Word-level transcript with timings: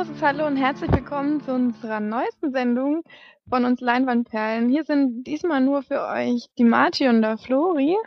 großes 0.00 0.22
Hallo 0.22 0.46
und 0.46 0.56
herzlich 0.56 0.90
willkommen 0.92 1.42
zu 1.42 1.52
unserer 1.52 2.00
neuesten 2.00 2.52
Sendung 2.52 3.02
von 3.50 3.66
uns 3.66 3.82
Leinwandperlen. 3.82 4.70
Hier 4.70 4.84
sind 4.84 5.24
diesmal 5.24 5.60
nur 5.60 5.82
für 5.82 6.00
euch 6.00 6.46
die 6.56 6.64
Marti 6.64 7.06
und 7.06 7.20
der 7.20 7.36
Flori. 7.36 7.98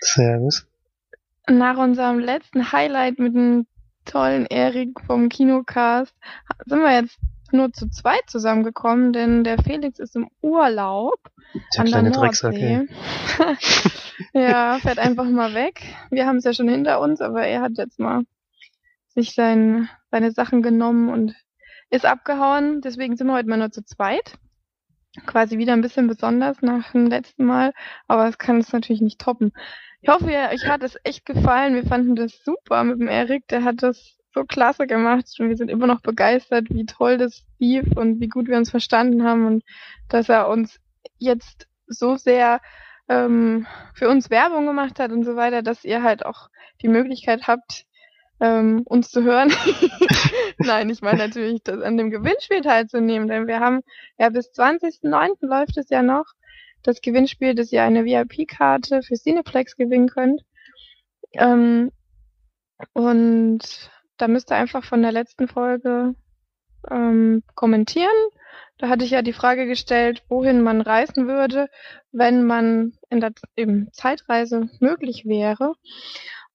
Servus. 0.00 0.66
Nach 1.48 1.78
unserem 1.78 2.18
letzten 2.18 2.72
Highlight 2.72 3.20
mit 3.20 3.36
dem 3.36 3.68
tollen 4.04 4.46
Erik 4.46 5.00
vom 5.06 5.28
Kinocast 5.28 6.12
sind 6.66 6.80
wir 6.80 6.92
jetzt 6.92 7.20
nur 7.52 7.72
zu 7.72 7.88
zweit 7.88 8.24
zusammengekommen, 8.26 9.12
denn 9.12 9.44
der 9.44 9.58
Felix 9.62 10.00
ist 10.00 10.16
im 10.16 10.28
Urlaub 10.40 11.20
Der 11.76 11.82
an 11.82 11.90
der. 11.92 12.02
Nordsee. 12.02 12.88
ja, 14.32 14.76
fährt 14.80 14.98
einfach 14.98 15.26
mal 15.26 15.54
weg. 15.54 15.82
Wir 16.10 16.26
haben 16.26 16.38
es 16.38 16.44
ja 16.44 16.52
schon 16.52 16.68
hinter 16.68 17.00
uns, 17.00 17.20
aber 17.20 17.46
er 17.46 17.62
hat 17.62 17.78
jetzt 17.78 18.00
mal 18.00 18.24
sich 19.14 19.34
sein, 19.34 19.88
seine 20.10 20.32
Sachen 20.32 20.62
genommen 20.62 21.08
und 21.08 21.34
ist 21.90 22.06
abgehauen. 22.06 22.80
Deswegen 22.80 23.16
sind 23.16 23.26
wir 23.26 23.34
heute 23.34 23.48
mal 23.48 23.58
nur 23.58 23.70
zu 23.70 23.84
zweit. 23.84 24.38
Quasi 25.26 25.58
wieder 25.58 25.74
ein 25.74 25.82
bisschen 25.82 26.06
besonders 26.06 26.62
nach 26.62 26.92
dem 26.92 27.06
letzten 27.06 27.44
Mal, 27.44 27.72
aber 28.08 28.28
es 28.28 28.38
kann 28.38 28.58
es 28.58 28.72
natürlich 28.72 29.02
nicht 29.02 29.20
toppen. 29.20 29.52
Ich 30.00 30.08
hoffe, 30.08 30.26
euch 30.26 30.66
hat 30.66 30.82
es 30.82 30.96
echt 31.04 31.26
gefallen. 31.26 31.74
Wir 31.74 31.86
fanden 31.86 32.16
das 32.16 32.42
super 32.42 32.82
mit 32.82 32.98
dem 32.98 33.08
Erik. 33.08 33.46
Der 33.48 33.62
hat 33.62 33.82
das 33.82 34.16
so 34.34 34.44
klasse 34.44 34.86
gemacht 34.86 35.26
und 35.38 35.48
wir 35.48 35.56
sind 35.56 35.70
immer 35.70 35.86
noch 35.86 36.00
begeistert, 36.00 36.70
wie 36.70 36.86
toll 36.86 37.18
das 37.18 37.44
lief 37.58 37.84
und 37.94 38.20
wie 38.20 38.28
gut 38.28 38.48
wir 38.48 38.56
uns 38.56 38.70
verstanden 38.70 39.24
haben 39.24 39.46
und 39.46 39.64
dass 40.08 40.28
er 40.28 40.48
uns 40.48 40.80
jetzt 41.18 41.68
so 41.86 42.16
sehr 42.16 42.60
ähm, 43.08 43.66
für 43.94 44.08
uns 44.08 44.30
Werbung 44.30 44.66
gemacht 44.66 44.98
hat 44.98 45.12
und 45.12 45.24
so 45.24 45.36
weiter, 45.36 45.62
dass 45.62 45.84
ihr 45.84 46.02
halt 46.02 46.24
auch 46.24 46.48
die 46.80 46.88
Möglichkeit 46.88 47.46
habt, 47.46 47.84
ähm, 48.42 48.82
uns 48.84 49.10
zu 49.10 49.22
hören. 49.22 49.52
Nein, 50.58 50.90
ich 50.90 51.00
meine 51.00 51.18
natürlich, 51.18 51.62
das 51.62 51.80
an 51.80 51.96
dem 51.96 52.10
Gewinnspiel 52.10 52.60
teilzunehmen, 52.60 53.28
denn 53.28 53.46
wir 53.46 53.60
haben 53.60 53.82
ja 54.18 54.28
bis 54.30 54.50
20.09. 54.52 55.46
läuft 55.46 55.78
es 55.78 55.88
ja 55.90 56.02
noch 56.02 56.24
das 56.82 57.00
Gewinnspiel, 57.00 57.54
dass 57.54 57.72
ihr 57.72 57.84
eine 57.84 58.04
VIP-Karte 58.04 59.02
für 59.02 59.14
Cineplex 59.14 59.76
gewinnen 59.76 60.08
könnt. 60.08 60.42
Ähm, 61.34 61.92
und 62.94 63.90
da 64.16 64.26
müsst 64.26 64.50
ihr 64.50 64.56
einfach 64.56 64.84
von 64.84 65.02
der 65.02 65.12
letzten 65.12 65.46
Folge 65.46 66.16
ähm, 66.90 67.44
kommentieren. 67.54 68.10
Da 68.78 68.88
hatte 68.88 69.04
ich 69.04 69.12
ja 69.12 69.22
die 69.22 69.32
Frage 69.32 69.68
gestellt, 69.68 70.24
wohin 70.28 70.62
man 70.62 70.80
reisen 70.80 71.28
würde, 71.28 71.68
wenn 72.10 72.44
man 72.44 72.98
in 73.08 73.20
der 73.20 73.30
eben 73.54 73.92
Zeitreise 73.92 74.68
möglich 74.80 75.26
wäre. 75.26 75.74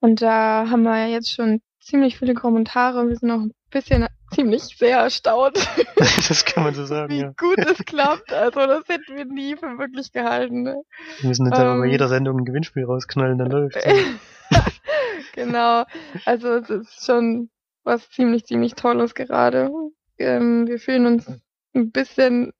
Und 0.01 0.21
da 0.21 0.69
haben 0.69 0.83
wir 0.83 1.07
jetzt 1.07 1.31
schon 1.31 1.61
ziemlich 1.87 2.17
viele 2.17 2.33
Kommentare. 2.33 3.07
Wir 3.07 3.15
sind 3.15 3.31
auch 3.31 3.39
ein 3.39 3.53
bisschen 3.71 4.07
ziemlich 4.33 4.63
sehr 4.63 4.99
erstaunt, 4.99 5.55
das 5.95 6.43
kann 6.45 6.63
man 6.63 6.73
so 6.73 6.85
sagen, 6.85 7.13
wie 7.13 7.21
ja. 7.21 7.33
gut 7.37 7.57
es 7.59 7.85
klappt. 7.85 8.33
Also 8.33 8.65
das 8.65 8.87
hätten 8.87 9.15
wir 9.15 9.25
nie 9.25 9.55
für 9.55 9.69
möglich 9.69 10.11
gehalten. 10.11 10.63
Ne? 10.63 10.81
Wir 11.19 11.29
müssen 11.29 11.45
jetzt 11.45 11.57
einfach 11.57 11.77
bei 11.79 11.85
Ähm. 11.85 11.91
jeder 11.91 12.09
Sendung 12.09 12.39
ein 12.39 12.45
Gewinnspiel 12.45 12.83
rausknallen, 12.83 13.37
dann 13.37 13.49
läuft's. 13.49 13.83
genau. 15.33 15.85
Also 16.25 16.55
es 16.55 16.69
ist 16.69 17.05
schon 17.05 17.49
was 17.83 18.09
ziemlich, 18.09 18.45
ziemlich 18.45 18.75
Tolles 18.75 19.15
gerade. 19.15 19.71
Ähm, 20.17 20.67
wir 20.67 20.79
fühlen 20.79 21.05
uns 21.05 21.31
ein 21.73 21.91
bisschen, 21.91 22.51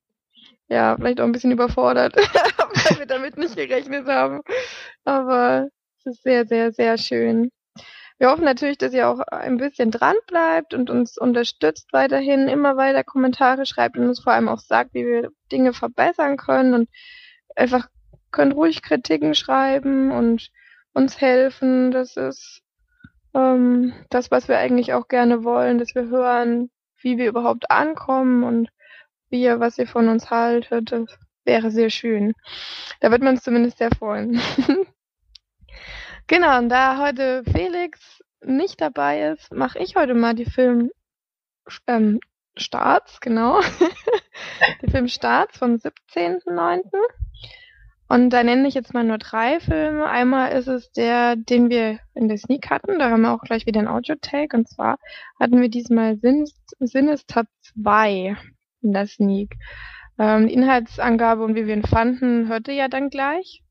ja, 0.70 0.96
vielleicht 0.96 1.20
auch 1.20 1.26
ein 1.26 1.34
bisschen 1.34 1.52
überfordert, 1.52 2.16
weil 2.16 3.00
wir 3.00 3.06
damit 3.06 3.38
nicht 3.38 3.58
gerechnet 3.58 4.08
haben. 4.08 4.42
Aber 5.04 5.68
es 6.00 6.14
ist 6.14 6.24
sehr, 6.24 6.46
sehr, 6.46 6.72
sehr 6.72 6.98
schön. 6.98 7.50
Wir 8.20 8.32
hoffen 8.32 8.46
natürlich, 8.46 8.80
dass 8.80 8.94
ihr 8.94 9.08
auch 9.08 9.20
ein 9.20 9.58
bisschen 9.58 9.92
dran 9.92 10.16
bleibt 10.26 10.74
und 10.74 10.90
uns 10.90 11.18
unterstützt 11.18 11.94
weiterhin, 11.94 12.48
immer 12.48 12.76
weiter 12.76 13.04
Kommentare 13.04 13.66
schreibt 13.66 13.98
und 13.98 14.08
uns 14.08 14.22
vor 14.22 14.34
allem 14.34 14.50
auch 14.50 14.60
sagt, 14.60 14.94
wie 14.96 15.06
wir 15.06 15.30
Dinge 15.52 15.74
verbessern 15.74 16.38
können 16.38 16.74
und 16.74 16.90
einfach 17.56 17.88
könnt 18.32 18.56
ruhig 18.56 18.82
Kritiken 18.82 19.36
schreiben 19.36 20.12
und 20.12 20.50
uns 20.94 21.22
helfen. 21.22 21.92
Das 21.92 22.18
ist 22.18 22.64
ähm, 23.36 23.94
das, 24.10 24.32
was 24.32 24.48
wir 24.48 24.58
eigentlich 24.58 24.94
auch 24.94 25.08
gerne 25.08 25.44
wollen, 25.44 25.78
dass 25.78 25.94
wir 25.94 26.08
hören, 26.08 26.72
wie 27.02 27.18
wir 27.20 27.28
überhaupt 27.28 27.70
ankommen 27.70 28.44
und 28.44 28.70
wie 29.30 29.44
ihr, 29.44 29.60
was 29.60 29.78
ihr 29.78 29.88
von 29.88 30.08
uns 30.10 30.32
haltet. 30.32 30.92
Das 30.92 31.06
wäre 31.46 31.70
sehr 31.70 31.92
schön. 31.92 32.34
Da 33.00 33.12
wird 33.12 33.22
man 33.22 33.36
uns 33.36 33.44
zumindest 33.44 33.78
sehr 33.78 33.92
freuen. 33.92 34.42
genau, 36.28 36.58
und 36.58 36.70
da 36.70 37.00
heute 37.00 37.44
Felix 37.44 38.22
nicht 38.42 38.82
dabei 38.82 39.32
ist, 39.32 39.54
mache 39.54 39.80
ich 39.80 39.96
heute 39.96 40.14
mal 40.14 40.36
die 40.36 40.46
Film 40.46 40.92
ähm, 41.88 42.20
Starts, 42.56 43.20
genau. 43.22 43.60
die 44.82 44.92
Filmstarts 44.92 45.58
vom 45.58 45.76
17.09. 45.76 46.82
Und 48.10 48.30
da 48.30 48.42
nenne 48.42 48.68
ich 48.68 48.74
jetzt 48.74 48.94
mal 48.94 49.04
nur 49.04 49.18
drei 49.18 49.60
Filme. 49.60 50.06
Einmal 50.08 50.54
ist 50.54 50.68
es 50.68 50.92
der, 50.92 51.36
den 51.36 51.70
wir 51.70 52.00
in 52.14 52.30
der 52.30 52.38
Sneak 52.38 52.70
hatten. 52.70 53.00
Da 53.00 53.10
haben 53.10 53.22
wir 53.22 53.34
auch 53.34 53.42
gleich 53.42 53.66
wieder 53.66 53.82
ein 53.82 53.88
Audio-Take. 53.88 54.56
Und 54.56 54.70
zwar 54.70 54.98
hatten 55.40 55.60
wir 55.60 55.70
diesmal 55.70 56.18
Sin 56.18 56.46
Sinister 56.80 57.44
2 57.74 58.38
in 58.82 58.94
der 58.94 59.08
Sneak. 59.08 59.56
Ähm, 60.18 60.48
die 60.48 60.54
Inhaltsangabe 60.54 61.44
und 61.44 61.56
wie 61.56 61.68
wir 61.68 61.76
ihn 61.76 61.84
fanden, 61.84 62.48
hört 62.48 62.70
ihr 62.70 62.76
ja 62.76 62.88
dann 62.88 63.10
gleich. 63.10 63.62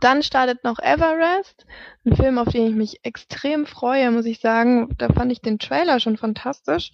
Dann 0.00 0.22
startet 0.22 0.64
noch 0.64 0.78
Everest, 0.78 1.66
ein 2.04 2.14
Film, 2.14 2.38
auf 2.38 2.48
den 2.48 2.68
ich 2.68 2.74
mich 2.74 3.00
extrem 3.04 3.66
freue, 3.66 4.10
muss 4.10 4.26
ich 4.26 4.40
sagen. 4.40 4.94
Da 4.98 5.08
fand 5.08 5.32
ich 5.32 5.40
den 5.40 5.58
Trailer 5.58 6.00
schon 6.00 6.16
fantastisch. 6.16 6.92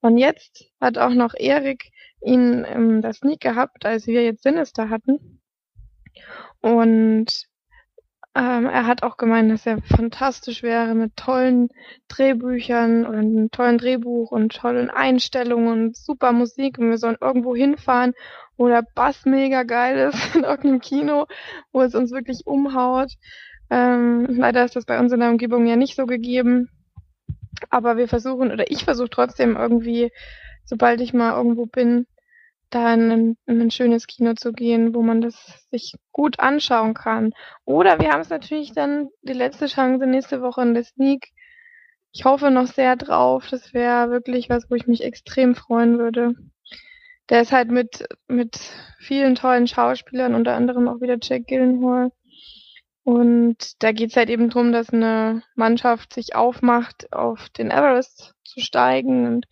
Und 0.00 0.18
jetzt 0.18 0.64
hat 0.80 0.98
auch 0.98 1.14
noch 1.14 1.34
Erik 1.34 1.90
ihn 2.20 2.64
in 2.64 3.00
der 3.02 3.12
Sneak 3.12 3.40
gehabt, 3.40 3.86
als 3.86 4.06
wir 4.06 4.22
jetzt 4.22 4.42
Sinister 4.42 4.90
hatten. 4.90 5.40
Und 6.60 7.46
ähm, 8.34 8.66
er 8.66 8.86
hat 8.86 9.02
auch 9.02 9.18
gemeint, 9.18 9.50
dass 9.50 9.66
er 9.66 9.82
fantastisch 9.82 10.62
wäre 10.62 10.94
mit 10.94 11.16
tollen 11.16 11.68
Drehbüchern 12.08 13.06
oder 13.06 13.18
einem 13.18 13.50
tollen 13.50 13.76
Drehbuch 13.76 14.30
und 14.30 14.54
tollen 14.54 14.88
Einstellungen 14.88 15.68
und 15.68 15.96
super 15.96 16.32
Musik 16.32 16.78
und 16.78 16.88
wir 16.88 16.96
sollen 16.96 17.18
irgendwo 17.20 17.54
hinfahren, 17.54 18.14
wo 18.56 18.68
der 18.68 18.84
Bass 18.94 19.24
mega 19.24 19.62
geil 19.62 20.10
ist 20.10 20.34
in 20.34 20.44
irgendeinem 20.44 20.80
Kino, 20.80 21.26
wo 21.72 21.82
es 21.82 21.94
uns 21.94 22.12
wirklich 22.12 22.42
umhaut. 22.46 23.12
Ähm, 23.70 24.26
leider 24.28 24.64
ist 24.64 24.76
das 24.76 24.84
bei 24.84 24.98
uns 24.98 25.12
in 25.12 25.20
der 25.20 25.30
Umgebung 25.30 25.66
ja 25.66 25.76
nicht 25.76 25.96
so 25.96 26.06
gegeben. 26.06 26.68
Aber 27.70 27.96
wir 27.96 28.08
versuchen, 28.08 28.50
oder 28.52 28.70
ich 28.70 28.84
versuche 28.84 29.10
trotzdem 29.10 29.56
irgendwie, 29.56 30.10
sobald 30.64 31.00
ich 31.00 31.12
mal 31.12 31.36
irgendwo 31.36 31.66
bin, 31.66 32.06
da 32.70 32.94
in 32.94 33.10
ein, 33.10 33.36
in 33.46 33.60
ein 33.60 33.70
schönes 33.70 34.06
Kino 34.06 34.34
zu 34.34 34.52
gehen, 34.52 34.94
wo 34.94 35.02
man 35.02 35.20
das 35.20 35.68
sich 35.70 35.94
gut 36.10 36.40
anschauen 36.40 36.94
kann. 36.94 37.32
Oder 37.64 38.00
wir 38.00 38.10
haben 38.10 38.22
es 38.22 38.30
natürlich 38.30 38.72
dann 38.72 39.08
die 39.22 39.34
letzte 39.34 39.66
Chance 39.66 40.06
nächste 40.06 40.40
Woche 40.40 40.62
in 40.62 40.74
der 40.74 40.84
Sneak. 40.84 41.28
Ich 42.12 42.24
hoffe 42.24 42.50
noch 42.50 42.66
sehr 42.66 42.96
drauf. 42.96 43.46
Das 43.50 43.74
wäre 43.74 44.10
wirklich 44.10 44.50
was, 44.50 44.70
wo 44.70 44.74
ich 44.74 44.86
mich 44.86 45.02
extrem 45.02 45.54
freuen 45.54 45.98
würde. 45.98 46.34
Der 47.32 47.40
ist 47.40 47.50
halt 47.50 47.70
mit, 47.70 48.06
mit 48.28 48.58
vielen 48.98 49.36
tollen 49.36 49.66
Schauspielern, 49.66 50.34
unter 50.34 50.54
anderem 50.54 50.86
auch 50.86 51.00
wieder 51.00 51.16
Jack 51.18 51.46
Gyllenhaal. 51.46 52.12
Und 53.04 53.82
da 53.82 53.92
geht's 53.92 54.16
halt 54.16 54.28
eben 54.28 54.50
drum, 54.50 54.70
dass 54.70 54.90
eine 54.90 55.42
Mannschaft 55.54 56.12
sich 56.12 56.34
aufmacht, 56.34 57.10
auf 57.10 57.48
den 57.48 57.70
Everest 57.70 58.34
zu 58.44 58.60
steigen 58.60 59.26
und 59.26 59.46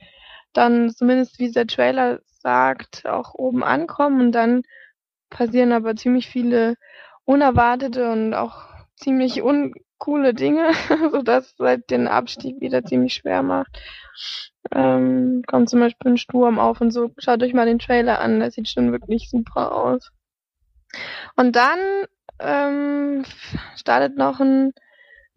dann 0.53 0.91
zumindest 0.91 1.39
wie 1.39 1.51
der 1.51 1.67
Trailer 1.67 2.21
sagt, 2.27 3.07
auch 3.07 3.33
oben 3.33 3.65
ankommen 3.65 4.21
und 4.21 4.33
dann 4.33 4.61
passieren 5.31 5.73
aber 5.73 5.97
ziemlich 5.97 6.29
viele 6.29 6.75
unerwartete 7.25 8.13
und 8.13 8.35
auch 8.35 8.69
ziemlich 8.95 9.41
uncoole 10.01 10.35
Dinge, 10.35 10.73
sodass 11.13 11.53
es 11.53 11.59
halt 11.59 11.91
den 11.91 12.09
Abstieg 12.09 12.61
wieder 12.61 12.85
ziemlich 12.85 13.15
schwer 13.15 13.43
macht. 13.43 13.81
Ähm, 14.73 15.43
kommt 15.47 15.71
zum 15.71 15.81
Beispiel 15.81 16.13
ein 16.13 16.19
Sturm 16.19 16.59
auf 16.59 16.81
und 16.81 16.91
so. 16.91 17.11
Schaut 17.19 17.43
euch 17.43 17.55
mal 17.55 17.67
den 17.67 17.79
Trailer 17.79 18.21
an, 18.21 18.41
der 18.41 18.51
sieht 18.51 18.69
schon 18.69 18.93
wirklich 18.93 19.31
super 19.31 19.73
aus. 19.75 20.11
Und 21.37 21.57
dann 21.57 21.79
ähm, 22.39 23.25
startet 23.77 24.17
noch 24.17 24.41
ein 24.41 24.73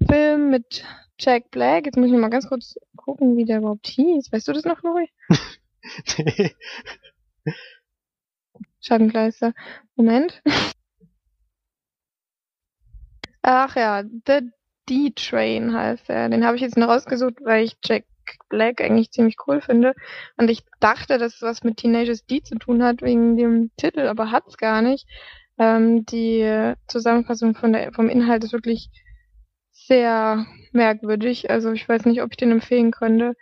Film 0.10 0.50
mit 0.50 0.84
Jack 1.20 1.52
Black. 1.52 1.86
Jetzt 1.86 1.98
muss 1.98 2.08
ich 2.08 2.14
mal 2.14 2.30
ganz 2.30 2.48
kurz 2.48 2.76
gucken, 2.96 3.38
wie 3.38 3.46
der 3.46 3.60
überhaupt 3.60 3.88
hieß. 3.88 4.32
Weißt 4.32 4.48
du 4.48 4.54
das 4.54 4.66
noch, 4.66 4.82
Lori? 4.84 5.10
Schattengleister. 8.82 9.54
Moment. 9.96 10.42
Ach 13.44 13.76
ja, 13.76 14.04
The 14.26 14.50
D-Train 14.90 15.74
heißt 15.74 16.10
er. 16.10 16.30
Den 16.30 16.46
habe 16.46 16.56
ich 16.56 16.62
jetzt 16.62 16.78
nur 16.78 16.88
rausgesucht, 16.88 17.36
weil 17.44 17.64
ich 17.66 17.78
Jack 17.84 18.06
Black 18.50 18.82
eigentlich 18.82 19.12
ziemlich 19.12 19.36
cool 19.48 19.62
finde. 19.62 19.94
Und 20.38 20.50
ich 20.50 20.64
dachte, 20.80 21.18
dass 21.18 21.36
es 21.36 21.42
was 21.42 21.64
mit 21.64 21.78
Teenagers 21.78 22.26
D 22.26 22.42
zu 22.42 22.56
tun 22.56 22.84
hat 22.84 23.02
wegen 23.02 23.38
dem 23.38 23.72
Titel, 23.78 24.08
aber 24.08 24.32
hat's 24.32 24.58
gar 24.58 24.82
nicht. 24.82 25.08
Ähm, 25.60 26.06
die 26.06 26.74
Zusammenfassung 26.88 27.56
von 27.56 27.74
der, 27.74 27.92
vom 27.94 28.10
Inhalt 28.10 28.44
ist 28.44 28.54
wirklich 28.54 28.90
sehr 29.72 30.46
merkwürdig. 30.72 31.50
Also 31.50 31.72
ich 31.72 31.88
weiß 31.88 32.06
nicht, 32.06 32.22
ob 32.22 32.32
ich 32.32 32.38
den 32.38 32.52
empfehlen 32.52 32.92
könnte. 32.92 33.36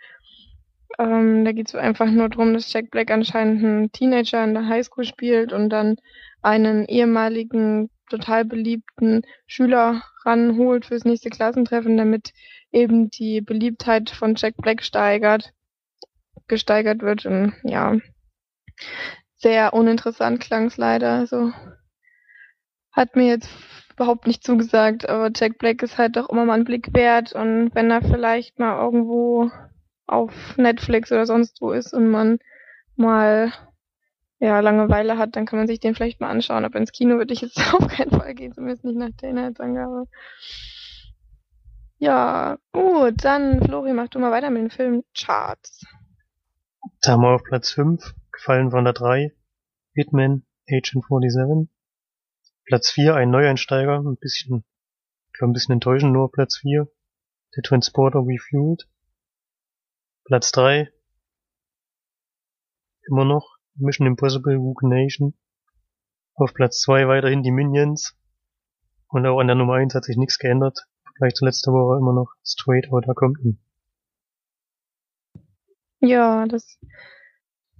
Ähm, 0.98 1.44
da 1.44 1.52
geht 1.52 1.68
es 1.68 1.74
einfach 1.74 2.06
nur 2.06 2.28
darum, 2.28 2.52
dass 2.52 2.72
Jack 2.72 2.90
Black 2.90 3.10
anscheinend 3.10 3.64
einen 3.64 3.92
Teenager 3.92 4.44
in 4.44 4.54
der 4.54 4.68
Highschool 4.68 5.04
spielt 5.04 5.52
und 5.52 5.70
dann 5.70 5.96
einen 6.42 6.84
ehemaligen, 6.86 7.90
total 8.12 8.44
beliebten 8.44 9.22
Schüler 9.46 10.02
ranholt 10.24 10.86
fürs 10.86 11.04
nächste 11.04 11.30
Klassentreffen, 11.30 11.96
damit 11.96 12.32
eben 12.70 13.10
die 13.10 13.40
Beliebtheit 13.40 14.10
von 14.10 14.34
Jack 14.36 14.56
Black 14.58 14.82
steigert, 14.82 15.52
gesteigert 16.48 17.02
wird. 17.02 17.26
Und 17.26 17.54
ja, 17.64 17.96
sehr 19.36 19.72
uninteressant 19.74 20.40
klang 20.40 20.66
es 20.66 20.76
leider. 20.76 21.12
Also 21.12 21.52
hat 22.92 23.16
mir 23.16 23.26
jetzt 23.26 23.50
überhaupt 23.92 24.26
nicht 24.26 24.44
zugesagt, 24.44 25.08
aber 25.08 25.30
Jack 25.34 25.58
Black 25.58 25.82
ist 25.82 25.98
halt 25.98 26.16
doch 26.16 26.28
immer 26.28 26.44
mal 26.44 26.54
einen 26.54 26.64
Blick 26.64 26.94
wert 26.94 27.32
und 27.32 27.74
wenn 27.74 27.90
er 27.90 28.02
vielleicht 28.02 28.58
mal 28.58 28.82
irgendwo 28.82 29.50
auf 30.06 30.56
Netflix 30.56 31.12
oder 31.12 31.26
sonst 31.26 31.60
wo 31.60 31.72
ist 31.72 31.92
und 31.92 32.10
man 32.10 32.38
mal 32.96 33.52
ja, 34.42 34.58
Langeweile 34.58 35.18
hat, 35.18 35.36
dann 35.36 35.46
kann 35.46 35.60
man 35.60 35.68
sich 35.68 35.78
den 35.78 35.94
vielleicht 35.94 36.20
mal 36.20 36.28
anschauen. 36.28 36.64
Aber 36.64 36.76
ins 36.76 36.90
Kino 36.90 37.16
würde 37.16 37.32
ich 37.32 37.42
jetzt 37.42 37.58
auf 37.74 37.86
keinen 37.86 38.10
Fall 38.10 38.34
gehen, 38.34 38.52
zumindest 38.52 38.84
nicht 38.84 38.96
nach 38.96 39.10
der 39.20 39.30
Inhaltsangabe. 39.30 40.08
Ja, 41.98 42.58
gut, 42.72 43.24
dann 43.24 43.62
Flori, 43.62 43.92
mach 43.92 44.08
du 44.08 44.18
mal 44.18 44.32
weiter 44.32 44.50
mit 44.50 44.62
den 44.62 44.70
Filmcharts. 44.70 45.86
Da 47.02 47.12
haben 47.12 47.22
wir 47.22 47.36
auf 47.36 47.44
Platz 47.44 47.70
5, 47.70 48.02
gefallen 48.32 48.72
von 48.72 48.82
der 48.82 48.94
3, 48.94 49.32
Hitman, 49.94 50.44
Agent 50.68 51.04
47. 51.08 51.72
Platz 52.64 52.90
4, 52.90 53.14
ein 53.14 53.30
Neueinsteiger, 53.30 54.00
ein 54.00 54.16
bisschen, 54.16 54.64
ich 55.28 55.38
glaube 55.38 55.52
ein 55.52 55.54
bisschen 55.54 55.74
enttäuschend, 55.74 56.12
nur 56.12 56.32
Platz 56.32 56.56
4, 56.56 56.88
der 57.54 57.62
Transporter 57.62 58.18
Refueled. 58.18 58.88
Platz 60.24 60.50
3, 60.50 60.90
immer 63.06 63.24
noch 63.24 63.51
Mission 63.76 64.06
Impossible 64.06 64.56
Rogue 64.56 64.88
Nation. 64.88 65.34
Auf 66.34 66.54
Platz 66.54 66.80
2 66.80 67.08
weiterhin 67.08 67.42
die 67.42 67.50
Minions. 67.50 68.16
Und 69.08 69.26
auch 69.26 69.38
an 69.38 69.46
der 69.46 69.56
Nummer 69.56 69.74
1 69.74 69.94
hat 69.94 70.04
sich 70.04 70.16
nichts 70.16 70.38
geändert. 70.38 70.86
Vielleicht 71.16 71.36
zu 71.36 71.44
letzter 71.44 71.72
Woche 71.72 71.98
immer 71.98 72.12
noch 72.12 72.32
Straight 72.44 72.90
Outta 72.90 73.12
Compton. 73.12 73.58
Ja, 76.00 76.46
das, 76.46 76.78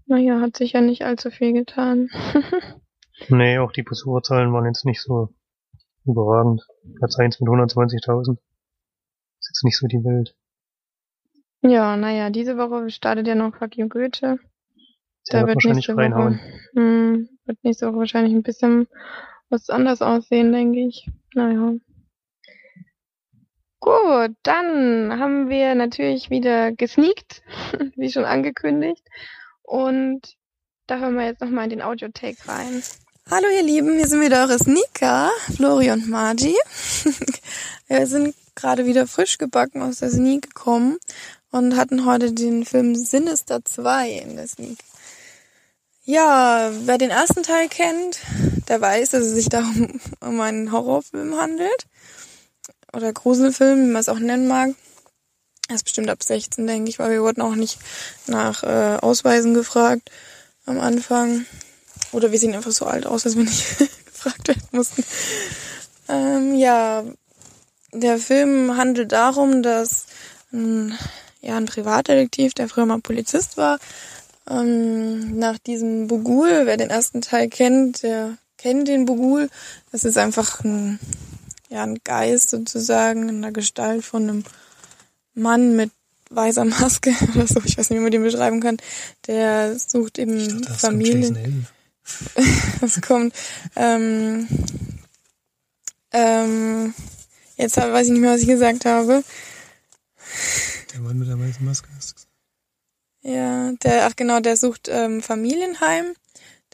naja, 0.06 0.40
hat 0.40 0.56
sich 0.56 0.72
ja 0.72 0.80
nicht 0.80 1.04
allzu 1.04 1.30
viel 1.30 1.52
getan. 1.52 2.08
nee, 3.28 3.58
auch 3.58 3.72
die 3.72 3.82
Besucherzahlen 3.82 4.52
waren 4.52 4.66
jetzt 4.66 4.84
nicht 4.84 5.02
so 5.02 5.34
überragend. 6.04 6.62
Platz 6.98 7.18
1 7.18 7.40
mit 7.40 7.48
120.000. 7.48 8.38
Ist 9.40 9.48
jetzt 9.48 9.64
nicht 9.64 9.78
so 9.78 9.86
die 9.86 10.04
Welt. 10.04 10.36
Ja, 11.62 11.96
naja, 11.96 12.30
diese 12.30 12.58
Woche 12.58 12.90
startet 12.90 13.26
ja 13.26 13.34
noch 13.34 13.56
Fuck 13.56 13.76
You 13.76 13.88
Goethe. 13.88 14.38
Der 15.30 15.42
da 15.42 15.46
wird, 15.46 15.64
wird 15.64 15.74
nächste 15.74 15.96
Woche, 15.96 16.40
hm, 16.74 17.28
wird 17.44 17.58
nächste 17.62 17.86
Woche 17.88 17.98
wahrscheinlich 17.98 18.34
ein 18.34 18.42
bisschen 18.42 18.88
was 19.48 19.70
anders 19.70 20.02
aussehen, 20.02 20.52
denke 20.52 20.80
ich. 20.80 21.08
Naja. 21.34 21.74
Gut, 23.80 24.36
dann 24.42 25.18
haben 25.18 25.48
wir 25.48 25.74
natürlich 25.74 26.30
wieder 26.30 26.72
gesneakt, 26.72 27.42
wie 27.96 28.10
schon 28.10 28.24
angekündigt. 28.24 29.04
Und 29.62 30.36
da 30.86 30.98
hören 30.98 31.16
wir 31.16 31.26
jetzt 31.26 31.40
nochmal 31.40 31.64
in 31.64 31.70
den 31.70 31.82
Audio-Take 31.82 32.48
rein. 32.48 32.82
Hallo 33.30 33.46
ihr 33.54 33.62
Lieben, 33.62 33.94
hier 33.94 34.06
sind 34.06 34.20
wieder 34.20 34.42
eure 34.42 34.58
Sneaker, 34.58 35.30
Flori 35.54 35.90
und 35.90 36.08
Margie. 36.08 36.56
wir 37.88 38.06
sind 38.06 38.34
gerade 38.54 38.84
wieder 38.86 39.06
frisch 39.06 39.38
gebacken 39.38 39.82
aus 39.82 39.98
der 39.98 40.10
Sneak 40.10 40.54
gekommen 40.54 40.98
und 41.50 41.76
hatten 41.76 42.04
heute 42.04 42.32
den 42.32 42.64
Film 42.64 42.94
Sinister 42.94 43.64
2 43.64 44.10
in 44.10 44.36
der 44.36 44.48
Sneak. 44.48 44.78
Ja, 46.04 46.72
wer 46.84 46.98
den 46.98 47.10
ersten 47.10 47.44
Teil 47.44 47.68
kennt, 47.68 48.18
der 48.68 48.80
weiß, 48.80 49.10
dass 49.10 49.22
es 49.22 49.34
sich 49.34 49.48
darum 49.48 50.00
um 50.20 50.40
einen 50.40 50.72
Horrorfilm 50.72 51.36
handelt. 51.36 51.86
Oder 52.92 53.12
Gruselfilm, 53.12 53.86
wie 53.86 53.92
man 53.92 54.00
es 54.00 54.08
auch 54.08 54.18
nennen 54.18 54.48
mag. 54.48 54.70
Er 55.68 55.76
ist 55.76 55.84
bestimmt 55.84 56.10
ab 56.10 56.22
16, 56.22 56.66
denke 56.66 56.90
ich, 56.90 56.98
weil 56.98 57.12
wir 57.12 57.22
wurden 57.22 57.40
auch 57.40 57.54
nicht 57.54 57.78
nach 58.26 58.64
äh, 58.64 58.98
Ausweisen 59.00 59.54
gefragt 59.54 60.10
am 60.66 60.80
Anfang. 60.80 61.46
Oder 62.10 62.32
wir 62.32 62.38
sehen 62.38 62.54
einfach 62.54 62.72
so 62.72 62.84
alt 62.84 63.06
aus, 63.06 63.22
dass 63.22 63.36
wir 63.36 63.44
nicht 63.44 63.78
gefragt 64.06 64.48
werden 64.48 64.68
mussten. 64.72 65.04
Ähm, 66.08 66.56
ja, 66.56 67.04
der 67.92 68.18
Film 68.18 68.76
handelt 68.76 69.12
darum, 69.12 69.62
dass 69.62 70.06
ein, 70.52 70.98
ja, 71.40 71.56
ein 71.56 71.66
Privatdetektiv, 71.66 72.54
der 72.54 72.68
früher 72.68 72.86
mal 72.86 73.00
Polizist 73.00 73.56
war, 73.56 73.78
ähm, 74.48 75.38
nach 75.38 75.58
diesem 75.58 76.08
Bugul, 76.08 76.62
wer 76.64 76.76
den 76.76 76.90
ersten 76.90 77.20
Teil 77.20 77.48
kennt, 77.48 78.02
der 78.02 78.36
kennt 78.58 78.88
den 78.88 79.04
Bugul. 79.04 79.48
Das 79.90 80.04
ist 80.04 80.18
einfach 80.18 80.64
ein, 80.64 80.98
ja, 81.68 81.82
ein 81.82 81.98
Geist 82.04 82.50
sozusagen 82.50 83.28
in 83.28 83.42
der 83.42 83.52
Gestalt 83.52 84.04
von 84.04 84.22
einem 84.22 84.44
Mann 85.34 85.76
mit 85.76 85.90
weißer 86.30 86.64
Maske 86.64 87.14
oder 87.34 87.46
so, 87.46 87.60
ich 87.64 87.76
weiß 87.76 87.90
nicht, 87.90 87.98
wie 87.98 88.02
man 88.02 88.12
den 88.12 88.22
beschreiben 88.22 88.60
kann. 88.60 88.78
Der 89.26 89.78
sucht 89.78 90.18
eben 90.18 90.62
dachte, 90.62 90.78
Familien. 90.78 91.66
das 92.80 93.00
kommt. 93.00 93.34
Ähm, 93.76 94.48
ähm, 96.12 96.94
jetzt 97.56 97.76
weiß 97.76 98.06
ich 98.06 98.12
nicht 98.12 98.20
mehr, 98.20 98.34
was 98.34 98.40
ich 98.40 98.48
gesagt 98.48 98.84
habe. 98.84 99.22
Der 100.92 101.00
Mann 101.00 101.18
mit 101.18 101.28
der 101.28 101.38
weißen 101.38 101.64
Maske 101.64 101.88
hast 101.96 102.10
du 102.10 102.14
gesagt. 102.14 102.31
Der, 103.80 104.06
ach 104.06 104.16
genau, 104.16 104.40
der 104.40 104.56
sucht 104.56 104.88
ähm, 104.88 105.22
Familienheim, 105.22 106.14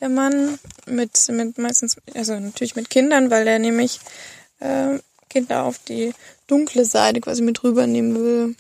der 0.00 0.08
Mann, 0.08 0.58
mit, 0.86 1.28
mit 1.28 1.58
meistens, 1.58 1.96
also 2.14 2.38
natürlich 2.38 2.76
mit 2.76 2.90
Kindern, 2.90 3.30
weil 3.30 3.46
er 3.46 3.58
nämlich 3.58 4.00
äh, 4.60 4.98
Kinder 5.28 5.64
auf 5.64 5.78
die 5.78 6.12
dunkle 6.46 6.84
Seite 6.84 7.20
quasi 7.20 7.42
mit 7.42 7.62
rübernehmen 7.62 8.14
will. 8.14 8.56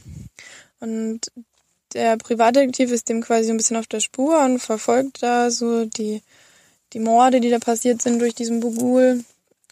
Und 0.80 1.32
der 1.94 2.16
Privatdetektiv 2.16 2.92
ist 2.92 3.08
dem 3.08 3.22
quasi 3.22 3.50
ein 3.50 3.56
bisschen 3.56 3.76
auf 3.76 3.86
der 3.86 4.00
Spur 4.00 4.40
und 4.44 4.58
verfolgt 4.58 5.22
da 5.22 5.50
so 5.50 5.86
die, 5.86 6.22
die 6.92 7.00
Morde, 7.00 7.40
die 7.40 7.50
da 7.50 7.58
passiert 7.58 8.02
sind 8.02 8.20
durch 8.20 8.34
diesen 8.34 8.60
Bugul. 8.60 9.24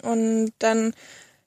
Und 0.02 0.52
dann 0.58 0.94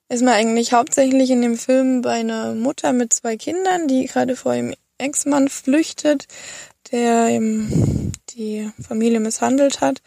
ist 0.09 0.23
man 0.23 0.33
eigentlich 0.33 0.73
hauptsächlich 0.73 1.29
in 1.29 1.41
dem 1.41 1.57
Film 1.57 2.01
bei 2.01 2.19
einer 2.19 2.53
Mutter 2.55 2.93
mit 2.93 3.13
zwei 3.13 3.37
Kindern, 3.37 3.87
die 3.87 4.05
gerade 4.05 4.35
vor 4.35 4.53
ihm 4.53 4.73
Ex-Mann 4.97 5.49
flüchtet, 5.49 6.27
der 6.91 7.29
eben 7.29 8.11
die 8.31 8.69
Familie 8.85 9.19
misshandelt 9.19 9.81
hat. 9.81 10.01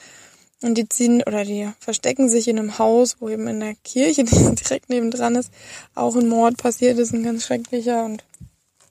Und 0.62 0.78
die 0.78 0.88
ziehen 0.88 1.22
oder 1.26 1.44
die 1.44 1.68
verstecken 1.80 2.28
sich 2.28 2.46
in 2.46 2.58
einem 2.58 2.78
Haus, 2.78 3.16
wo 3.18 3.28
eben 3.28 3.48
in 3.48 3.60
der 3.60 3.74
Kirche, 3.82 4.24
die 4.24 4.54
direkt 4.54 4.90
nebendran 4.90 5.34
ist, 5.34 5.50
auch 5.94 6.14
ein 6.16 6.28
Mord 6.28 6.56
passiert 6.56 6.98
ist, 6.98 7.12
ein 7.12 7.24
ganz 7.24 7.44
schrecklicher. 7.44 8.04
Und 8.04 8.24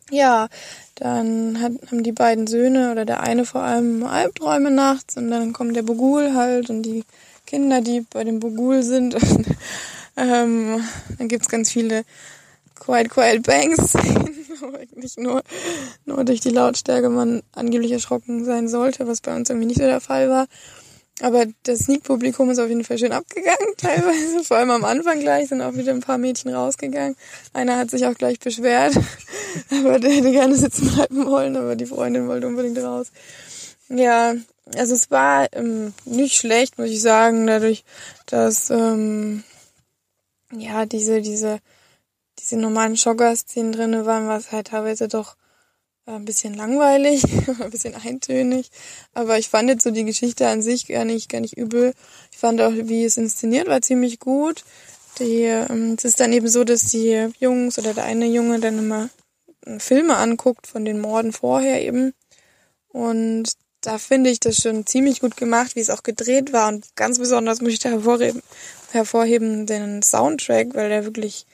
ja, 0.09 0.49
dann 0.95 1.61
hat, 1.61 1.71
haben 1.87 2.03
die 2.03 2.11
beiden 2.11 2.47
Söhne 2.47 2.91
oder 2.91 3.05
der 3.05 3.21
eine 3.21 3.45
vor 3.45 3.61
allem 3.61 4.03
Albträume 4.03 4.69
nachts 4.69 5.15
und 5.15 5.31
dann 5.31 5.53
kommt 5.53 5.75
der 5.75 5.83
Bogul 5.83 6.35
halt 6.35 6.69
und 6.69 6.83
die 6.83 7.05
Kinder, 7.47 7.81
die 7.81 8.01
bei 8.01 8.23
dem 8.23 8.39
Bogul 8.39 8.83
sind. 8.83 9.15
Und, 9.23 9.47
ähm, 10.17 10.83
dann 11.17 11.27
gibt's 11.29 11.47
ganz 11.47 11.71
viele 11.71 12.03
Quiet 12.75 13.09
Quiet 13.09 13.43
Bangs 13.43 13.93
eigentlich 14.79 15.17
nur, 15.17 15.41
nur 16.05 16.23
durch 16.23 16.41
die 16.41 16.49
Lautstärke 16.49 17.09
man 17.09 17.41
angeblich 17.53 17.91
erschrocken 17.91 18.45
sein 18.45 18.67
sollte, 18.67 19.07
was 19.07 19.21
bei 19.21 19.35
uns 19.35 19.49
irgendwie 19.49 19.67
nicht 19.67 19.79
so 19.79 19.85
der 19.85 20.01
Fall 20.01 20.29
war. 20.29 20.47
Aber 21.21 21.45
das 21.63 21.79
Sneak-Publikum 21.81 22.49
ist 22.49 22.57
auf 22.57 22.69
jeden 22.69 22.83
Fall 22.83 22.97
schön 22.97 23.11
abgegangen, 23.11 23.73
teilweise. 23.77 24.43
Vor 24.43 24.57
allem 24.57 24.71
am 24.71 24.83
Anfang 24.83 25.19
gleich 25.19 25.49
sind 25.49 25.61
auch 25.61 25.75
wieder 25.75 25.91
ein 25.91 25.99
paar 25.99 26.17
Mädchen 26.17 26.53
rausgegangen. 26.53 27.15
Einer 27.53 27.77
hat 27.77 27.91
sich 27.91 28.05
auch 28.05 28.15
gleich 28.15 28.39
beschwert, 28.39 28.95
aber 29.69 29.99
der 29.99 30.11
hätte 30.11 30.31
gerne 30.31 30.55
sitzen 30.55 30.89
bleiben 30.89 31.25
wollen, 31.25 31.55
aber 31.55 31.75
die 31.75 31.85
Freundin 31.85 32.27
wollte 32.27 32.47
unbedingt 32.47 32.79
raus. 32.79 33.11
Ja, 33.89 34.33
also 34.75 34.95
es 34.95 35.11
war 35.11 35.47
ähm, 35.53 35.93
nicht 36.05 36.35
schlecht, 36.35 36.77
muss 36.77 36.89
ich 36.89 37.01
sagen, 37.01 37.45
dadurch, 37.45 37.83
dass 38.25 38.69
ähm, 38.69 39.43
ja 40.55 40.85
diese 40.85 41.21
diese 41.21 41.59
diese 42.51 42.61
normalen 42.61 42.95
Jogger-Szenen 42.95 43.71
drinne 43.71 44.05
waren, 44.05 44.27
war 44.27 44.37
es 44.37 44.51
halt 44.51 44.67
teilweise 44.67 45.07
doch 45.07 45.37
äh, 46.05 46.11
ein 46.11 46.25
bisschen 46.25 46.53
langweilig, 46.53 47.23
ein 47.61 47.69
bisschen 47.69 47.95
eintönig. 47.95 48.69
Aber 49.13 49.37
ich 49.37 49.49
fand 49.49 49.69
jetzt 49.69 49.83
so 49.83 49.91
die 49.91 50.03
Geschichte 50.03 50.47
an 50.47 50.61
sich 50.61 50.87
gar 50.87 51.05
nicht, 51.05 51.29
gar 51.29 51.39
nicht 51.39 51.57
übel. 51.57 51.93
Ich 52.31 52.37
fand 52.37 52.61
auch, 52.61 52.73
wie 52.73 53.05
es 53.05 53.17
inszeniert 53.17 53.67
war, 53.67 53.81
ziemlich 53.81 54.19
gut. 54.19 54.65
Die, 55.19 55.43
ähm, 55.43 55.95
es 55.97 56.03
ist 56.03 56.19
dann 56.19 56.33
eben 56.33 56.47
so, 56.49 56.63
dass 56.63 56.81
die 56.81 57.29
Jungs 57.39 57.79
oder 57.79 57.93
der 57.93 58.03
eine 58.03 58.27
Junge 58.27 58.59
dann 58.59 58.77
immer 58.77 59.09
Filme 59.77 60.17
anguckt 60.17 60.67
von 60.67 60.83
den 60.83 60.99
Morden 60.99 61.31
vorher 61.31 61.81
eben. 61.81 62.13
Und 62.89 63.53
da 63.79 63.97
finde 63.97 64.29
ich 64.29 64.39
das 64.39 64.57
schon 64.57 64.85
ziemlich 64.85 65.21
gut 65.21 65.37
gemacht, 65.37 65.75
wie 65.75 65.79
es 65.79 65.89
auch 65.89 66.03
gedreht 66.03 66.51
war. 66.51 66.67
Und 66.67 66.95
ganz 66.95 67.17
besonders 67.17 67.61
muss 67.61 67.71
ich 67.73 67.79
da 67.79 67.89
hervorheben, 67.89 68.41
hervorheben 68.91 69.65
den 69.65 70.03
Soundtrack, 70.03 70.73
weil 70.73 70.89
der 70.89 71.05
wirklich 71.05 71.45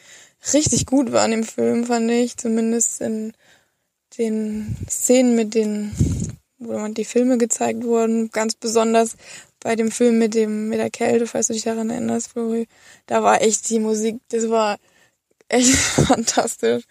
richtig 0.54 0.86
gut 0.86 1.12
war 1.12 1.25
in 1.25 1.32
dem 1.32 1.44
Film, 1.44 1.86
fand 1.86 2.10
ich. 2.12 2.38
Zumindest 2.38 3.01
in 3.01 3.34
den 4.18 4.75
Szenen 4.89 5.36
mit 5.36 5.54
den, 5.54 5.92
wo 6.58 6.88
die 6.88 7.06
Filme 7.06 7.38
gezeigt 7.38 7.84
wurden, 7.84 8.30
ganz 8.32 8.56
besonders 8.56 9.16
bei 9.60 9.75
dem 9.75 9.92
Film 9.92 10.18
mit 10.18 10.34
dem, 10.34 10.70
mit 10.70 10.80
der 10.80 10.89
Kälte, 10.89 11.27
falls 11.27 11.48
du 11.48 11.54
dich 11.54 11.63
daran 11.63 11.89
erinnerst, 11.89 12.30
Flori, 12.32 12.68
da 13.06 13.24
war 13.24 13.42
echt 13.42 13.70
die 13.70 13.80
Musik, 13.80 14.20
das 14.30 14.50
war 14.50 14.77
echt 15.50 15.75
fantastisch. 15.75 16.84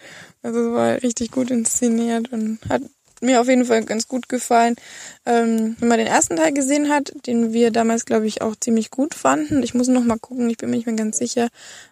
Also 0.42 0.68
es 0.68 0.74
war 0.74 1.02
richtig 1.02 1.30
gut 1.30 1.50
inszeniert 1.50 2.32
und 2.32 2.58
hat 2.68 2.82
mir 3.22 3.40
auf 3.40 3.48
jeden 3.48 3.64
Fall 3.64 3.84
ganz 3.84 4.08
gut 4.08 4.28
gefallen. 4.28 4.76
Ähm, 5.24 5.76
wenn 5.78 5.88
man 5.88 5.98
den 5.98 6.06
ersten 6.06 6.36
Teil 6.36 6.52
gesehen 6.52 6.88
hat, 6.88 7.12
den 7.26 7.52
wir 7.52 7.70
damals, 7.70 8.04
glaube 8.04 8.26
ich, 8.26 8.42
auch 8.42 8.56
ziemlich 8.56 8.90
gut 8.90 9.14
fanden. 9.14 9.62
Ich 9.62 9.74
muss 9.74 9.88
noch 9.88 10.04
mal 10.04 10.18
gucken, 10.18 10.50
ich 10.50 10.56
bin 10.56 10.70
mir 10.70 10.76
nicht 10.76 10.86
mehr 10.86 10.96
ganz 10.96 11.18
sicher. 11.18 11.48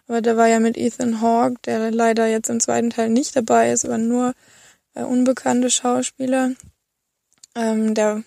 Aber 0.07 0.21
der 0.21 0.37
war 0.37 0.47
ja 0.47 0.59
mit 0.59 0.77
Ethan 0.77 1.21
Hawke, 1.21 1.55
der 1.65 1.91
leider 1.91 2.27
jetzt 2.27 2.49
im 2.49 2.59
zweiten 2.59 2.89
Teil 2.89 3.09
nicht 3.09 3.35
dabei 3.35 3.71
ist, 3.71 3.85
aber 3.85 3.97
nur 3.97 4.33
äh, 4.93 5.03
unbekannte 5.03 5.69
Schauspieler. 5.69 6.51
Ähm, 7.55 7.93
der 7.93 8.23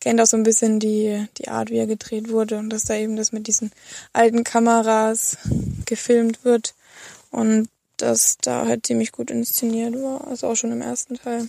kennt 0.00 0.20
auch 0.20 0.26
so 0.26 0.38
ein 0.38 0.42
bisschen 0.42 0.80
die, 0.80 1.26
die 1.36 1.48
Art, 1.48 1.70
wie 1.70 1.76
er 1.76 1.86
gedreht 1.86 2.30
wurde 2.30 2.58
und 2.58 2.70
dass 2.70 2.84
da 2.84 2.94
eben 2.94 3.16
das 3.16 3.30
mit 3.30 3.46
diesen 3.46 3.72
alten 4.12 4.42
Kameras 4.42 5.36
gefilmt 5.84 6.44
wird. 6.44 6.74
Und 7.30 7.68
dass 8.02 8.38
da 8.38 8.66
halt 8.66 8.86
ziemlich 8.86 9.12
gut 9.12 9.30
inszeniert 9.30 9.94
war. 9.94 10.26
Also 10.26 10.48
auch 10.48 10.56
schon 10.56 10.72
im 10.72 10.80
ersten 10.80 11.16
Teil. 11.16 11.48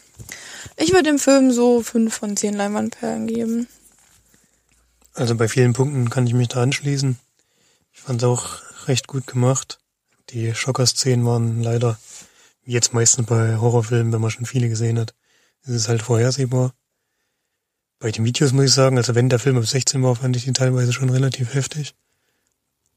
Ich 0.78 0.92
würde 0.92 1.10
dem 1.10 1.20
Film 1.20 1.52
so 1.52 1.82
fünf 1.82 2.16
von 2.16 2.36
zehn 2.38 2.54
Leinwandperlen 2.54 3.28
geben. 3.28 3.68
Also 5.14 5.36
bei 5.36 5.48
vielen 5.48 5.74
Punkten 5.74 6.10
kann 6.10 6.28
ich 6.28 6.34
mich 6.34 6.48
da 6.48 6.62
anschließen. 6.62 7.18
Ich 7.94 8.02
fand 8.02 8.22
es 8.22 8.28
auch 8.28 8.62
recht 8.88 9.08
gut 9.08 9.28
gemacht. 9.28 9.80
Die 10.30 10.54
Schocker-Szenen 10.56 11.26
waren 11.26 11.62
leider, 11.62 12.00
wie 12.64 12.72
jetzt 12.72 12.94
meistens 12.94 13.26
bei 13.26 13.58
Horrorfilmen, 13.58 14.14
wenn 14.14 14.22
man 14.22 14.32
schon 14.32 14.46
viele 14.46 14.70
gesehen 14.70 14.98
hat, 14.98 15.14
ist 15.64 15.76
es 15.76 15.88
halt 15.88 16.02
vorhersehbar. 16.02 16.74
Bei 18.00 18.12
den 18.12 18.26
Videos 18.26 18.54
muss 18.54 18.66
ich 18.66 18.74
sagen, 18.74 18.98
also 18.98 19.14
wenn 19.14 19.30
der 19.30 19.40
Film 19.40 19.58
ab 19.58 19.68
16 19.68 20.02
war, 20.02 20.16
fand 20.16 20.36
ich 20.36 20.48
ihn 20.48 20.54
teilweise 20.54 20.94
schon 20.94 21.10
relativ 21.10 21.54
heftig. 21.54 21.94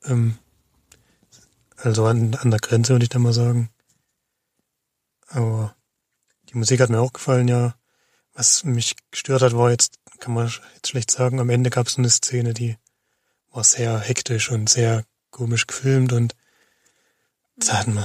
Ähm, 0.05 0.39
also 1.85 2.07
an, 2.07 2.35
an 2.35 2.51
der 2.51 2.61
Grenze 2.61 2.95
würde 2.95 3.05
ich 3.05 3.11
da 3.11 3.19
mal 3.19 3.33
sagen. 3.33 3.71
Aber 5.29 5.77
die 6.49 6.57
Musik 6.57 6.81
hat 6.81 6.91
mir 6.91 7.01
auch 7.01 7.13
gefallen, 7.13 7.49
ja. 7.49 7.75
Was 8.33 8.65
mich 8.65 8.97
gestört 9.11 9.43
hat, 9.43 9.57
war 9.57 9.71
jetzt, 9.71 9.99
kann 10.19 10.35
man 10.35 10.53
jetzt 10.75 10.89
schlecht 10.89 11.11
sagen, 11.11 11.41
am 11.41 11.51
Ende 11.51 11.71
gab 11.71 11.87
es 11.87 11.99
eine 11.99 12.11
Szene, 12.11 12.53
die 12.53 12.77
war 13.53 13.63
sehr 13.63 13.99
hektisch 14.01 14.51
und 14.51 14.69
sehr 14.69 15.05
komisch 15.31 15.67
gefilmt 15.67 16.13
und 16.13 16.35
das 17.57 17.73
hat, 17.73 17.87
man, 17.87 18.05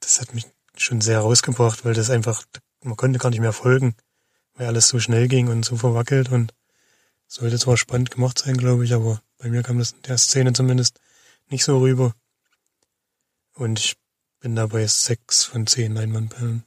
das 0.00 0.20
hat 0.20 0.34
mich 0.34 0.46
schon 0.76 1.00
sehr 1.00 1.20
rausgebracht, 1.20 1.84
weil 1.84 1.94
das 1.94 2.10
einfach, 2.10 2.44
man 2.82 2.96
konnte 2.96 3.20
gar 3.20 3.30
nicht 3.30 3.40
mehr 3.40 3.52
folgen, 3.52 3.94
weil 4.54 4.66
alles 4.66 4.88
so 4.88 4.98
schnell 4.98 5.28
ging 5.28 5.48
und 5.48 5.64
so 5.64 5.76
verwackelt 5.76 6.30
und 6.32 6.52
sollte 7.28 7.58
zwar 7.58 7.76
spannend 7.76 8.10
gemacht 8.10 8.38
sein, 8.38 8.56
glaube 8.56 8.84
ich, 8.84 8.92
aber 8.92 9.22
bei 9.38 9.48
mir 9.48 9.62
kam 9.62 9.78
das 9.78 9.92
in 9.92 10.02
der 10.02 10.18
Szene 10.18 10.52
zumindest 10.52 10.98
nicht 11.48 11.64
so 11.64 11.78
rüber. 11.78 12.14
Und 13.54 13.78
ich 13.78 13.94
bin 14.40 14.56
dabei 14.56 14.86
sechs 14.86 15.44
von 15.44 15.66
zehn 15.66 15.94
Leinwandperlen. 15.94 16.64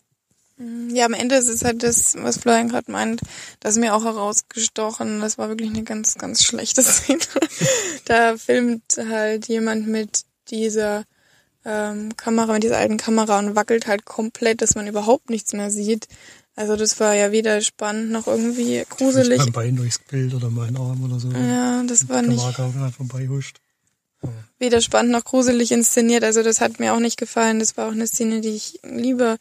Ja, 0.94 1.06
am 1.06 1.14
Ende 1.14 1.36
ist 1.36 1.50
es 1.50 1.66
halt 1.66 1.84
das, 1.84 2.16
was 2.18 2.38
Florian 2.38 2.70
gerade 2.70 2.90
meint, 2.90 3.20
das 3.60 3.74
ist 3.74 3.82
mir 3.82 3.94
auch 3.94 4.06
herausgestochen. 4.06 5.20
Das 5.20 5.38
war 5.38 5.50
wirklich 5.50 5.70
eine 5.70 5.84
ganz, 5.84 6.16
ganz 6.16 6.44
schlechte 6.44 6.82
Szene. 6.84 7.20
da 8.06 8.38
filmt 8.38 8.84
halt 8.98 9.50
jemand 9.50 9.88
mit 9.88 10.22
dieser 10.50 11.04
ähm, 11.66 12.16
Kamera, 12.16 12.54
mit 12.54 12.64
dieser 12.64 12.78
alten 12.78 12.96
Kamera 12.96 13.40
und 13.40 13.56
wackelt 13.56 13.88
halt 13.88 14.06
komplett, 14.06 14.62
dass 14.62 14.76
man 14.76 14.88
überhaupt 14.88 15.30
nichts 15.30 15.52
mehr 15.52 15.72
sieht. 15.72 16.08
Also 16.56 16.78
das 16.78 17.02
war 17.02 17.14
ja 17.14 17.34
weder 17.34 17.60
spannend 17.60 18.12
noch 18.12 18.28
irgendwie 18.28 18.86
gruselig. 18.90 19.40
Mein 19.40 19.52
Bein 19.52 19.76
durchs 19.76 20.00
Bild 20.00 20.34
oder 20.34 20.50
mein 20.50 20.78
Arm 20.78 21.04
oder 21.04 21.20
so. 21.20 21.30
Ja, 21.32 21.84
das 21.84 22.08
war 22.08 22.22
nicht. 22.22 22.56
Kamera 22.56 22.92
vorbei 22.92 23.28
huscht 23.28 23.60
weder 24.60 24.82
spannend 24.82 25.12
noch 25.12 25.24
gruselig 25.24 25.72
inszeniert. 25.72 26.24
Also 26.24 26.44
das 26.44 26.62
hat 26.62 26.80
mir 26.80 26.94
auch 26.94 27.00
nicht 27.00 27.18
gefallen. 27.18 27.60
Das 27.60 27.78
war 27.78 27.88
auch 27.88 27.94
eine 27.94 28.08
Szene, 28.08 28.42
die 28.42 28.56
ich 28.56 28.80
lieber 28.84 29.38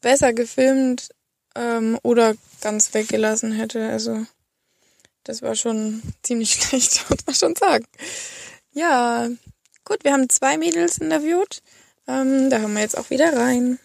besser 0.00 0.32
gefilmt 0.32 1.08
ähm, 1.54 1.98
oder 2.02 2.34
ganz 2.60 2.94
weggelassen 2.94 3.52
hätte. 3.52 3.88
Also 3.88 4.26
das 5.24 5.42
war 5.42 5.54
schon 5.54 6.02
ziemlich 6.22 6.52
schlecht, 6.62 7.04
muss 7.08 7.26
man 7.26 7.34
schon 7.34 7.56
sagen. 7.56 7.86
Ja, 8.72 9.28
gut, 9.84 10.04
wir 10.04 10.12
haben 10.12 10.28
zwei 10.28 10.58
Mädels 10.58 10.98
interviewt. 10.98 11.62
Ähm, 12.06 12.50
da 12.50 12.58
hören 12.58 12.74
wir 12.74 12.82
jetzt 12.82 12.98
auch 12.98 13.10
wieder 13.10 13.34
rein. 13.34 13.78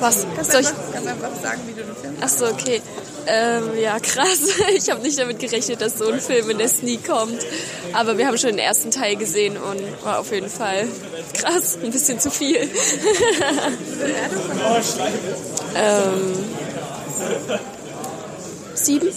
Was? 0.00 0.26
Kannst 0.34 0.52
Soll 0.52 0.62
ich 0.62 0.68
kannst 0.92 1.08
einfach 1.08 1.42
sagen, 1.42 1.60
wie 1.66 1.72
du 1.72 1.82
den 1.84 1.96
Film 1.96 2.16
Ach 2.20 2.28
so, 2.28 2.46
okay. 2.46 2.80
Ähm, 3.26 3.76
ja, 3.80 3.98
krass. 3.98 4.40
Ich 4.76 4.90
habe 4.90 5.02
nicht 5.02 5.18
damit 5.18 5.38
gerechnet, 5.38 5.80
dass 5.80 5.98
so 5.98 6.08
ein 6.08 6.20
Film 6.20 6.50
in 6.50 6.58
der 6.58 6.68
Sneak 6.68 7.06
kommt. 7.06 7.44
Aber 7.92 8.18
wir 8.18 8.26
haben 8.26 8.38
schon 8.38 8.50
den 8.50 8.58
ersten 8.58 8.90
Teil 8.90 9.16
gesehen 9.16 9.56
und 9.56 9.80
war 10.04 10.18
auf 10.20 10.32
jeden 10.32 10.50
Fall 10.50 10.86
krass. 11.34 11.78
Ein 11.82 11.90
bisschen 11.90 12.20
zu 12.20 12.30
viel. 12.30 12.58
ähm, 15.76 16.34
sieben. 18.74 19.08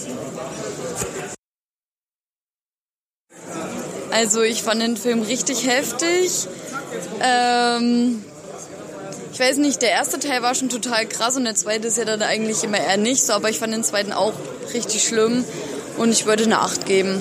Also 4.10 4.42
ich 4.42 4.62
fand 4.62 4.82
den 4.82 4.96
Film 4.96 5.22
richtig 5.22 5.66
heftig. 5.66 6.48
Ähm, 7.22 8.24
ich 9.32 9.40
weiß 9.40 9.58
nicht, 9.58 9.82
der 9.82 9.90
erste 9.90 10.18
Teil 10.18 10.42
war 10.42 10.54
schon 10.54 10.68
total 10.68 11.06
krass 11.06 11.36
und 11.36 11.44
der 11.44 11.54
zweite 11.54 11.86
ist 11.86 11.98
ja 11.98 12.04
dann 12.04 12.22
eigentlich 12.22 12.64
immer 12.64 12.78
eher 12.78 12.96
nicht 12.96 13.24
so, 13.24 13.32
aber 13.32 13.48
ich 13.48 13.58
fand 13.58 13.72
den 13.72 13.84
zweiten 13.84 14.12
auch 14.12 14.34
richtig 14.74 15.02
schlimm 15.02 15.44
und 15.98 16.10
ich 16.10 16.26
würde 16.26 16.44
eine 16.44 16.58
8 16.58 16.86
geben. 16.86 17.20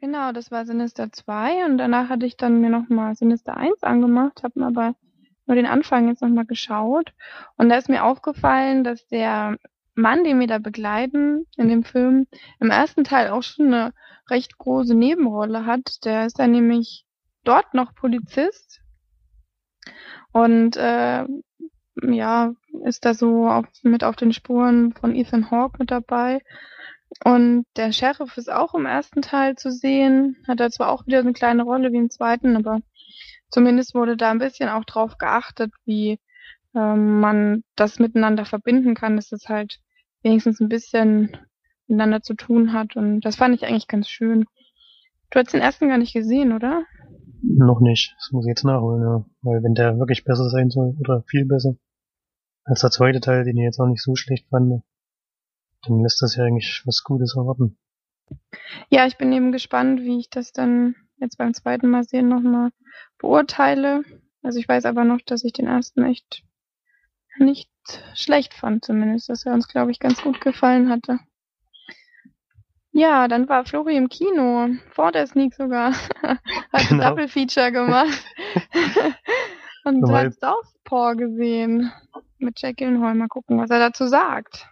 Genau, 0.00 0.32
das 0.32 0.50
war 0.50 0.66
Sinister 0.66 1.10
2 1.10 1.64
und 1.64 1.78
danach 1.78 2.08
hatte 2.08 2.26
ich 2.26 2.36
dann 2.36 2.60
mir 2.60 2.70
nochmal 2.70 3.14
Sinister 3.14 3.56
1 3.56 3.82
angemacht, 3.82 4.42
habe 4.42 4.60
mir 4.60 4.66
aber 4.66 4.94
nur 5.46 5.56
den 5.56 5.66
Anfang 5.66 6.08
jetzt 6.08 6.22
nochmal 6.22 6.46
geschaut 6.46 7.12
und 7.56 7.68
da 7.68 7.76
ist 7.76 7.88
mir 7.88 8.04
aufgefallen, 8.04 8.84
dass 8.84 9.06
der 9.06 9.56
Mann, 9.94 10.24
den 10.24 10.40
wir 10.40 10.46
da 10.46 10.58
begleiten 10.58 11.46
in 11.56 11.68
dem 11.68 11.84
Film, 11.84 12.26
im 12.58 12.70
ersten 12.70 13.04
Teil 13.04 13.30
auch 13.30 13.42
schon 13.42 13.72
eine 13.72 13.92
recht 14.28 14.58
große 14.58 14.94
Nebenrolle 14.94 15.66
hat. 15.66 16.04
Der 16.04 16.26
ist 16.26 16.38
dann 16.38 16.50
nämlich 16.50 17.04
dort 17.44 17.74
noch 17.74 17.94
Polizist 17.94 18.80
und 20.32 20.76
äh, 20.76 21.24
ja, 22.02 22.52
ist 22.84 23.04
da 23.04 23.14
so 23.14 23.48
auf, 23.48 23.66
mit 23.82 24.04
auf 24.04 24.16
den 24.16 24.32
Spuren 24.32 24.92
von 24.92 25.14
Ethan 25.14 25.50
Hawke 25.50 25.76
mit 25.78 25.90
dabei. 25.90 26.40
Und 27.22 27.66
der 27.76 27.92
Sheriff 27.92 28.36
ist 28.36 28.50
auch 28.50 28.74
im 28.74 28.86
ersten 28.86 29.22
Teil 29.22 29.56
zu 29.56 29.70
sehen, 29.70 30.36
hat 30.48 30.58
da 30.58 30.70
zwar 30.70 30.90
auch 30.90 31.06
wieder 31.06 31.20
eine 31.20 31.32
kleine 31.32 31.62
Rolle 31.62 31.92
wie 31.92 31.98
im 31.98 32.10
zweiten, 32.10 32.56
aber 32.56 32.80
zumindest 33.50 33.94
wurde 33.94 34.16
da 34.16 34.30
ein 34.30 34.40
bisschen 34.40 34.68
auch 34.68 34.84
drauf 34.84 35.16
geachtet, 35.18 35.72
wie 35.84 36.18
ähm, 36.74 37.20
man 37.20 37.62
das 37.76 38.00
miteinander 38.00 38.44
verbinden 38.44 38.94
kann, 38.94 39.16
dass 39.16 39.30
es 39.30 39.48
halt 39.48 39.78
wenigstens 40.22 40.60
ein 40.60 40.68
bisschen 40.68 41.36
miteinander 41.86 42.22
zu 42.22 42.34
tun 42.34 42.72
hat. 42.72 42.96
Und 42.96 43.20
das 43.20 43.36
fand 43.36 43.54
ich 43.54 43.64
eigentlich 43.64 43.88
ganz 43.88 44.08
schön. 44.08 44.46
Du 45.30 45.38
hast 45.38 45.52
den 45.52 45.60
ersten 45.60 45.88
gar 45.88 45.98
nicht 45.98 46.14
gesehen, 46.14 46.52
oder? 46.52 46.84
Noch 47.46 47.80
nicht. 47.80 48.14
Das 48.18 48.32
muss 48.32 48.46
ich 48.46 48.50
jetzt 48.50 48.64
nachholen, 48.64 49.02
ja. 49.02 49.24
Weil 49.42 49.62
wenn 49.62 49.74
der 49.74 49.98
wirklich 49.98 50.24
besser 50.24 50.48
sein 50.48 50.70
soll, 50.70 50.96
oder 50.98 51.22
viel 51.28 51.44
besser, 51.44 51.76
als 52.64 52.80
der 52.80 52.90
zweite 52.90 53.20
Teil, 53.20 53.44
den 53.44 53.58
ich 53.58 53.64
jetzt 53.64 53.78
auch 53.78 53.86
nicht 53.86 54.02
so 54.02 54.16
schlecht 54.16 54.48
fand, 54.48 54.82
dann 55.86 56.00
lässt 56.02 56.22
das 56.22 56.36
ja 56.36 56.44
eigentlich 56.44 56.82
was 56.86 57.02
Gutes 57.04 57.36
erwarten. 57.36 57.76
Ja, 58.88 59.06
ich 59.06 59.18
bin 59.18 59.32
eben 59.32 59.52
gespannt, 59.52 60.00
wie 60.00 60.18
ich 60.18 60.30
das 60.30 60.52
dann 60.52 60.94
jetzt 61.18 61.36
beim 61.36 61.52
zweiten 61.52 61.90
Mal 61.90 62.04
sehen 62.04 62.28
nochmal 62.28 62.70
beurteile. 63.18 64.02
Also 64.42 64.58
ich 64.58 64.68
weiß 64.68 64.86
aber 64.86 65.04
noch, 65.04 65.20
dass 65.26 65.44
ich 65.44 65.52
den 65.52 65.66
ersten 65.66 66.04
echt 66.04 66.42
nicht 67.38 67.70
schlecht 68.14 68.54
fand 68.54 68.84
zumindest, 68.84 69.28
dass 69.28 69.44
er 69.44 69.52
uns, 69.52 69.68
glaube 69.68 69.90
ich, 69.90 69.98
ganz 69.98 70.22
gut 70.22 70.40
gefallen 70.40 70.88
hatte. 70.88 71.18
Ja, 72.96 73.26
dann 73.26 73.48
war 73.48 73.64
Flori 73.64 73.96
im 73.96 74.08
Kino, 74.08 74.68
vor 74.92 75.10
der 75.10 75.26
Sneak 75.26 75.52
sogar. 75.54 75.94
hat 76.22 76.88
genau. 76.88 77.02
ein 77.02 77.10
Double 77.10 77.26
Feature 77.26 77.72
gemacht. 77.72 78.24
und 79.84 80.04
um 80.04 80.12
hat 80.12 80.32
Southpaw 80.34 81.16
gesehen. 81.16 81.90
Mit 82.38 82.60
Jack 82.60 82.76
Gyllenhaal. 82.76 83.16
Mal 83.16 83.26
gucken, 83.26 83.58
was 83.58 83.70
er 83.70 83.80
dazu 83.80 84.06
sagt. 84.06 84.68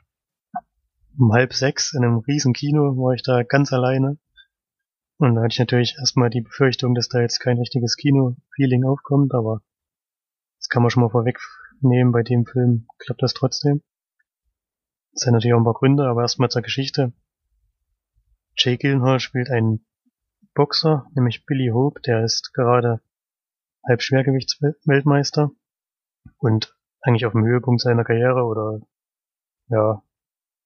Um 1.18 1.32
halb 1.32 1.52
sechs 1.52 1.94
in 1.94 2.04
einem 2.04 2.18
riesen 2.18 2.52
Kino 2.52 2.96
war 2.96 3.12
ich 3.14 3.24
da 3.24 3.42
ganz 3.42 3.72
alleine. 3.72 4.18
Und 5.18 5.34
da 5.34 5.42
hatte 5.42 5.54
ich 5.54 5.58
natürlich 5.58 5.96
erstmal 5.98 6.30
die 6.30 6.42
Befürchtung, 6.42 6.94
dass 6.94 7.08
da 7.08 7.20
jetzt 7.20 7.40
kein 7.40 7.58
richtiges 7.58 7.96
Kino-Feeling 7.96 8.84
aufkommt, 8.84 9.34
aber 9.34 9.62
das 10.58 10.68
kann 10.68 10.82
man 10.82 10.90
schon 10.90 11.02
mal 11.02 11.10
vorwegnehmen, 11.10 12.12
bei 12.12 12.22
dem 12.22 12.46
Film 12.46 12.86
klappt 12.98 13.22
das 13.22 13.34
trotzdem. 13.34 13.82
Das 15.12 15.26
hat 15.26 15.32
natürlich 15.32 15.54
auch 15.54 15.58
ein 15.58 15.64
paar 15.64 15.74
Gründe, 15.74 16.04
aber 16.04 16.22
erstmal 16.22 16.50
zur 16.50 16.62
Geschichte. 16.62 17.12
Jay 18.56 18.76
Gyllenhaal 18.76 19.20
spielt 19.20 19.50
einen 19.50 19.84
Boxer, 20.54 21.06
nämlich 21.14 21.46
Billy 21.46 21.70
Hope, 21.72 22.00
der 22.02 22.24
ist 22.24 22.52
gerade 22.52 23.00
Halbschwergewichtsweltmeister 23.86 25.50
und 26.38 26.76
eigentlich 27.00 27.26
auf 27.26 27.32
dem 27.32 27.44
Höhepunkt 27.44 27.80
seiner 27.80 28.04
Karriere 28.04 28.44
oder 28.44 28.80
ja, 29.68 30.02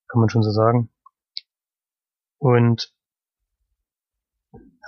kann 0.09 0.21
man 0.21 0.29
schon 0.29 0.43
so 0.43 0.51
sagen. 0.51 0.91
Und 2.39 2.93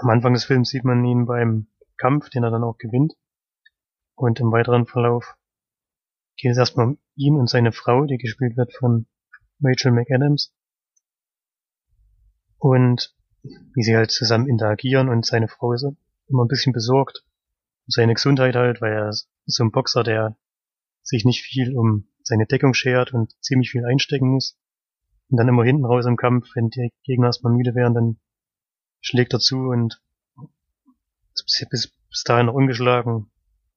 am 0.01 0.11
Anfang 0.11 0.35
des 0.35 0.45
Films 0.45 0.69
sieht 0.69 0.85
man 0.85 1.05
ihn 1.05 1.27
beim 1.27 1.69
Kampf, 1.97 2.29
den 2.31 2.45
er 2.45 2.51
dann 2.51 2.65
auch 2.65 2.79
gewinnt. 2.79 3.15
Und 4.15 4.41
im 4.41 4.53
weiteren 4.53 4.87
Verlauf 4.87 5.37
geht 6.37 6.53
es 6.53 6.59
erstmal 6.59 6.87
um 6.87 6.99
ihn 7.17 7.37
und 7.37 7.49
seine 7.49 7.73
Frau, 7.73 8.05
die 8.05 8.19
gespielt 8.19 8.57
wird 8.57 8.73
von 8.75 9.07
Rachel 9.63 9.93
McAdams. 9.93 10.55
Und 12.59 13.15
wie 13.75 13.83
sie 13.83 13.97
halt 13.97 14.11
zusammen 14.11 14.49
interagieren 14.49 15.09
und 15.09 15.25
seine 15.25 15.49
Frau 15.49 15.73
ist 15.73 15.87
immer 16.29 16.45
ein 16.45 16.49
bisschen 16.49 16.73
besorgt 16.73 17.25
um 17.89 17.93
seine 17.93 18.15
Gesundheit 18.15 18.55
halt, 18.55 18.83
weil 18.83 18.93
er 18.93 19.09
ist 19.09 19.31
so 19.47 19.65
ein 19.65 19.73
Boxer, 19.73 20.03
der 20.03 20.37
sich 21.03 21.25
nicht 21.25 21.43
viel 21.43 21.75
um 21.75 22.07
seine 22.23 22.47
Deckung 22.47 22.75
schert 22.75 23.15
und 23.15 23.35
ziemlich 23.43 23.71
viel 23.71 23.87
einstecken 23.87 24.29
muss. 24.29 24.59
Und 25.31 25.39
dann 25.39 25.49
immer 25.49 25.65
hinten 25.65 25.87
raus 25.87 26.05
im 26.05 26.17
Kampf, 26.17 26.49
wenn 26.55 26.69
die 26.69 26.93
Gegner 27.05 27.29
erstmal 27.29 27.55
müde 27.55 27.75
werden, 27.75 27.95
dann 27.95 28.21
schlägt 29.01 29.33
er 29.33 29.41
zu 29.41 29.57
und 29.57 30.03
bis, 31.33 31.67
bis, 31.71 31.93
bis 32.11 32.25
dahin 32.25 32.47
noch 32.47 32.55
ungeschlagen 32.55 33.31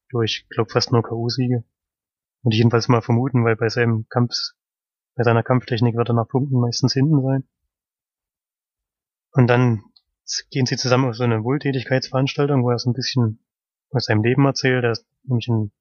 durch, 0.09 0.45
glaub 0.49 0.71
fast 0.71 0.91
nur 0.91 1.03
K.O.-Siege. 1.03 1.63
Und 2.43 2.51
ich 2.51 2.57
jedenfalls 2.57 2.89
mal 2.89 3.01
vermuten, 3.01 3.45
weil 3.45 3.55
bei 3.55 3.69
seinem 3.69 4.07
Kampf, 4.09 4.33
bei 5.15 5.23
seiner 5.23 5.43
Kampftechnik 5.43 5.95
wird 5.95 6.09
er 6.09 6.15
nach 6.15 6.27
Punkten 6.27 6.59
meistens 6.59 6.93
hinten 6.93 7.21
sein. 7.21 7.47
Und 9.33 9.47
dann 9.47 9.83
gehen 10.49 10.65
sie 10.65 10.77
zusammen 10.77 11.09
auf 11.09 11.15
so 11.15 11.23
eine 11.23 11.43
Wohltätigkeitsveranstaltung, 11.43 12.63
wo 12.63 12.71
er 12.71 12.79
so 12.79 12.89
ein 12.89 12.93
bisschen 12.93 13.39
aus 13.91 14.05
seinem 14.05 14.23
Leben 14.23 14.45
erzählt. 14.45 14.83
Er 14.83 14.91
ist 14.91 15.05
nämlich 15.23 15.47
ein, 15.47 15.71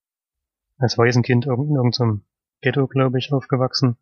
als 0.79 0.99
Waisenkind 0.99 1.47
in 1.47 1.51
irgendeinem 1.51 2.25
Ghetto, 2.61 2.87
glaube 2.87 3.19
ich, 3.19 3.33
aufgewachsen. 3.33 3.97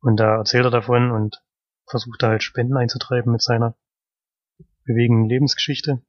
Und 0.00 0.18
da 0.18 0.36
erzählt 0.36 0.64
er 0.64 0.70
davon 0.70 1.10
und 1.10 1.42
versucht 1.88 2.22
da 2.22 2.28
halt 2.28 2.42
Spenden 2.42 2.76
einzutreiben 2.76 3.32
mit 3.32 3.42
seiner 3.42 3.76
bewegenden 4.84 5.28
Lebensgeschichte. 5.28 6.02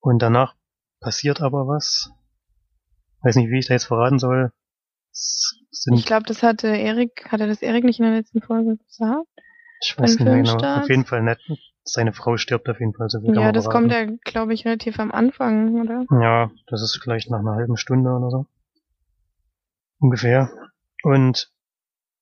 Und 0.00 0.20
danach 0.20 0.54
passiert 1.00 1.40
aber 1.40 1.66
was. 1.66 2.10
Weiß 3.22 3.36
nicht, 3.36 3.50
wie 3.50 3.58
ich 3.58 3.66
da 3.66 3.74
jetzt 3.74 3.86
verraten 3.86 4.18
soll. 4.18 4.52
ich 5.94 6.04
glaube, 6.04 6.26
das 6.26 6.42
hatte 6.42 6.68
Erik, 6.68 7.26
hat 7.30 7.40
er 7.40 7.46
das 7.46 7.62
Erik 7.62 7.84
nicht 7.84 8.00
in 8.00 8.04
der 8.04 8.14
letzten 8.14 8.42
Folge 8.42 8.76
gesagt? 8.76 9.28
Ich 9.84 9.98
weiß 9.98 10.18
nicht 10.18 10.24
mehr 10.24 10.42
genau. 10.42 10.80
Auf 10.80 10.88
jeden 10.88 11.04
Fall 11.04 11.22
nett. 11.22 11.40
Seine 11.82 12.14
Frau 12.14 12.38
stirbt 12.38 12.68
auf 12.70 12.80
jeden 12.80 12.94
Fall. 12.94 13.10
So 13.10 13.20
ja, 13.20 13.52
das 13.52 13.68
kommt 13.68 13.92
ja, 13.92 14.06
glaube 14.24 14.54
ich, 14.54 14.64
relativ 14.64 14.98
am 14.98 15.12
Anfang, 15.12 15.82
oder? 15.82 16.06
Ja, 16.22 16.50
das 16.66 16.82
ist 16.82 16.98
vielleicht 17.02 17.30
nach 17.30 17.40
einer 17.40 17.54
halben 17.54 17.76
Stunde 17.76 18.10
oder 18.10 18.30
so. 18.30 18.46
Ungefähr. 19.98 20.50
Und 21.02 21.52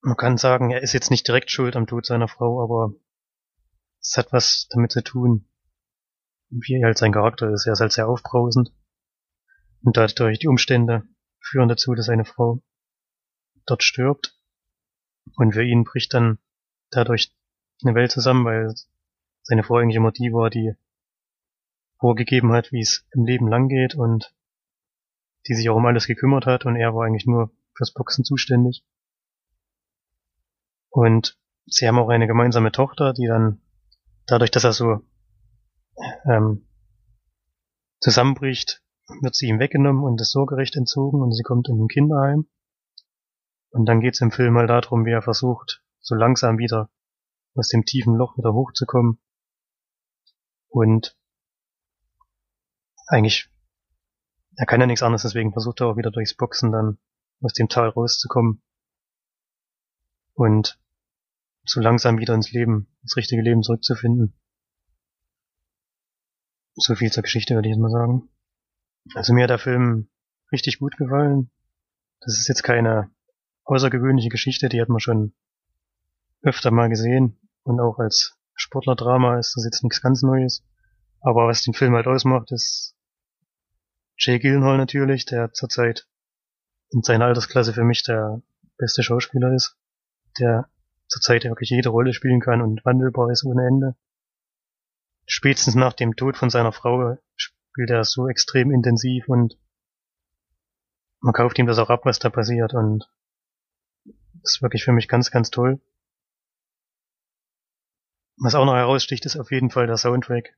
man 0.00 0.16
kann 0.16 0.36
sagen, 0.36 0.70
er 0.70 0.82
ist 0.82 0.92
jetzt 0.92 1.12
nicht 1.12 1.28
direkt 1.28 1.52
schuld 1.52 1.76
am 1.76 1.86
Tod 1.86 2.04
seiner 2.04 2.26
Frau, 2.26 2.60
aber 2.60 2.94
es 4.00 4.16
hat 4.16 4.32
was 4.32 4.66
damit 4.70 4.90
zu 4.90 5.04
tun, 5.04 5.46
wie 6.50 6.84
halt 6.84 6.98
sein 6.98 7.12
Charakter 7.12 7.48
ist. 7.50 7.66
Er 7.66 7.74
ist 7.74 7.80
halt 7.80 7.92
sehr 7.92 8.08
aufbrausend. 8.08 8.72
Und 9.84 9.96
dadurch 9.96 10.40
die 10.40 10.48
Umstände 10.48 11.04
führen 11.38 11.68
dazu, 11.68 11.94
dass 11.94 12.06
seine 12.06 12.24
Frau 12.24 12.60
dort 13.64 13.84
stirbt. 13.84 14.36
Und 15.36 15.52
für 15.52 15.62
ihn 15.62 15.84
bricht 15.84 16.12
dann 16.14 16.38
dadurch 16.90 17.32
eine 17.84 17.94
Welt 17.94 18.10
zusammen, 18.10 18.44
weil 18.44 18.74
seine 19.42 19.62
Frau 19.62 19.76
eigentlich 19.76 19.96
immer 19.96 20.12
die 20.12 20.32
war, 20.32 20.50
die 20.50 20.74
vorgegeben 21.98 22.52
hat, 22.52 22.72
wie 22.72 22.80
es 22.80 23.06
im 23.12 23.24
Leben 23.24 23.48
lang 23.48 23.68
geht 23.68 23.94
und 23.94 24.34
die 25.46 25.54
sich 25.54 25.68
auch 25.68 25.76
um 25.76 25.86
alles 25.86 26.06
gekümmert 26.06 26.46
hat 26.46 26.66
und 26.66 26.76
er 26.76 26.94
war 26.94 27.04
eigentlich 27.04 27.26
nur 27.26 27.50
fürs 27.74 27.92
Boxen 27.92 28.24
zuständig. 28.24 28.84
Und 30.90 31.38
sie 31.66 31.88
haben 31.88 31.98
auch 31.98 32.08
eine 32.08 32.26
gemeinsame 32.26 32.70
Tochter, 32.70 33.12
die 33.12 33.26
dann 33.26 33.60
dadurch, 34.26 34.50
dass 34.50 34.64
er 34.64 34.72
so 34.72 35.00
ähm, 36.24 36.66
zusammenbricht, 38.00 38.82
wird 39.20 39.34
sie 39.34 39.46
ihm 39.46 39.58
weggenommen 39.58 40.04
und 40.04 40.20
das 40.20 40.30
Sorgerecht 40.30 40.76
entzogen 40.76 41.22
und 41.22 41.32
sie 41.32 41.42
kommt 41.42 41.68
in 41.68 41.82
ein 41.82 41.88
Kinderheim. 41.88 42.46
Und 43.70 43.86
dann 43.86 44.00
geht 44.00 44.14
es 44.14 44.20
im 44.20 44.30
Film 44.30 44.54
mal 44.54 44.66
darum, 44.66 45.06
wie 45.06 45.12
er 45.12 45.22
versucht, 45.22 45.82
so 46.00 46.14
langsam 46.14 46.58
wieder 46.58 46.90
aus 47.54 47.68
dem 47.68 47.84
tiefen 47.84 48.14
Loch 48.14 48.36
wieder 48.38 48.52
hochzukommen. 48.52 49.18
Und 50.68 51.16
eigentlich, 53.06 53.50
er 54.56 54.66
kann 54.66 54.80
ja 54.80 54.86
nichts 54.86 55.02
anderes, 55.02 55.22
deswegen 55.22 55.52
versucht 55.52 55.80
er 55.80 55.88
auch 55.88 55.96
wieder 55.96 56.10
durchs 56.10 56.34
Boxen 56.34 56.72
dann 56.72 56.98
aus 57.42 57.52
dem 57.52 57.68
Tal 57.68 57.88
rauszukommen. 57.88 58.62
Und 60.34 60.78
so 61.64 61.80
langsam 61.80 62.18
wieder 62.18 62.34
ins 62.34 62.52
Leben, 62.52 62.88
ins 63.02 63.16
richtige 63.16 63.42
Leben 63.42 63.62
zurückzufinden. 63.62 64.34
So 66.74 66.94
viel 66.94 67.12
zur 67.12 67.22
Geschichte, 67.22 67.54
würde 67.54 67.68
ich 67.68 67.74
jetzt 67.74 67.82
mal 67.82 67.90
sagen. 67.90 68.30
Also 69.14 69.34
mir 69.34 69.44
hat 69.44 69.50
der 69.50 69.58
Film 69.58 70.08
richtig 70.50 70.78
gut 70.78 70.96
gefallen. 70.96 71.50
Das 72.20 72.38
ist 72.38 72.48
jetzt 72.48 72.62
keine 72.62 73.10
außergewöhnliche 73.64 74.28
Geschichte, 74.28 74.68
die 74.68 74.80
hat 74.80 74.88
man 74.88 75.00
schon 75.00 75.34
öfter 76.42 76.70
mal 76.70 76.88
gesehen. 76.88 77.38
Und 77.64 77.80
auch 77.80 77.98
als 77.98 78.36
Sportlerdrama 78.54 79.38
ist 79.38 79.56
das 79.56 79.64
jetzt 79.64 79.82
nichts 79.82 80.00
ganz 80.00 80.22
Neues. 80.22 80.64
Aber 81.20 81.46
was 81.46 81.62
den 81.62 81.74
Film 81.74 81.94
halt 81.94 82.06
ausmacht, 82.06 82.50
ist 82.52 82.96
Jay 84.16 84.38
Gyllenhaal 84.38 84.76
natürlich, 84.76 85.24
der 85.24 85.52
zurzeit 85.52 86.06
in 86.90 87.02
seiner 87.02 87.26
Altersklasse 87.26 87.72
für 87.72 87.84
mich 87.84 88.02
der 88.02 88.42
beste 88.76 89.02
Schauspieler 89.02 89.54
ist, 89.54 89.76
der 90.38 90.68
zurzeit 91.08 91.44
wirklich 91.44 91.70
jede 91.70 91.88
Rolle 91.88 92.12
spielen 92.12 92.40
kann 92.40 92.60
und 92.60 92.84
wandelbar 92.84 93.30
ist 93.30 93.44
ohne 93.44 93.66
Ende. 93.66 93.96
Spätestens 95.26 95.74
nach 95.74 95.92
dem 95.92 96.16
Tod 96.16 96.36
von 96.36 96.50
seiner 96.50 96.72
Frau 96.72 97.16
spielt 97.36 97.90
er 97.90 98.04
so 98.04 98.28
extrem 98.28 98.70
intensiv 98.70 99.28
und 99.28 99.58
man 101.20 101.32
kauft 101.32 101.58
ihm 101.58 101.66
das 101.66 101.78
auch 101.78 101.90
ab, 101.90 102.04
was 102.04 102.18
da 102.18 102.30
passiert 102.30 102.74
und 102.74 103.08
ist 104.42 104.60
wirklich 104.60 104.84
für 104.84 104.92
mich 104.92 105.06
ganz, 105.06 105.30
ganz 105.30 105.50
toll. 105.50 105.80
Was 108.44 108.56
auch 108.56 108.64
noch 108.64 108.74
heraussticht, 108.74 109.24
ist 109.24 109.36
auf 109.36 109.52
jeden 109.52 109.70
Fall 109.70 109.86
der 109.86 109.96
Soundtrack, 109.96 110.56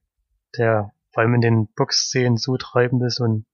der 0.57 0.94
vor 1.12 1.23
allem 1.23 1.35
in 1.35 1.42
den 1.42 1.66
Box-Szenen 1.75 2.38
so 2.38 2.57
treibend 2.57 3.03
ist 3.03 3.20
und 3.20 3.44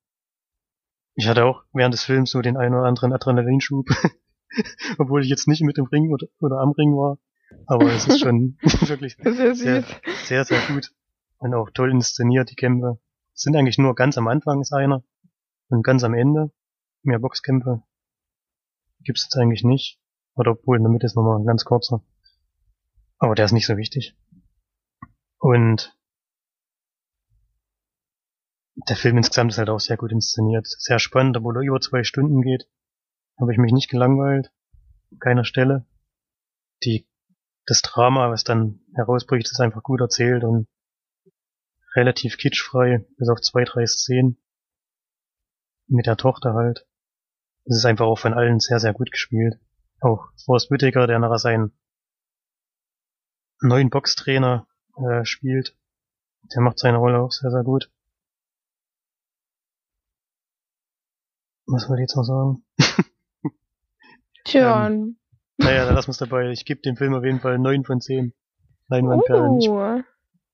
ich 1.17 1.27
hatte 1.27 1.45
auch 1.45 1.65
während 1.73 1.95
des 1.95 2.05
Films 2.05 2.31
so 2.31 2.41
den 2.41 2.57
einen 2.57 2.77
oder 2.77 2.87
anderen 2.87 3.13
Adrenalinschub, 3.13 3.89
obwohl 4.99 5.23
ich 5.23 5.29
jetzt 5.29 5.49
nicht 5.49 5.63
mit 5.63 5.79
dem 5.79 5.87
Ring 5.87 6.13
oder, 6.13 6.29
oder 6.39 6.59
am 6.59 6.71
Ring 6.71 6.93
war. 6.93 7.19
Aber 7.67 7.87
es 7.87 8.07
ist 8.07 8.21
schon 8.21 8.57
wirklich 8.63 9.17
sehr, 9.17 9.57
sehr, 9.57 9.85
sehr, 10.23 10.45
sehr 10.45 10.61
gut 10.69 10.93
und 11.39 11.53
auch 11.53 11.71
toll 11.71 11.91
inszeniert, 11.91 12.51
die 12.51 12.55
Kämpfe. 12.55 13.01
Es 13.35 13.43
sind 13.43 13.57
eigentlich 13.57 13.79
nur 13.79 13.97
ganz 13.97 14.17
am 14.17 14.29
Anfang 14.29 14.61
ist 14.61 14.73
einer 14.73 15.03
und 15.71 15.83
ganz 15.83 16.05
am 16.05 16.15
Ende. 16.15 16.53
Mehr 17.03 17.19
Boxkämpfe 17.19 17.83
gibt's 19.01 19.25
jetzt 19.25 19.37
eigentlich 19.37 19.65
nicht. 19.65 19.99
Oder 20.37 20.53
obwohl 20.53 20.77
in 20.77 20.85
der 20.85 20.93
Mitte 20.93 21.07
ist 21.07 21.17
nochmal 21.17 21.41
ein 21.41 21.47
ganz 21.47 21.65
kurzer. 21.65 22.05
Aber 23.19 23.35
der 23.35 23.45
ist 23.45 23.53
nicht 23.53 23.67
so 23.67 23.77
wichtig. 23.77 24.17
Und 25.41 25.97
der 28.89 28.97
Film 28.97 29.17
insgesamt 29.17 29.53
ist 29.53 29.59
halt 29.59 29.71
auch 29.71 29.81
sehr 29.81 29.97
gut 29.97 30.13
inszeniert. 30.13 30.67
Sehr 30.67 30.99
spannend, 30.99 31.37
obwohl 31.37 31.57
er 31.57 31.63
über 31.63 31.81
zwei 31.81 32.05
Stunden 32.05 32.43
geht. 32.43 32.69
Habe 33.41 33.53
ich 33.53 33.59
mich 33.59 33.73
nicht 33.73 33.91
gelangweilt. 33.91 34.53
An 35.11 35.19
keiner 35.19 35.45
Stelle. 35.45 35.87
Die, 36.85 37.09
das 37.67 37.81
Drama, 37.81 38.31
was 38.31 38.45
dann 38.45 38.81
herausbricht, 38.95 39.51
ist 39.51 39.61
einfach 39.61 39.83
gut 39.83 40.01
erzählt 40.01 40.45
und 40.45 40.69
relativ 41.95 42.37
kitschfrei, 42.37 43.07
bis 43.17 43.29
auf 43.29 43.41
zwei, 43.41 43.65
drei 43.65 43.87
Szenen. 43.87 44.37
Mit 45.89 46.07
der 46.07 46.17
Tochter 46.17 46.53
halt. 46.55 46.87
Es 47.65 47.79
ist 47.79 47.85
einfach 47.87 48.07
auch 48.07 48.19
von 48.19 48.35
allen 48.35 48.61
sehr, 48.61 48.79
sehr 48.79 48.93
gut 48.93 49.11
gespielt. 49.11 49.59
Auch 50.01 50.29
Forrest 50.45 50.71
Whitaker, 50.71 51.07
der 51.07 51.19
nachher 51.19 51.39
seinen 51.39 51.73
neuen 53.61 53.91
Boxtrainer 53.91 54.67
äh, 55.05 55.25
spielt. 55.25 55.77
Der 56.55 56.63
macht 56.63 56.79
seine 56.79 56.99
Rolle 56.99 57.21
auch 57.21 57.33
sehr, 57.33 57.51
sehr 57.51 57.63
gut. 57.63 57.91
Was 61.67 61.89
wollte 61.89 62.03
ich 62.03 62.09
jetzt 62.09 62.17
noch 62.17 62.25
sagen? 62.25 62.65
Tja. 64.45 64.87
ähm, 64.87 65.17
naja, 65.59 65.85
dann 65.85 65.95
lassen 65.95 66.09
wir 66.09 66.13
es 66.13 66.19
dabei. 66.19 66.51
Ich 66.51 66.65
gebe 66.65 66.81
dem 66.81 66.97
Film 66.97 67.15
auf 67.15 67.25
jeden 67.25 67.41
Fall 67.41 67.59
9 67.59 67.85
von 67.85 68.01
10 68.01 68.33
Leinwandperlen. 68.89 69.61
Uh. 69.69 70.03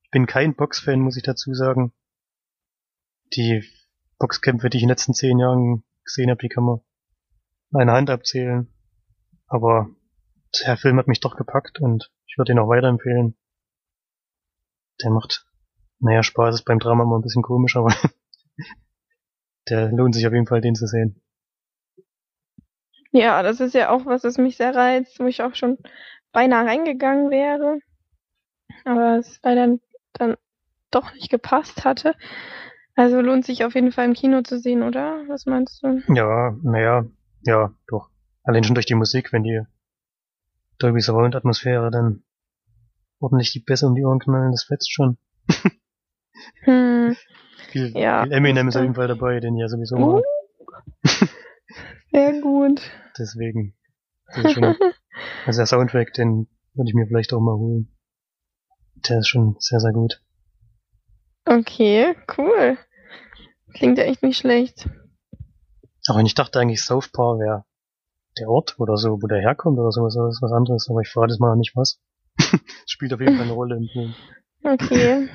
Ich 0.03 0.11
bin 0.11 0.25
kein 0.25 0.55
Boxfan, 0.55 0.99
muss 0.99 1.17
ich 1.17 1.23
dazu 1.23 1.53
sagen. 1.53 1.91
Die 3.33 3.63
Boxkämpfe, 4.19 4.69
die 4.69 4.77
ich 4.77 4.83
in 4.83 4.87
den 4.87 4.93
letzten 4.93 5.13
10 5.13 5.39
Jahren 5.39 5.83
gesehen 6.03 6.29
habe, 6.29 6.39
die 6.39 6.49
kann 6.49 6.63
man 6.63 6.81
eine 7.73 7.93
Hand 7.93 8.09
abzählen. 8.09 8.71
Aber 9.47 9.89
der 10.65 10.77
Film 10.77 10.97
hat 10.97 11.07
mich 11.07 11.19
doch 11.19 11.35
gepackt 11.35 11.79
und 11.79 12.11
ich 12.27 12.37
würde 12.37 12.51
ihn 12.51 12.59
auch 12.59 12.69
weiterempfehlen. 12.69 13.35
Der 15.03 15.11
macht, 15.11 15.45
naja, 15.99 16.23
Spaß 16.23 16.55
ist 16.55 16.65
beim 16.65 16.79
Drama 16.79 17.03
immer 17.03 17.17
ein 17.17 17.21
bisschen 17.21 17.43
komisch, 17.43 17.75
aber 17.75 17.93
der 19.69 19.91
lohnt 19.91 20.15
sich 20.15 20.27
auf 20.27 20.33
jeden 20.33 20.47
Fall, 20.47 20.61
den 20.61 20.75
zu 20.75 20.87
sehen. 20.87 21.21
Ja, 23.11 23.41
das 23.41 23.59
ist 23.59 23.73
ja 23.73 23.89
auch 23.89 24.05
was, 24.05 24.23
was 24.23 24.37
mich 24.37 24.57
sehr 24.57 24.75
reizt, 24.75 25.19
wo 25.19 25.25
ich 25.25 25.41
auch 25.41 25.55
schon 25.55 25.77
beinahe 26.31 26.65
reingegangen 26.65 27.29
wäre. 27.29 27.79
Aber 28.85 29.17
es 29.17 29.39
leider 29.43 29.77
dann 30.13 30.35
doch 30.91 31.13
nicht 31.13 31.29
gepasst 31.29 31.85
hatte. 31.85 32.15
Also 32.95 33.21
lohnt 33.21 33.45
sich 33.45 33.63
auf 33.63 33.75
jeden 33.75 33.91
Fall 33.91 34.05
im 34.05 34.13
Kino 34.13 34.41
zu 34.41 34.59
sehen, 34.59 34.83
oder? 34.83 35.23
Was 35.27 35.45
meinst 35.45 35.83
du? 35.83 36.01
Ja, 36.13 36.55
naja, 36.63 37.05
ja, 37.41 37.73
doch. 37.87 38.09
Allein 38.43 38.63
schon 38.63 38.75
durch 38.75 38.85
die 38.85 38.95
Musik, 38.95 39.33
wenn 39.33 39.43
die 39.43 39.61
Dolby 40.79 41.01
Surround 41.01 41.35
Atmosphäre 41.35 41.91
dann 41.91 42.23
ordentlich 43.19 43.51
die 43.51 43.59
Bässe 43.59 43.87
um 43.87 43.95
die 43.95 44.05
Ohren 44.05 44.19
knallen, 44.19 44.51
das 44.51 44.63
fetzt 44.63 44.91
schon. 44.91 45.17
Hm, 46.61 47.15
viel, 47.71 47.97
Ja, 47.97 48.23
viel 48.23 48.31
Eminem 48.31 48.67
ist 48.67 48.75
auf 48.75 48.83
jeden 48.83 48.95
Fall 48.95 49.07
dabei, 49.07 49.39
den 49.39 49.57
ja 49.57 49.67
sowieso 49.67 49.95
Uh. 49.97 50.21
sehr 52.11 52.41
gut. 52.41 52.81
Deswegen. 53.17 53.75
Schon, 54.33 54.75
also 55.45 55.59
der 55.59 55.65
Soundtrack, 55.65 56.13
den 56.13 56.47
würde 56.73 56.89
ich 56.89 56.93
mir 56.93 57.07
vielleicht 57.07 57.33
auch 57.33 57.39
mal 57.39 57.55
holen. 57.55 57.95
Der 59.09 59.19
ist 59.19 59.27
schon 59.27 59.55
sehr, 59.59 59.79
sehr 59.79 59.93
gut. 59.93 60.21
Okay, 61.45 62.15
cool. 62.37 62.77
Klingt 63.73 63.97
ja 63.97 64.03
echt 64.03 64.23
nicht 64.23 64.37
schlecht. 64.37 64.89
Auch 66.07 66.17
wenn 66.17 66.25
ich 66.25 66.35
dachte 66.35 66.59
eigentlich 66.59 66.83
Southpaw 66.83 67.39
wäre 67.39 67.65
der 68.39 68.49
Ort 68.49 68.79
oder 68.79 68.97
so, 68.97 69.21
wo 69.21 69.27
der 69.27 69.39
herkommt 69.39 69.79
oder 69.79 69.91
sowas, 69.91 70.15
was 70.15 70.51
anderes, 70.51 70.87
aber 70.89 71.01
ich 71.01 71.09
verrate 71.09 71.33
es 71.33 71.39
mal 71.39 71.55
nicht 71.55 71.75
was. 71.75 71.99
Spielt 72.85 73.13
auf 73.13 73.19
jeden 73.19 73.35
Fall 73.35 73.45
eine 73.45 73.53
Rolle 73.53 73.77
im 73.77 73.87
Film. 73.87 74.15
Okay. 74.63 75.29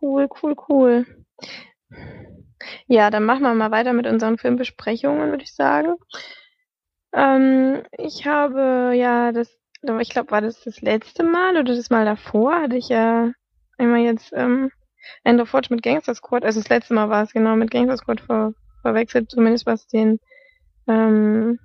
Cool, 0.00 0.28
cool, 0.42 0.56
cool. 0.68 1.06
Ja, 2.86 3.10
dann 3.10 3.24
machen 3.24 3.42
wir 3.42 3.54
mal 3.54 3.70
weiter 3.70 3.92
mit 3.92 4.06
unseren 4.06 4.38
Filmbesprechungen, 4.38 5.30
würde 5.30 5.44
ich 5.44 5.54
sagen. 5.54 5.94
Ähm, 7.12 7.82
ich 7.98 8.26
habe 8.26 8.92
ja 8.94 9.32
das, 9.32 9.58
ich 10.00 10.10
glaube, 10.10 10.30
war 10.30 10.40
das 10.40 10.62
das 10.62 10.80
letzte 10.80 11.22
Mal 11.24 11.56
oder 11.56 11.74
das 11.76 11.90
Mal 11.90 12.04
davor, 12.04 12.62
hatte 12.62 12.76
ich 12.76 12.88
ja 12.88 13.32
einmal 13.78 14.00
jetzt 14.00 14.32
ähm, 14.34 14.70
End 15.24 15.40
of 15.40 15.52
Watch 15.52 15.70
mit 15.70 15.82
Gangster 15.82 16.14
Squad, 16.14 16.44
also 16.44 16.60
das 16.60 16.68
letzte 16.68 16.94
Mal 16.94 17.08
war 17.08 17.22
es 17.22 17.32
genau 17.32 17.56
mit 17.56 17.70
Gangster 17.70 17.96
Squad 17.96 18.20
ver 18.20 18.54
verwechselt, 18.82 19.30
zumindest 19.30 19.66
was 19.66 19.86
den, 19.86 20.18
ähm, 20.88 21.58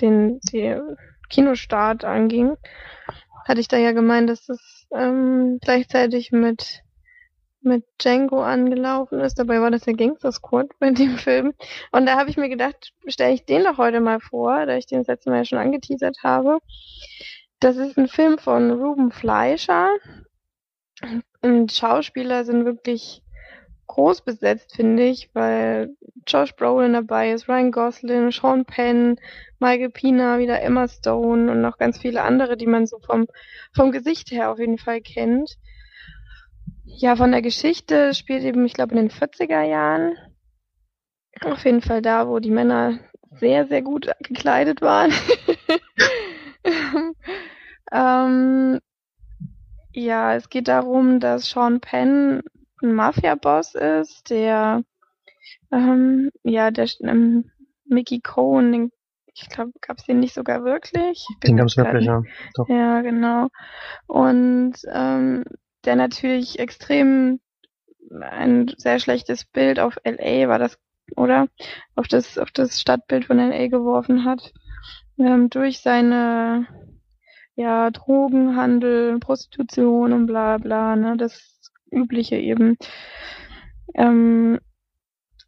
den, 0.00 0.40
die 0.40 0.78
Kinostart 1.34 2.04
anging. 2.04 2.56
Hatte 3.46 3.60
ich 3.60 3.68
da 3.68 3.76
ja 3.76 3.92
gemeint, 3.92 4.30
dass 4.30 4.46
das 4.46 4.86
ähm, 4.92 5.58
gleichzeitig 5.60 6.32
mit 6.32 6.82
mit 7.64 7.84
Django 7.98 8.42
angelaufen 8.42 9.20
ist. 9.20 9.38
Dabei 9.38 9.58
war 9.60 9.70
das 9.70 9.82
der 9.82 9.94
Gangster 9.94 10.30
Squad 10.32 10.68
bei 10.78 10.90
dem 10.90 11.16
Film. 11.18 11.54
Und 11.92 12.06
da 12.06 12.18
habe 12.18 12.30
ich 12.30 12.36
mir 12.36 12.50
gedacht, 12.50 12.92
stelle 13.06 13.32
ich 13.32 13.46
den 13.46 13.64
doch 13.64 13.78
heute 13.78 14.00
mal 14.00 14.20
vor, 14.20 14.66
da 14.66 14.76
ich 14.76 14.86
den 14.86 14.98
das 14.98 15.06
letzte 15.06 15.30
Mal 15.30 15.38
ja 15.38 15.44
schon 15.46 15.58
angeteasert 15.58 16.18
habe. 16.22 16.58
Das 17.60 17.76
ist 17.76 17.96
ein 17.96 18.08
Film 18.08 18.38
von 18.38 18.70
Ruben 18.70 19.10
Fleischer. 19.10 19.88
Und 21.40 21.72
Schauspieler 21.72 22.44
sind 22.44 22.66
wirklich 22.66 23.22
groß 23.86 24.22
besetzt, 24.22 24.74
finde 24.74 25.04
ich, 25.04 25.30
weil 25.34 25.96
Josh 26.26 26.54
Brolin 26.56 26.94
dabei 26.94 27.32
ist, 27.32 27.48
Ryan 27.48 27.72
Gosling, 27.72 28.30
Sean 28.30 28.64
Penn, 28.64 29.20
Michael 29.58 29.90
Pina, 29.90 30.38
wieder 30.38 30.60
Emma 30.62 30.88
Stone 30.88 31.50
und 31.50 31.60
noch 31.60 31.78
ganz 31.78 31.98
viele 31.98 32.22
andere, 32.22 32.56
die 32.56 32.66
man 32.66 32.86
so 32.86 32.98
vom, 32.98 33.26
vom 33.74 33.92
Gesicht 33.92 34.30
her 34.30 34.50
auf 34.50 34.58
jeden 34.58 34.78
Fall 34.78 35.00
kennt. 35.00 35.56
Ja, 36.84 37.16
von 37.16 37.32
der 37.32 37.42
Geschichte 37.42 38.14
spielt 38.14 38.44
eben, 38.44 38.64
ich 38.64 38.74
glaube, 38.74 38.94
in 38.94 39.08
den 39.08 39.10
40er 39.10 39.62
Jahren. 39.62 40.16
Auf 41.40 41.64
jeden 41.64 41.80
Fall 41.80 42.02
da, 42.02 42.28
wo 42.28 42.38
die 42.38 42.50
Männer 42.50 43.00
sehr, 43.32 43.66
sehr 43.66 43.82
gut 43.82 44.10
gekleidet 44.20 44.80
waren. 44.80 45.12
ähm, 47.92 48.80
ja, 49.92 50.34
es 50.34 50.48
geht 50.48 50.68
darum, 50.68 51.20
dass 51.20 51.48
Sean 51.48 51.80
Penn 51.80 52.42
ein 52.84 52.94
Mafia-Boss 52.94 53.74
ist, 53.74 54.30
der, 54.30 54.82
ähm, 55.72 56.30
ja, 56.42 56.70
der 56.70 56.88
ähm, 57.00 57.50
Mickey 57.86 58.20
Cohen, 58.20 58.72
den, 58.72 58.92
ich 59.26 59.48
glaube, 59.48 59.72
gab 59.80 59.98
es 59.98 60.04
den 60.04 60.20
nicht 60.20 60.34
sogar 60.34 60.64
wirklich? 60.64 61.26
Den 61.42 61.56
gab's 61.56 61.74
grad 61.74 61.86
wirklich, 61.86 62.06
ja. 62.06 62.22
Doch. 62.54 62.68
ja, 62.68 63.00
genau. 63.00 63.48
Und 64.06 64.74
ähm, 64.92 65.44
der 65.84 65.96
natürlich 65.96 66.58
extrem 66.58 67.40
ein 68.20 68.72
sehr 68.76 68.98
schlechtes 69.00 69.44
Bild 69.44 69.80
auf 69.80 69.96
LA 70.04 70.48
war 70.48 70.58
das, 70.58 70.78
oder? 71.16 71.48
Auf 71.96 72.08
das, 72.08 72.38
auf 72.38 72.50
das 72.52 72.80
Stadtbild 72.80 73.24
von 73.24 73.38
LA 73.38 73.68
geworfen 73.68 74.24
hat. 74.24 74.52
Ähm, 75.18 75.50
durch 75.50 75.80
seine 75.80 76.66
ja, 77.56 77.90
Drogenhandel, 77.90 79.18
Prostitution 79.20 80.12
und 80.12 80.26
bla 80.26 80.58
bla, 80.58 80.96
ne? 80.96 81.16
Das 81.16 81.53
Übliche 81.94 82.36
eben. 82.36 82.76
Ähm, 83.94 84.58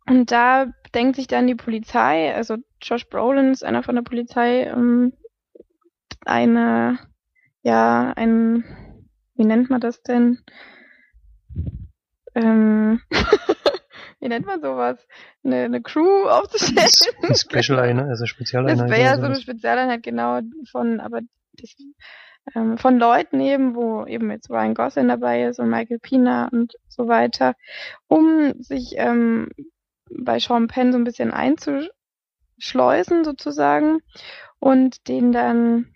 und 0.06 0.30
da 0.30 0.66
denkt 0.94 1.16
sich 1.16 1.26
dann 1.26 1.46
die 1.46 1.56
Polizei, 1.56 2.34
also 2.34 2.56
Josh 2.80 3.08
Brolin 3.08 3.50
ist 3.52 3.64
einer 3.64 3.82
von 3.82 3.96
der 3.96 4.02
Polizei, 4.02 4.62
ähm, 4.64 5.12
eine, 6.24 6.98
ja, 7.62 8.12
ein, 8.16 8.64
wie 9.34 9.44
nennt 9.44 9.68
man 9.68 9.80
das 9.80 10.02
denn? 10.02 10.38
Ähm, 12.34 13.00
wie 14.20 14.28
nennt 14.28 14.46
man 14.46 14.60
sowas? 14.60 14.98
Eine, 15.44 15.64
eine 15.64 15.82
Crew 15.82 16.28
aufzustellen? 16.28 16.88
Ein 17.22 17.34
Special 17.34 17.78
Einheit, 17.80 18.08
also 18.08 18.22
Das 18.22 18.30
Spezialeinheit. 18.30 18.90
wäre 18.90 19.02
ja 19.02 19.18
so 19.18 19.24
eine. 19.26 19.40
Spezialeinheit 19.40 20.02
genau 20.02 20.40
von, 20.70 21.00
aber 21.00 21.20
das, 21.54 21.74
ähm, 22.54 22.78
von 22.78 22.98
Leuten 22.98 23.40
eben, 23.40 23.74
wo 23.74 24.06
eben 24.06 24.30
jetzt 24.30 24.50
Ryan 24.50 24.74
Gosling 24.74 25.08
dabei 25.08 25.44
ist 25.44 25.58
und 25.58 25.70
Michael 25.70 25.98
Pina 25.98 26.48
und 26.52 26.74
so 26.88 27.08
weiter, 27.08 27.54
um 28.08 28.52
sich 28.62 28.94
ähm, 28.96 29.50
bei 30.10 30.38
Sean 30.38 30.68
Penn 30.68 30.92
so 30.92 30.98
ein 30.98 31.04
bisschen 31.04 31.32
einzuschleusen 31.32 33.24
sozusagen 33.24 34.00
und 34.60 35.08
den 35.08 35.32
dann 35.32 35.92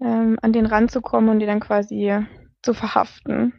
ähm, 0.00 0.38
an 0.40 0.52
den 0.52 0.66
ranzukommen 0.66 1.30
und 1.30 1.40
die 1.40 1.46
dann 1.46 1.60
quasi 1.60 2.24
zu 2.62 2.74
verhaften. 2.74 3.52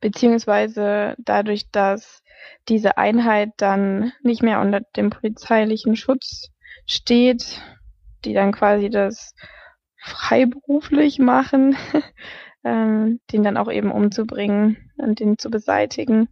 Beziehungsweise 0.00 1.14
dadurch, 1.18 1.70
dass 1.70 2.22
diese 2.68 2.96
Einheit 2.96 3.50
dann 3.58 4.12
nicht 4.22 4.42
mehr 4.42 4.60
unter 4.60 4.80
dem 4.96 5.10
polizeilichen 5.10 5.96
Schutz 5.96 6.48
steht, 6.86 7.60
die 8.24 8.32
dann 8.32 8.52
quasi 8.52 8.88
das 8.88 9.34
freiberuflich 10.02 11.18
machen, 11.18 11.76
ähm, 12.64 13.20
den 13.32 13.42
dann 13.42 13.56
auch 13.56 13.70
eben 13.70 13.90
umzubringen 13.90 14.90
und 14.96 15.20
den 15.20 15.38
zu 15.38 15.50
beseitigen. 15.50 16.28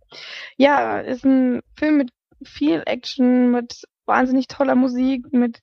Ja, 0.57 1.01
ist 1.01 1.25
ein 1.25 1.61
Film 1.77 1.99
mit 1.99 2.11
viel 2.43 2.83
Action, 2.87 3.51
mit 3.51 3.85
wahnsinnig 4.07 4.49
toller 4.49 4.75
Musik, 4.75 5.33
mit 5.33 5.61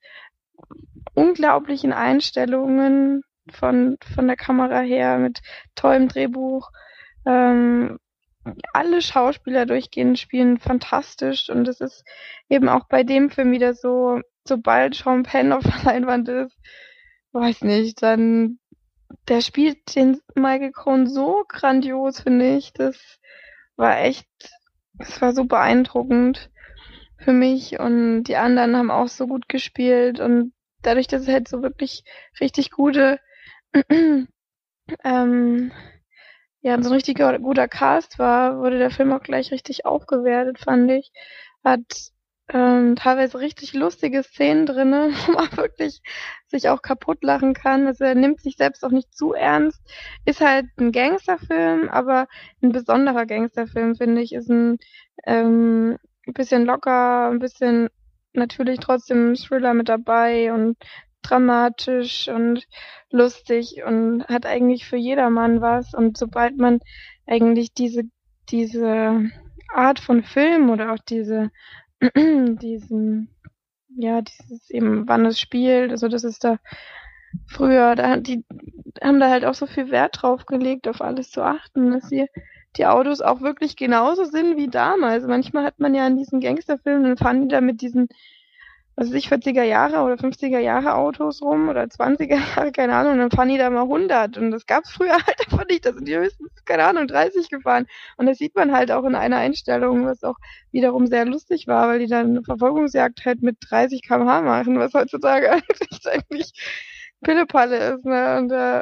unglaublichen 1.14 1.94
Einstellungen 1.94 3.24
von, 3.52 3.98
von 4.14 4.28
der 4.28 4.36
Kamera 4.36 4.80
her, 4.80 5.18
mit 5.18 5.42
tollem 5.76 6.08
Drehbuch. 6.08 6.70
Ähm, 7.26 7.98
alle 8.74 9.02
Schauspieler 9.02 9.66
durchgehend 9.66 10.20
spielen 10.20 10.60
fantastisch 10.60 11.50
und 11.50 11.68
es 11.68 11.82
ist 11.82 12.04
eben 12.50 12.70
auch 12.70 12.88
bei 12.88 13.04
dem 13.04 13.32
Film 13.32 13.52
wieder 13.52 13.74
so, 13.74 14.22
sobald 14.48 14.96
Sean 14.96 15.24
Penn 15.24 15.52
auf 15.52 15.64
der 15.64 15.84
Leinwand 15.84 16.30
ist, 16.30 16.56
weiß 17.36 17.62
nicht, 17.62 18.02
dann 18.02 18.60
der 19.28 19.42
spielt 19.42 19.96
den 19.96 20.20
Michael 20.36 20.72
Cohn 20.72 21.08
so 21.08 21.44
grandios, 21.48 22.22
finde 22.22 22.58
ich. 22.58 22.74
Das 22.74 23.20
war 23.76 24.00
echt, 24.00 24.28
das 24.94 25.22
war 25.22 25.34
so 25.34 25.46
beeindruckend 25.46 26.50
für 27.18 27.34
mich 27.34 27.80
und 27.80 28.24
die 28.24 28.38
anderen 28.38 28.76
haben 28.76 28.92
auch 28.92 29.08
so 29.08 29.28
gut 29.28 29.50
gespielt 29.50 30.20
und 30.20 30.54
dadurch, 30.82 31.08
dass 31.08 31.24
es 31.24 31.28
halt 31.28 31.48
so 31.48 31.62
wirklich 31.62 32.04
richtig 32.40 32.72
gute 32.72 33.20
ähm, 35.04 35.72
ja, 36.62 36.82
so 36.82 36.90
ein 36.90 36.94
richtiger 36.94 37.38
guter 37.40 37.68
Cast 37.68 38.18
war, 38.18 38.58
wurde 38.60 38.80
der 38.80 38.92
Film 38.92 39.14
auch 39.14 39.22
gleich 39.22 39.52
richtig 39.52 39.86
aufgewertet, 39.86 40.60
fand 40.60 40.90
ich. 40.92 41.12
Hat 41.64 42.12
ähm, 42.50 42.96
teilweise 42.96 43.40
richtig 43.40 43.74
lustige 43.74 44.24
Szenen 44.24 44.66
drinne, 44.66 45.10
wo 45.26 45.32
man 45.34 45.52
wirklich 45.58 46.02
sich 46.48 46.70
auch 46.70 46.82
kaputt 46.82 47.24
lachen 47.24 47.54
kann. 47.54 47.88
Also 47.88 48.04
er 48.04 48.16
nimmt 48.16 48.42
sich 48.42 48.56
selbst 48.58 48.84
auch 48.84 48.92
nicht 48.92 49.16
zu 49.16 49.34
ernst. 49.34 49.82
Ist 50.26 50.42
halt 50.42 50.68
ein 50.78 50.92
Gangsterfilm, 50.92 51.90
aber 51.90 52.28
ein 52.62 52.72
besonderer 52.72 53.26
Gangsterfilm, 53.26 53.96
finde 53.96 54.22
ich. 54.22 54.34
Ist 54.34 54.50
ein 54.50 54.78
ähm, 55.26 55.98
ein 56.28 56.34
bisschen 56.34 56.66
locker, 56.66 57.30
ein 57.30 57.40
bisschen 57.40 57.90
natürlich 58.34 58.80
trotzdem 58.80 59.36
Thriller 59.36 59.74
mit 59.74 59.90
dabei 59.90 60.54
und 60.54 60.78
dramatisch 61.22 62.28
und 62.28 62.68
lustig 63.10 63.84
und 63.86 64.26
hat 64.28 64.46
eigentlich 64.46 64.86
für 64.86 64.98
jedermann 64.98 65.62
was. 65.62 65.94
Und 65.94 66.18
sobald 66.18 66.58
man 66.58 66.80
eigentlich 67.26 67.74
diese, 67.74 68.04
diese 68.50 69.30
Art 69.74 70.00
von 70.00 70.24
Film 70.24 70.70
oder 70.70 70.92
auch 70.94 71.00
diese, 71.00 71.52
diesen, 72.62 73.30
ja, 73.96 74.22
dieses 74.22 74.70
eben, 74.70 75.08
wann 75.08 75.26
es 75.26 75.40
spielt, 75.40 75.92
also 75.92 76.08
das 76.08 76.24
ist 76.24 76.44
da 76.44 76.60
früher, 77.48 77.96
da 77.96 78.18
die 78.18 78.46
haben 79.02 79.20
da 79.20 79.30
halt 79.30 79.46
auch 79.46 79.54
so 79.54 79.66
viel 79.66 79.92
Wert 79.92 80.22
drauf 80.22 80.46
gelegt, 80.46 80.88
auf 80.88 81.02
alles 81.02 81.32
zu 81.32 81.42
achten, 81.42 81.92
dass 81.92 82.10
sie 82.10 82.28
die 82.78 82.86
Autos 82.86 83.22
auch 83.22 83.42
wirklich 83.42 83.76
genauso 83.76 84.26
sind 84.26 84.58
wie 84.58 84.68
damals. 84.68 85.26
Manchmal 85.26 85.66
hat 85.66 85.80
man 85.80 85.94
ja 85.94 86.06
in 86.08 86.18
diesen 86.18 86.40
Gangsterfilmen, 86.40 87.04
dann 87.04 87.18
fahren 87.18 87.42
die 87.42 87.48
da 87.48 87.62
mit 87.62 87.82
diesen 87.82 88.10
was 88.98 89.08
weiß 89.10 89.16
ich, 89.16 89.28
40er 89.28 89.64
Jahre 89.64 90.02
oder 90.02 90.16
50er 90.16 90.60
Jahre 90.60 90.96
Autos 90.96 91.42
rum 91.42 91.68
oder 91.68 91.84
20er 91.84 92.38
Jahre, 92.56 92.72
keine 92.72 92.96
Ahnung, 92.96 93.14
und 93.14 93.20
dann 93.20 93.32
fahren 93.32 93.50
die 93.50 93.58
da 93.58 93.70
mal 93.70 93.82
100 93.82 94.38
und 94.38 94.52
das 94.52 94.66
gab's 94.66 94.92
früher 94.92 95.14
halt 95.28 95.40
einfach 95.46 95.66
nicht, 95.68 95.86
da 95.86 95.94
sind 95.94 96.08
die 96.08 96.18
höchstens, 96.18 96.50
keine 96.66 96.86
Ahnung, 96.86 97.08
30 97.08 97.50
gefahren. 97.50 97.88
Und 98.18 98.26
das 98.28 98.38
sieht 98.38 98.56
man 98.56 98.72
halt 98.72 98.92
auch 98.92 99.04
in 99.04 99.16
einer 99.16 99.38
Einstellung, 99.38 100.06
was 100.06 100.24
auch 100.24 100.38
wiederum 100.72 101.08
sehr 101.08 101.26
lustig 101.26 101.68
war, 101.68 101.88
weil 101.90 102.00
die 102.00 102.08
dann 102.08 102.28
eine 102.28 102.44
Verfolgungsjagd 102.44 103.26
halt 103.26 103.42
mit 103.42 103.58
30 103.70 104.02
kmh 104.02 104.42
machen, 104.42 104.80
was 104.80 104.94
heutzutage 104.94 105.52
eigentlich, 105.52 106.06
eigentlich 106.06 106.54
Pillepalle 107.22 107.96
ist, 107.96 108.06
ne, 108.06 108.38
und 108.38 108.52
äh, 108.52 108.82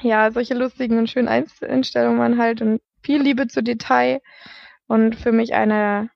ja, 0.00 0.30
solche 0.30 0.54
lustigen 0.54 0.98
und 0.98 1.10
schönen 1.10 1.28
Einstellungen 1.28 2.18
man 2.18 2.38
halt 2.38 2.62
und 2.62 2.80
viel 3.02 3.20
Liebe 3.20 3.46
zu 3.46 3.62
Detail. 3.62 4.20
Und 4.86 5.16
für 5.16 5.32
mich 5.32 5.54
einer 5.54 6.10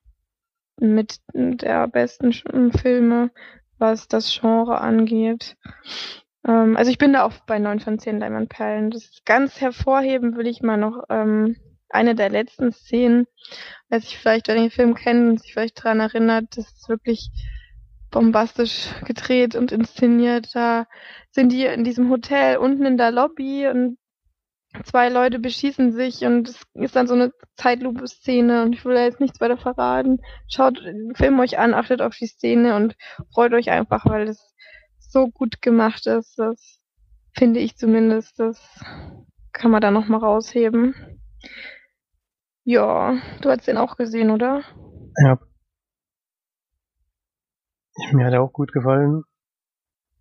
mit 0.78 1.20
der 1.34 1.88
besten 1.88 2.32
Filme, 2.32 3.30
was 3.78 4.08
das 4.08 4.38
Genre 4.38 4.80
angeht. 4.80 5.56
Ähm, 6.46 6.76
also 6.76 6.90
ich 6.90 6.98
bin 6.98 7.12
da 7.12 7.24
auch 7.24 7.32
bei 7.46 7.58
9 7.58 7.80
von 7.80 7.98
10 7.98 8.20
Diamond-Perlen. 8.20 8.90
Das 8.90 9.04
ist 9.04 9.26
ganz 9.26 9.60
hervorheben 9.60 10.36
will 10.36 10.46
ich 10.46 10.62
mal 10.62 10.76
noch 10.76 11.04
ähm, 11.10 11.56
eine 11.88 12.14
der 12.14 12.30
letzten 12.30 12.72
Szenen, 12.72 13.26
weil 13.88 14.00
sich 14.00 14.18
vielleicht, 14.18 14.48
wer 14.48 14.54
den 14.54 14.70
Film 14.70 14.94
kennt 14.94 15.30
und 15.30 15.40
sich 15.40 15.52
vielleicht 15.52 15.78
daran 15.78 16.00
erinnert, 16.00 16.56
das 16.56 16.66
ist 16.72 16.88
wirklich 16.88 17.30
bombastisch 18.10 18.88
gedreht 19.04 19.54
und 19.54 19.72
inszeniert. 19.72 20.54
Da 20.54 20.86
sind 21.30 21.52
die 21.52 21.64
in 21.64 21.84
diesem 21.84 22.10
Hotel 22.10 22.56
unten 22.58 22.86
in 22.86 22.96
der 22.96 23.10
Lobby 23.10 23.68
und 23.68 23.98
zwei 24.84 25.08
Leute 25.08 25.38
beschießen 25.38 25.92
sich 25.92 26.24
und 26.24 26.48
es 26.48 26.62
ist 26.74 26.96
dann 26.96 27.06
so 27.06 27.14
eine 27.14 27.32
Zeitlupe-Szene 27.56 28.62
und 28.62 28.72
ich 28.74 28.84
will 28.84 28.94
da 28.94 29.04
jetzt 29.04 29.20
nichts 29.20 29.40
weiter 29.40 29.56
verraten. 29.56 30.20
Schaut 30.48 30.78
den 30.84 31.14
Film 31.14 31.38
euch 31.40 31.58
an, 31.58 31.74
achtet 31.74 32.02
auf 32.02 32.16
die 32.16 32.26
Szene 32.26 32.76
und 32.76 32.96
freut 33.32 33.52
euch 33.52 33.70
einfach, 33.70 34.04
weil 34.06 34.28
es 34.28 34.54
so 34.98 35.28
gut 35.28 35.62
gemacht 35.62 36.06
ist. 36.06 36.38
Das 36.38 36.80
finde 37.34 37.60
ich 37.60 37.76
zumindest, 37.76 38.38
das 38.38 38.60
kann 39.52 39.70
man 39.70 39.80
da 39.80 39.90
nochmal 39.90 40.20
rausheben. 40.20 40.94
Ja, 42.64 43.18
du 43.42 43.50
hast 43.50 43.66
den 43.66 43.76
auch 43.76 43.96
gesehen, 43.96 44.30
oder? 44.30 44.62
Ja. 45.24 45.38
Mir 48.12 48.26
hat 48.26 48.32
er 48.32 48.42
auch 48.42 48.52
gut 48.52 48.72
gefallen. 48.72 49.22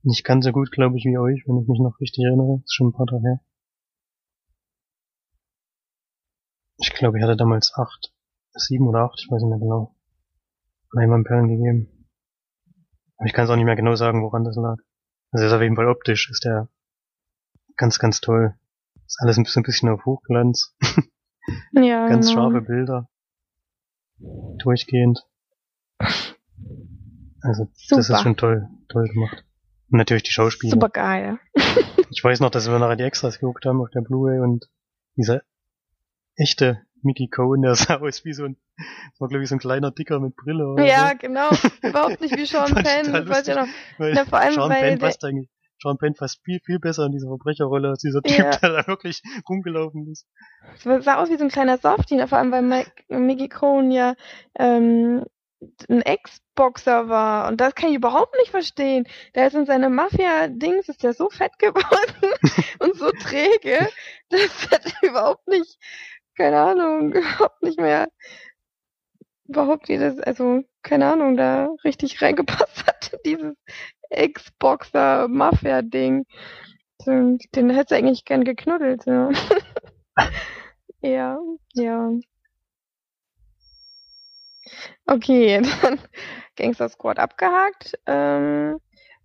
Nicht 0.04 0.24
ganz 0.24 0.46
so 0.46 0.52
gut, 0.52 0.72
glaube 0.72 0.98
ich, 0.98 1.06
wie 1.06 1.18
euch, 1.18 1.44
wenn 1.48 1.62
ich 1.62 1.68
mich 1.68 1.80
noch 1.80 2.00
richtig 2.00 2.24
erinnere. 2.24 2.60
Das 2.60 2.65
ist 2.65 2.76
schon 2.76 2.89
ein 2.89 2.94
paar 2.94 3.08
Tage 3.08 3.24
her. 3.24 3.39
Ich 6.78 6.94
glaube, 6.94 7.18
ich 7.18 7.24
hatte 7.24 7.38
damals 7.38 7.74
acht, 7.76 8.14
sieben 8.54 8.88
oder 8.88 9.02
acht, 9.02 9.20
ich 9.20 9.32
weiß 9.32 9.42
nicht 9.42 9.50
mehr 9.50 9.60
genau, 9.60 9.96
Perlen 11.24 11.48
gegeben. 11.48 12.08
Aber 13.18 13.28
ich 13.28 13.34
kann 13.34 13.46
es 13.46 13.50
auch 13.52 13.56
nicht 13.56 13.66
mehr 13.66 13.76
genau 13.76 13.96
sagen, 13.96 14.24
woran 14.24 14.44
das 14.44 14.56
lag. 14.56 14.78
Also 15.32 15.46
ist 15.46 15.54
auf 15.54 15.62
jeden 15.62 15.76
Fall 15.76 15.88
optisch, 15.88 16.30
ist 16.30 16.44
der 16.44 16.70
ganz, 17.78 18.00
ganz 18.00 18.22
toll. 18.22 18.56
Ist 19.06 19.20
alles 19.22 19.38
ein 19.38 19.44
bisschen, 19.44 19.62
ein 19.62 19.66
bisschen 19.66 19.90
auf 19.90 20.06
Hochglanz. 20.06 20.76
Ja. 21.74 22.08
ganz 22.08 22.28
genau. 22.28 22.50
scharfe 22.50 22.62
Bilder. 22.62 23.08
Durchgehend. 24.18 25.28
Also, 27.42 27.68
Super. 27.76 27.98
das 27.98 28.10
ist 28.10 28.22
schon 28.22 28.36
toll, 28.36 28.68
toll 28.90 29.08
gemacht. 29.10 29.46
Und 29.92 30.00
natürlich 30.00 30.24
die 30.24 30.32
Schauspieler. 30.32 30.72
Super 30.72 30.90
geil. 30.90 31.38
Ich 32.10 32.24
weiß 32.24 32.40
noch, 32.40 32.50
dass 32.50 32.68
wir 32.68 32.80
nachher 32.80 32.96
die 32.96 33.04
Extras 33.04 33.40
geguckt 33.40 33.66
haben 33.66 33.80
auf 33.82 33.92
der 33.92 34.02
Blu-ray 34.02 34.40
und 34.40 34.68
dieser 35.16 35.44
echte 36.36 36.82
Mickey 37.02 37.28
Cohen, 37.28 37.62
der 37.62 37.76
sah 37.76 37.98
aus 38.00 38.26
wie 38.26 38.34
so 38.34 38.45
ein, 38.45 38.58
war 39.19 39.28
glaube 39.30 39.43
ich 39.43 39.50
so 39.50 39.56
ein 39.56 39.60
kleiner 39.60 39.91
Dicker 39.91 40.19
mit 40.19 40.36
Brille. 40.36 40.67
Oder 40.67 40.86
Ja, 40.86 41.10
so. 41.12 41.17
genau. 41.19 41.50
Überhaupt 41.82 42.21
nicht 42.21 42.36
wie 42.38 42.45
Sean 42.45 42.74
Penn. 42.74 43.12
Das 43.13 43.28
weiß 43.28 43.48
ja 43.48 43.65
noch. 43.65 43.71
Weil 43.98 44.13
Na, 44.13 44.26
vor 44.26 44.39
allem, 44.39 44.54
Sean 44.54 44.69
Penn 44.69 45.00
passt 45.00 45.24
eigentlich, 45.24 45.50
Sean 45.82 45.98
Penn 45.98 46.13
passt 46.15 46.41
viel, 46.43 46.60
viel 46.65 46.80
besser 46.80 47.06
in 47.06 47.12
diese 47.12 47.28
Verbrecherrolle 47.28 47.89
als 47.89 48.00
dieser 48.02 48.21
Typ, 48.21 48.38
Ja. 48.38 48.52
der 48.58 48.69
da 48.82 48.88
wirklich 48.88 49.21
rumgelaufen 49.48 50.08
ist. 50.12 50.26
Es 50.84 51.06
sah 51.06 51.15
aus 51.21 51.30
wie 51.30 51.38
so 51.38 51.43
ein 51.43 51.50
kleiner 51.52 51.78
Softie, 51.78 52.26
vor 52.28 52.38
allem 52.38 52.52
weil 52.52 52.62
Mike, 52.63 52.91
Mickey 53.10 53.50
Cohen 53.50 53.91
ja 53.91 54.15
ähm, 54.58 55.24
ein 55.89 56.02
Ex-Boxer 56.02 57.10
war. 57.10 57.48
Und 57.48 57.60
das 57.62 57.76
kann 57.76 57.89
ich 57.89 57.95
überhaupt 57.95 58.36
nicht 58.39 58.52
verstehen. 58.52 59.08
Der 59.36 59.48
ist 59.48 59.56
in 59.56 59.65
seinem 59.65 59.95
Mafia-Dings, 59.95 60.89
ist 60.89 61.04
der 61.04 61.13
so 61.13 61.30
fett 61.30 61.58
geworden 61.60 62.34
und 62.80 62.95
so 62.98 63.10
träge, 63.12 63.88
dass 64.30 64.67
er 64.71 65.10
überhaupt 65.10 65.48
nicht, 65.48 65.78
keine 66.36 66.60
Ahnung, 66.62 67.13
überhaupt 67.13 67.63
nicht 67.63 67.80
mehr, 67.80 68.08
überhaupt 69.48 69.89
jedes, 69.89 70.19
also, 70.19 70.63
keine 70.84 71.12
Ahnung, 71.12 71.36
da 71.38 71.69
richtig 71.84 72.21
reingepasst 72.21 72.86
hat 72.88 73.17
dieses 73.26 73.56
Ex-Boxer-Mafia-Ding. 74.10 76.26
So, 77.02 77.38
Den 77.56 77.69
hätte 77.69 77.89
sie 77.89 77.95
eigentlich 78.00 78.26
gern 78.26 78.43
geknuddelt, 78.43 79.06
ja. 79.06 79.30
Ja, 81.02 81.38
ja. 81.74 82.12
Okay, 85.06 85.62
dann 85.84 86.00
Gangster 86.56 86.89
Squad 86.89 87.19
abgehakt. 87.19 87.93
Ähm, 88.08 88.80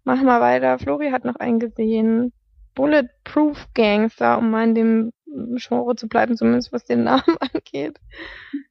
machen 0.04 0.26
wir 0.26 0.40
weiter. 0.42 0.78
Flori 0.78 1.10
hat 1.10 1.24
noch 1.24 1.36
einen 1.36 1.58
gesehen. 1.58 2.34
Bulletproof 2.74 3.66
Gangster, 3.74 4.38
um 4.38 4.50
mal 4.50 4.64
in 4.64 4.74
dem 4.74 5.12
Genre 5.56 5.94
zu 5.96 6.08
bleiben, 6.08 6.36
zumindest 6.36 6.72
was 6.72 6.84
den 6.84 7.04
Namen 7.04 7.36
angeht. 7.40 8.00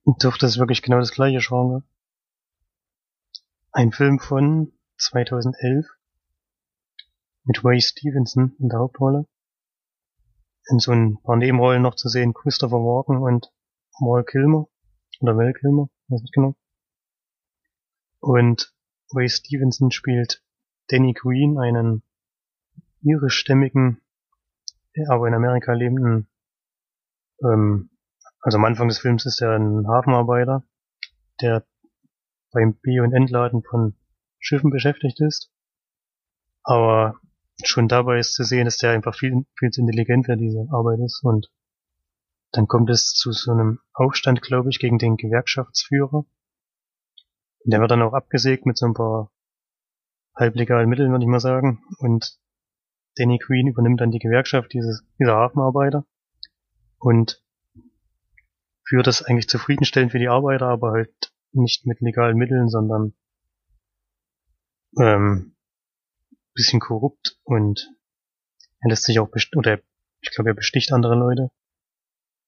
Doch, 0.06 0.38
das 0.38 0.52
ist 0.52 0.60
wirklich 0.60 0.82
genau 0.82 1.00
das 1.00 1.12
gleiche 1.12 1.40
Genre. 1.40 1.84
Ein 3.72 3.92
Film 3.92 4.20
von 4.20 4.74
2011 4.98 5.86
mit 7.44 7.64
Ray 7.64 7.82
Stevenson 7.82 8.56
in 8.60 8.70
der 8.70 8.80
Hauptrolle. 8.80 9.26
In 10.70 10.80
so 10.80 10.92
ein 10.92 11.20
paar 11.24 11.36
Nebenrollen 11.36 11.82
noch 11.82 11.96
zu 11.96 12.10
sehen 12.10 12.34
Christopher 12.34 12.78
Walken 12.78 13.18
und 13.18 13.52
Val 14.00 14.24
Kilmer. 14.24 14.68
Oder 15.22 15.36
Val 15.36 15.54
Kilmer, 15.54 15.90
weiß 16.08 16.22
nicht 16.22 16.34
genau. 16.34 16.56
Und 18.20 18.74
Ray 19.14 19.30
Stevenson 19.30 19.92
spielt 19.92 20.44
Danny 20.88 21.14
Green, 21.14 21.58
einen 21.58 22.04
irischstämmigen, 23.02 24.02
aber 25.08 25.28
in 25.28 25.34
Amerika 25.34 25.74
lebenden, 25.74 26.29
ähm, 27.44 27.90
also 28.42 28.58
am 28.58 28.66
Anfang 28.66 28.88
des 28.88 29.00
Films 29.00 29.26
ist 29.26 29.42
er 29.42 29.52
ein 29.52 29.88
Hafenarbeiter, 29.88 30.64
der 31.42 31.66
beim 32.52 32.76
B- 32.76 33.00
und 33.00 33.14
Entladen 33.14 33.64
von 33.64 33.96
Schiffen 34.40 34.70
beschäftigt 34.72 35.20
ist. 35.20 35.52
Aber 36.64 37.20
schon 37.64 37.88
dabei 37.88 38.20
ist 38.20 38.34
zu 38.34 38.44
sehen, 38.44 38.66
dass 38.66 38.78
der 38.78 38.92
einfach 38.92 39.16
viel, 39.16 39.46
viel 39.58 39.70
zu 39.70 39.82
intelligent 39.82 40.26
für 40.26 40.38
diese 40.38 40.68
Arbeit 40.72 41.00
ist 41.00 41.24
und 41.24 41.52
dann 42.52 42.68
kommt 42.68 42.90
es 42.90 43.14
zu 43.14 43.32
so 43.32 43.52
einem 43.52 43.80
Aufstand, 43.94 44.42
glaube 44.42 44.70
ich, 44.70 44.80
gegen 44.80 44.98
den 44.98 45.18
Gewerkschaftsführer. 45.18 46.26
Und 47.64 47.74
der 47.74 47.80
wird 47.80 47.92
dann 47.92 48.02
auch 48.02 48.14
abgesägt 48.14 48.66
mit 48.66 48.78
so 48.78 48.88
ein 48.88 48.96
paar 48.96 49.32
halblegalen 50.36 50.90
Mitteln, 50.90 51.12
würde 51.12 51.24
ich 51.24 51.30
mal 51.30 51.40
sagen. 51.40 51.84
Und 52.00 52.40
Danny 53.18 53.38
Queen 53.38 53.68
übernimmt 53.68 54.02
dann 54.02 54.12
die 54.12 54.20
Gewerkschaft 54.20 54.74
dieses, 54.74 55.04
dieser 55.20 55.36
Hafenarbeiter 55.36 56.06
und 57.00 57.44
führt 58.88 59.08
das 59.08 59.22
eigentlich 59.22 59.50
zufriedenstellend 59.50 60.12
für 60.12 60.20
die 60.20 60.30
Arbeiter, 60.30 60.68
aber 60.68 60.92
halt 60.92 61.34
nicht 61.52 61.86
mit 61.86 62.02
legalen 62.02 62.38
Mitteln, 62.38 62.70
sondern 62.70 63.14
ähm, 65.00 65.56
bisschen 66.54 66.80
korrupt 66.80 67.40
und 67.44 67.90
er 68.82 68.90
lässt 68.90 69.04
sich 69.04 69.20
auch 69.20 69.30
best 69.30 69.56
oder 69.56 69.80
ich 70.22 70.32
glaube, 70.32 70.50
er 70.50 70.56
besticht 70.56 70.92
andere 70.92 71.16
Leute. 71.16 71.52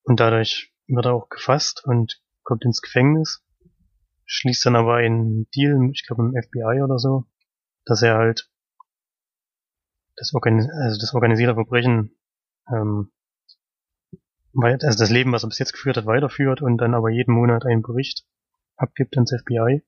Und 0.03 0.19
dadurch 0.19 0.73
wird 0.87 1.05
er 1.05 1.13
auch 1.13 1.29
gefasst 1.29 1.83
und 1.85 2.21
kommt 2.43 2.65
ins 2.65 2.81
Gefängnis, 2.81 3.45
schließt 4.25 4.65
dann 4.65 4.75
aber 4.75 4.95
einen 4.95 5.49
Deal, 5.51 5.77
ich 5.91 6.05
glaube 6.05 6.23
im 6.23 6.41
FBI 6.41 6.81
oder 6.81 6.97
so, 6.97 7.25
dass 7.85 8.01
er 8.01 8.15
halt 8.15 8.49
das, 10.15 10.33
Organis 10.33 10.67
also 10.69 10.99
das 10.99 11.13
organisierte 11.13 11.53
Verbrechen 11.53 12.17
ähm, 12.67 13.11
also 14.53 14.99
das 14.99 15.09
Leben, 15.09 15.31
was 15.31 15.43
er 15.43 15.49
bis 15.49 15.59
jetzt 15.59 15.73
geführt 15.73 15.97
hat, 15.97 16.05
weiterführt 16.05 16.61
und 16.61 16.77
dann 16.77 16.93
aber 16.93 17.09
jeden 17.09 17.33
Monat 17.33 17.65
einen 17.65 17.81
Bericht 17.81 18.25
abgibt 18.75 19.15
ans 19.15 19.31
FBI. 19.31 19.83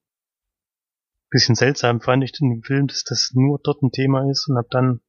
Bisschen 1.29 1.55
seltsam 1.55 1.99
fand 1.99 2.23
ich 2.23 2.31
dem 2.31 2.61
Film, 2.63 2.87
dass 2.87 3.03
das 3.03 3.31
nur 3.33 3.59
dort 3.63 3.81
ein 3.81 3.91
Thema 3.91 4.29
ist 4.29 4.47
und 4.47 4.57
ab 4.57 4.67
dann 4.69 5.01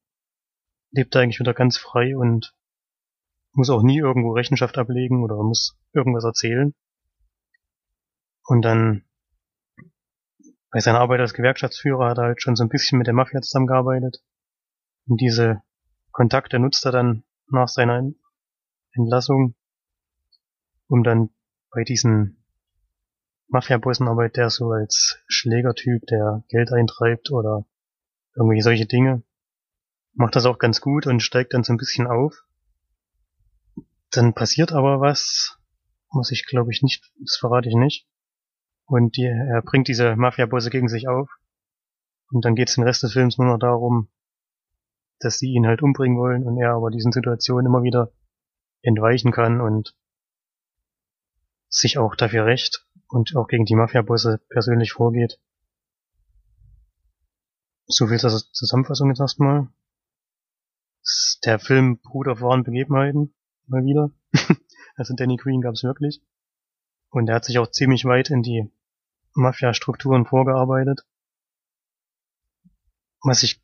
lebt 0.90 1.14
er 1.14 1.22
eigentlich 1.22 1.40
wieder 1.40 1.54
ganz 1.54 1.76
frei 1.76 2.16
und 2.16 2.54
muss 3.52 3.70
auch 3.70 3.82
nie 3.82 3.98
irgendwo 3.98 4.32
Rechenschaft 4.32 4.78
ablegen 4.78 5.22
oder 5.22 5.36
muss 5.36 5.76
irgendwas 5.92 6.24
erzählen. 6.24 6.74
Und 8.46 8.62
dann 8.62 9.04
bei 10.70 10.80
seiner 10.80 11.00
Arbeit 11.00 11.20
als 11.20 11.34
Gewerkschaftsführer 11.34 12.10
hat 12.10 12.18
er 12.18 12.24
halt 12.24 12.42
schon 12.42 12.56
so 12.56 12.64
ein 12.64 12.68
bisschen 12.68 12.98
mit 12.98 13.06
der 13.06 13.14
Mafia 13.14 13.40
zusammengearbeitet. 13.40 14.24
Und 15.06 15.20
diese 15.20 15.62
Kontakte 16.10 16.58
nutzt 16.58 16.84
er 16.84 16.92
dann 16.92 17.24
nach 17.48 17.68
seiner 17.68 18.02
Entlassung, 18.94 19.54
um 20.88 21.02
dann 21.02 21.30
bei 21.70 21.84
diesen 21.84 22.44
Mafia-Bossen 23.48 24.08
arbeitet 24.08 24.36
der 24.36 24.50
so 24.50 24.70
als 24.70 25.18
Schlägertyp, 25.26 26.06
der 26.06 26.44
Geld 26.48 26.72
eintreibt 26.72 27.30
oder 27.30 27.66
irgendwelche 28.34 28.62
solche 28.62 28.86
Dinge. 28.86 29.22
Macht 30.12 30.36
das 30.36 30.46
auch 30.46 30.58
ganz 30.58 30.80
gut 30.80 31.06
und 31.06 31.20
steigt 31.20 31.54
dann 31.54 31.64
so 31.64 31.72
ein 31.72 31.76
bisschen 31.76 32.06
auf. 32.06 32.44
Dann 34.10 34.34
passiert 34.34 34.72
aber 34.72 35.00
was, 35.00 35.58
was 36.12 36.30
ich 36.30 36.46
glaube 36.46 36.72
ich 36.72 36.82
nicht, 36.82 37.12
das 37.20 37.36
verrate 37.36 37.68
ich 37.68 37.74
nicht. 37.74 38.08
Und 38.86 39.16
die, 39.16 39.24
er 39.24 39.62
bringt 39.62 39.88
diese 39.88 40.14
Mafia-Bosse 40.16 40.70
gegen 40.70 40.88
sich 40.88 41.08
auf. 41.08 41.28
Und 42.30 42.44
dann 42.44 42.54
geht 42.54 42.68
es 42.68 42.74
den 42.74 42.84
Rest 42.84 43.02
des 43.02 43.12
Films 43.12 43.38
nur 43.38 43.46
noch 43.46 43.58
darum, 43.58 44.08
dass 45.20 45.38
sie 45.38 45.52
ihn 45.52 45.66
halt 45.66 45.82
umbringen 45.82 46.18
wollen 46.18 46.44
und 46.44 46.58
er 46.58 46.72
aber 46.72 46.90
diesen 46.90 47.12
Situationen 47.12 47.66
immer 47.66 47.82
wieder 47.82 48.12
entweichen 48.84 49.32
kann 49.32 49.60
und 49.60 49.96
sich 51.68 51.98
auch 51.98 52.14
dafür 52.14 52.46
rächt 52.46 52.86
und 53.08 53.34
auch 53.34 53.48
gegen 53.48 53.64
die 53.64 53.74
Mafia-Bosse 53.74 54.40
persönlich 54.48 54.92
vorgeht. 54.92 55.40
So 57.86 58.06
viel 58.06 58.18
zur 58.18 58.30
Zusammenfassung 58.30 59.08
jetzt 59.08 59.20
erstmal. 59.20 59.68
Der 61.44 61.58
Film 61.58 62.00
beruht 62.00 62.28
auf 62.28 62.40
wahren 62.40 62.64
Begebenheiten, 62.64 63.34
mal 63.66 63.84
wieder. 63.84 64.10
also 64.96 65.14
Danny 65.14 65.36
Queen 65.36 65.60
gab's 65.60 65.82
wirklich. 65.82 66.22
Und 67.10 67.28
er 67.28 67.36
hat 67.36 67.44
sich 67.44 67.58
auch 67.58 67.70
ziemlich 67.70 68.04
weit 68.04 68.30
in 68.30 68.42
die 68.42 68.70
Mafia-Strukturen 69.34 70.26
vorgearbeitet. 70.26 71.04
Was 73.22 73.42
ich 73.42 73.62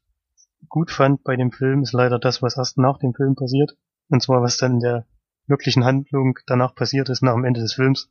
gut 0.68 0.90
fand 0.90 1.24
bei 1.24 1.36
dem 1.36 1.52
Film, 1.52 1.82
ist 1.82 1.92
leider 1.92 2.18
das, 2.18 2.42
was 2.42 2.56
erst 2.56 2.78
nach 2.78 2.98
dem 2.98 3.14
Film 3.14 3.34
passiert. 3.34 3.76
Und 4.10 4.22
zwar, 4.22 4.42
was 4.42 4.56
dann 4.56 4.74
in 4.74 4.80
der 4.80 5.06
wirklichen 5.46 5.84
Handlung 5.84 6.38
danach 6.46 6.74
passiert 6.74 7.08
ist, 7.08 7.22
nach 7.22 7.34
dem 7.34 7.44
Ende 7.44 7.60
des 7.60 7.74
Films. 7.74 8.10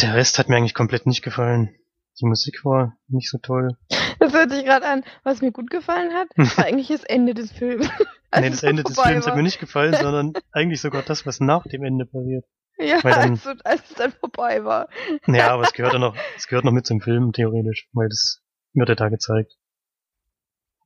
Der 0.00 0.14
Rest 0.14 0.38
hat 0.38 0.48
mir 0.48 0.56
eigentlich 0.56 0.74
komplett 0.74 1.06
nicht 1.06 1.22
gefallen. 1.22 1.74
Die 2.20 2.26
Musik 2.26 2.64
war 2.64 2.96
nicht 3.08 3.28
so 3.28 3.38
toll. 3.38 3.76
Das 4.20 4.32
hört 4.32 4.50
sich 4.50 4.64
gerade 4.64 4.86
an. 4.86 5.04
Was 5.24 5.40
mir 5.40 5.50
gut 5.50 5.70
gefallen 5.70 6.12
hat, 6.12 6.28
war 6.56 6.64
eigentlich 6.64 6.88
das 6.88 7.04
Ende 7.04 7.34
des 7.34 7.50
Films. 7.52 7.88
nee, 8.40 8.50
das 8.50 8.62
Ende 8.62 8.84
des 8.84 8.98
Films 8.98 9.24
war. 9.24 9.32
hat 9.32 9.36
mir 9.36 9.42
nicht 9.42 9.58
gefallen, 9.58 9.94
sondern 10.00 10.32
eigentlich 10.52 10.80
sogar 10.80 11.02
das, 11.02 11.26
was 11.26 11.40
nach 11.40 11.64
dem 11.64 11.82
Ende 11.84 12.06
passiert. 12.06 12.44
Ja, 12.78 13.00
dann, 13.02 13.30
als, 13.32 13.46
als, 13.64 13.90
es 13.90 13.94
dann 13.96 14.12
vorbei 14.12 14.64
war. 14.64 14.88
Ja, 15.26 15.52
aber 15.52 15.62
es 15.62 15.72
gehört 15.72 15.92
ja 15.92 16.00
noch, 16.00 16.16
es 16.36 16.48
gehört 16.48 16.64
noch 16.64 16.72
mit 16.72 16.86
zum 16.86 17.00
Film, 17.00 17.32
theoretisch, 17.32 17.88
weil 17.92 18.08
das 18.08 18.42
wird 18.72 18.88
ja 18.88 18.96
da 18.96 19.08
gezeigt. 19.08 19.56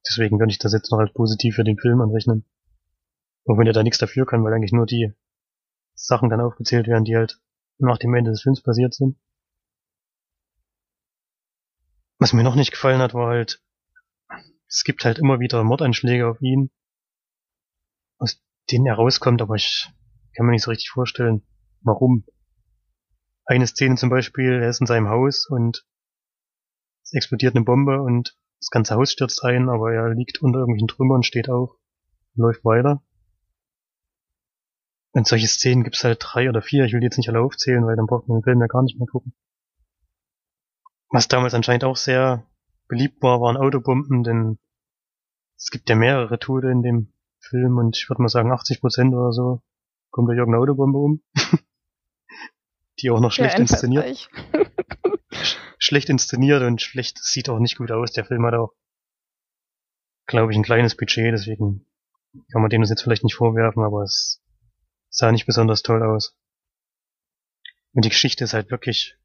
Deswegen 0.06 0.38
würde 0.38 0.50
ich 0.50 0.58
das 0.58 0.74
jetzt 0.74 0.92
noch 0.92 0.98
als 0.98 1.12
positiv 1.12 1.54
für 1.54 1.64
den 1.64 1.78
Film 1.78 2.00
anrechnen. 2.02 2.44
Auch 3.48 3.56
wenn 3.56 3.66
er 3.66 3.72
da 3.72 3.82
nichts 3.82 3.98
dafür 3.98 4.26
kann, 4.26 4.44
weil 4.44 4.52
eigentlich 4.52 4.72
nur 4.72 4.84
die 4.84 5.14
Sachen 5.94 6.28
dann 6.28 6.42
aufgezählt 6.42 6.86
werden, 6.86 7.04
die 7.04 7.16
halt 7.16 7.40
nach 7.78 7.96
dem 7.96 8.12
Ende 8.14 8.30
des 8.30 8.42
Films 8.42 8.62
passiert 8.62 8.92
sind. 8.92 9.16
Was 12.18 12.34
mir 12.34 12.42
noch 12.42 12.56
nicht 12.56 12.72
gefallen 12.72 13.00
hat, 13.00 13.14
war 13.14 13.28
halt, 13.28 13.62
es 14.68 14.84
gibt 14.84 15.04
halt 15.06 15.18
immer 15.18 15.40
wieder 15.40 15.64
Mordanschläge 15.64 16.28
auf 16.28 16.42
ihn, 16.42 16.70
aus 18.18 18.38
denen 18.70 18.86
er 18.86 18.96
rauskommt, 18.96 19.40
aber 19.40 19.54
ich 19.54 19.88
kann 20.36 20.44
mir 20.44 20.52
nicht 20.52 20.64
so 20.64 20.70
richtig 20.70 20.90
vorstellen, 20.90 21.42
warum. 21.80 22.26
Eine 23.46 23.66
Szene 23.66 23.96
zum 23.96 24.10
Beispiel, 24.10 24.60
er 24.60 24.68
ist 24.68 24.82
in 24.82 24.86
seinem 24.86 25.08
Haus 25.08 25.48
und 25.48 25.86
es 27.02 27.14
explodiert 27.14 27.56
eine 27.56 27.64
Bombe 27.64 28.02
und 28.02 28.36
das 28.60 28.68
ganze 28.68 28.94
Haus 28.96 29.10
stürzt 29.10 29.42
ein, 29.42 29.70
aber 29.70 29.94
er 29.94 30.10
liegt 30.10 30.42
unter 30.42 30.58
irgendwelchen 30.58 30.88
Trümmern, 30.88 31.22
steht 31.22 31.48
auf, 31.48 31.70
läuft 32.34 32.62
weiter. 32.66 33.02
Und 35.18 35.26
solche 35.26 35.48
Szenen 35.48 35.82
gibt's 35.82 36.04
halt 36.04 36.20
drei 36.22 36.48
oder 36.48 36.62
vier. 36.62 36.84
Ich 36.84 36.92
will 36.92 37.00
die 37.00 37.06
jetzt 37.06 37.16
nicht 37.16 37.28
alle 37.28 37.40
aufzählen, 37.40 37.84
weil 37.84 37.96
dann 37.96 38.06
braucht 38.06 38.28
man 38.28 38.38
den 38.38 38.44
Film 38.44 38.60
ja 38.60 38.68
gar 38.68 38.84
nicht 38.84 39.00
mehr 39.00 39.08
gucken. 39.08 39.34
Was 41.10 41.26
damals 41.26 41.54
anscheinend 41.54 41.82
auch 41.82 41.96
sehr 41.96 42.46
beliebt 42.86 43.20
war, 43.20 43.40
waren 43.40 43.56
Autobomben, 43.56 44.22
denn 44.22 44.60
es 45.56 45.70
gibt 45.70 45.88
ja 45.88 45.96
mehrere 45.96 46.38
Tote 46.38 46.68
in 46.68 46.82
dem 46.82 47.12
Film 47.40 47.78
und 47.78 47.96
ich 47.96 48.08
würde 48.08 48.22
mal 48.22 48.28
sagen 48.28 48.52
80 48.52 48.80
Prozent 48.80 49.12
oder 49.12 49.32
so 49.32 49.60
kommt 50.10 50.28
durch 50.28 50.38
irgendeine 50.38 50.62
Autobombe 50.62 50.98
um. 50.98 51.22
die 53.00 53.10
auch 53.10 53.18
noch 53.18 53.32
schlecht 53.32 53.54
ja, 53.54 53.60
inszeniert. 53.60 54.30
schlecht 55.80 56.10
inszeniert 56.10 56.62
und 56.62 56.80
schlecht 56.80 57.18
sieht 57.18 57.48
auch 57.48 57.58
nicht 57.58 57.76
gut 57.76 57.90
aus. 57.90 58.12
Der 58.12 58.24
Film 58.24 58.46
hat 58.46 58.54
auch, 58.54 58.72
glaube 60.26 60.52
ich, 60.52 60.56
ein 60.56 60.62
kleines 60.62 60.96
Budget, 60.96 61.32
deswegen 61.32 61.86
kann 62.52 62.62
man 62.62 62.70
dem 62.70 62.82
das 62.82 62.90
jetzt 62.90 63.02
vielleicht 63.02 63.24
nicht 63.24 63.34
vorwerfen, 63.34 63.82
aber 63.82 64.04
es 64.04 64.40
sah 65.10 65.32
nicht 65.32 65.46
besonders 65.46 65.82
toll 65.82 66.02
aus. 66.02 66.36
Und 67.92 68.04
die 68.04 68.10
Geschichte 68.10 68.44
ist 68.44 68.54
halt 68.54 68.70
wirklich 68.70 69.16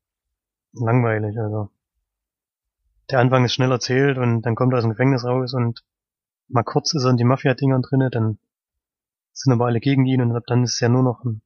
langweilig, 0.73 1.37
also. 1.37 1.69
Der 3.09 3.19
Anfang 3.19 3.43
ist 3.45 3.53
schnell 3.53 3.71
erzählt 3.71 4.17
und 4.17 4.43
dann 4.43 4.55
kommt 4.55 4.73
er 4.73 4.77
aus 4.77 4.83
dem 4.83 4.91
Gefängnis 4.91 5.25
raus 5.25 5.53
und 5.53 5.83
mal 6.47 6.63
kurz 6.63 6.93
ist 6.93 7.03
er 7.03 7.11
in 7.11 7.17
die 7.17 7.25
Mafia-Dingern 7.25 7.81
drinne, 7.81 8.09
dann 8.09 8.39
sind 9.33 9.53
aber 9.53 9.65
alle 9.65 9.79
gegen 9.79 10.05
ihn 10.05 10.21
und 10.21 10.41
dann 10.47 10.63
ist 10.63 10.73
es 10.73 10.79
ja 10.79 10.89
nur 10.89 11.03
noch 11.03 11.23
ein 11.23 11.41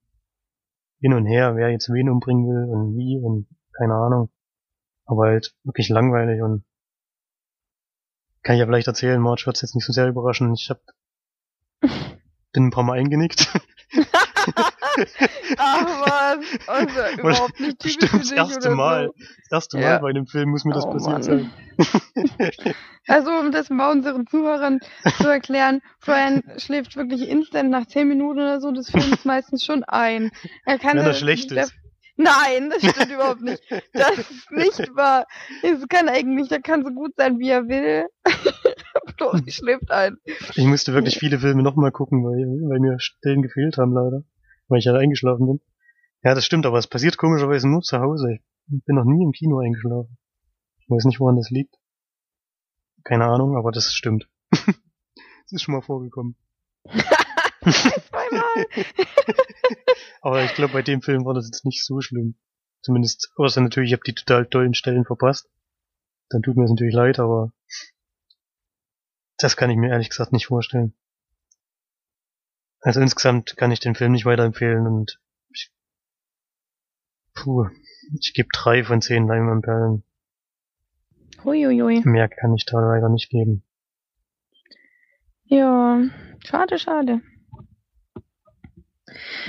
Hin 0.99 1.13
und 1.13 1.25
Her, 1.25 1.55
wer 1.55 1.69
jetzt 1.69 1.89
wen 1.89 2.09
umbringen 2.09 2.47
will 2.47 2.69
und 2.69 2.95
wie 2.95 3.19
und 3.19 3.47
keine 3.73 3.95
Ahnung. 3.95 4.29
Aber 5.05 5.27
halt 5.27 5.55
wirklich 5.63 5.89
langweilig 5.89 6.41
und 6.41 6.63
kann 8.43 8.55
ich 8.55 8.59
ja 8.59 8.65
vielleicht 8.65 8.87
erzählen, 8.87 9.19
March 9.19 9.45
wird 9.45 9.61
jetzt 9.61 9.75
nicht 9.75 9.85
so 9.85 9.93
sehr 9.93 10.07
überraschen. 10.07 10.53
Ich 10.53 10.69
hab 10.69 10.79
bin 12.53 12.67
ein 12.67 12.71
paar 12.71 12.83
Mal 12.83 12.99
eingenickt. 12.99 13.51
Ach 15.57 15.85
was, 15.85 16.67
also 16.67 16.99
überhaupt 17.19 17.59
nicht 17.59 17.79
Bestimmt 17.79 18.13
das 18.13 18.31
erste 18.31 18.69
Mal. 18.71 19.07
So. 19.07 19.13
Das 19.49 19.51
erste 19.51 19.77
Mal 19.77 19.83
ja. 19.83 19.97
bei 19.99 20.09
einem 20.09 20.27
Film 20.27 20.49
muss 20.49 20.65
mir 20.65 20.73
das 20.73 20.85
oh, 20.85 20.91
passiert 20.91 21.23
sein. 21.23 21.51
also 23.07 23.31
um 23.31 23.51
das 23.51 23.69
mal 23.69 23.91
unseren 23.91 24.27
Zuhörern 24.27 24.79
zu 25.17 25.27
erklären, 25.27 25.81
Brian 26.05 26.43
schläft 26.57 26.95
wirklich 26.95 27.27
instant 27.27 27.69
nach 27.69 27.85
zehn 27.87 28.07
Minuten 28.07 28.39
oder 28.39 28.59
so 28.59 28.71
des 28.71 28.89
Films 28.89 29.25
meistens 29.25 29.63
schon 29.63 29.83
ein. 29.83 30.31
Er 30.65 30.79
kann 30.79 30.97
Wenn 30.97 31.05
er 31.05 31.13
schlecht 31.13 31.51
ist. 31.51 31.73
Nein, 32.17 32.71
das 32.71 32.79
stimmt 32.79 33.11
überhaupt 33.11 33.41
nicht. 33.41 33.61
Das 33.93 34.17
ist 34.17 34.51
nicht 34.51 34.95
wahr. 34.95 35.27
Es 35.61 35.87
kann 35.87 36.09
eigentlich, 36.09 36.51
er 36.51 36.61
kann 36.61 36.83
so 36.83 36.89
gut 36.89 37.11
sein, 37.15 37.37
wie 37.37 37.49
er 37.49 37.67
will. 37.67 38.07
Flori 39.17 39.51
schläft 39.51 39.91
ein. 39.91 40.17
Ich 40.55 40.65
musste 40.65 40.93
wirklich 40.93 41.17
viele 41.17 41.39
Filme 41.39 41.61
nochmal 41.61 41.91
gucken, 41.91 42.23
weil, 42.23 42.69
weil 42.69 42.79
mir 42.79 42.99
Stellen 42.99 43.43
gefehlt 43.43 43.77
haben, 43.77 43.93
leider. 43.93 44.23
Weil 44.67 44.79
ich 44.79 44.87
halt 44.87 44.97
eingeschlafen 44.97 45.47
bin. 45.47 45.61
Ja, 46.23 46.35
das 46.35 46.45
stimmt, 46.45 46.65
aber 46.65 46.77
es 46.77 46.87
passiert 46.87 47.17
komischerweise 47.17 47.67
nur 47.67 47.81
zu 47.81 47.99
Hause. 47.99 48.39
Ich 48.69 48.83
bin 48.85 48.95
noch 48.95 49.05
nie 49.05 49.23
im 49.23 49.31
Kino 49.31 49.59
eingeschlafen. 49.59 50.17
Ich 50.79 50.89
weiß 50.89 51.05
nicht, 51.05 51.19
woran 51.19 51.37
das 51.37 51.49
liegt. 51.49 51.75
Keine 53.03 53.25
Ahnung, 53.25 53.55
aber 53.55 53.71
das 53.71 53.93
stimmt. 53.93 54.29
das 54.51 55.51
ist 55.51 55.61
schon 55.61 55.75
mal 55.75 55.81
vorgekommen. 55.81 56.35
Zweimal. 57.63 58.65
Aber 60.21 60.43
ich 60.43 60.53
glaube, 60.53 60.73
bei 60.73 60.81
dem 60.81 61.01
Film 61.01 61.25
war 61.25 61.33
das 61.33 61.45
jetzt 61.45 61.65
nicht 61.65 61.85
so 61.85 62.01
schlimm. 62.01 62.35
Zumindest, 62.81 63.31
außer 63.35 63.61
natürlich, 63.61 63.91
ich 63.91 63.93
habe 63.93 64.03
die 64.05 64.13
total 64.13 64.45
tollen 64.45 64.73
Stellen 64.73 65.05
verpasst. 65.05 65.49
Dann 66.29 66.41
tut 66.41 66.55
mir 66.55 66.63
das 66.63 66.71
natürlich 66.71 66.93
leid, 66.93 67.19
aber 67.19 67.51
das 69.37 69.55
kann 69.55 69.69
ich 69.69 69.77
mir 69.77 69.89
ehrlich 69.89 70.09
gesagt 70.09 70.33
nicht 70.33 70.47
vorstellen. 70.47 70.93
Also 72.87 73.01
insgesamt 73.01 73.57
kann 73.57 73.73
ich 73.73 73.81
den 73.81 73.95
Film 73.95 74.13
nicht 74.13 74.23
weiterempfehlen 74.23 74.87
und 74.87 75.19
ich, 75.49 75.73
puh, 77.33 77.67
ich 78.17 78.33
gebe 78.33 78.47
drei 78.53 78.85
von 78.85 79.01
zehn 79.01 79.27
Leinwandperlen. 79.27 80.05
Huiuiui. 81.43 82.01
Mehr 82.05 82.29
kann 82.29 82.55
ich 82.55 82.63
da 82.63 82.79
leider 82.79 83.09
nicht 83.09 83.29
geben. 83.29 83.61
Ja, 85.43 86.01
schade, 86.45 86.79
schade. 86.79 87.19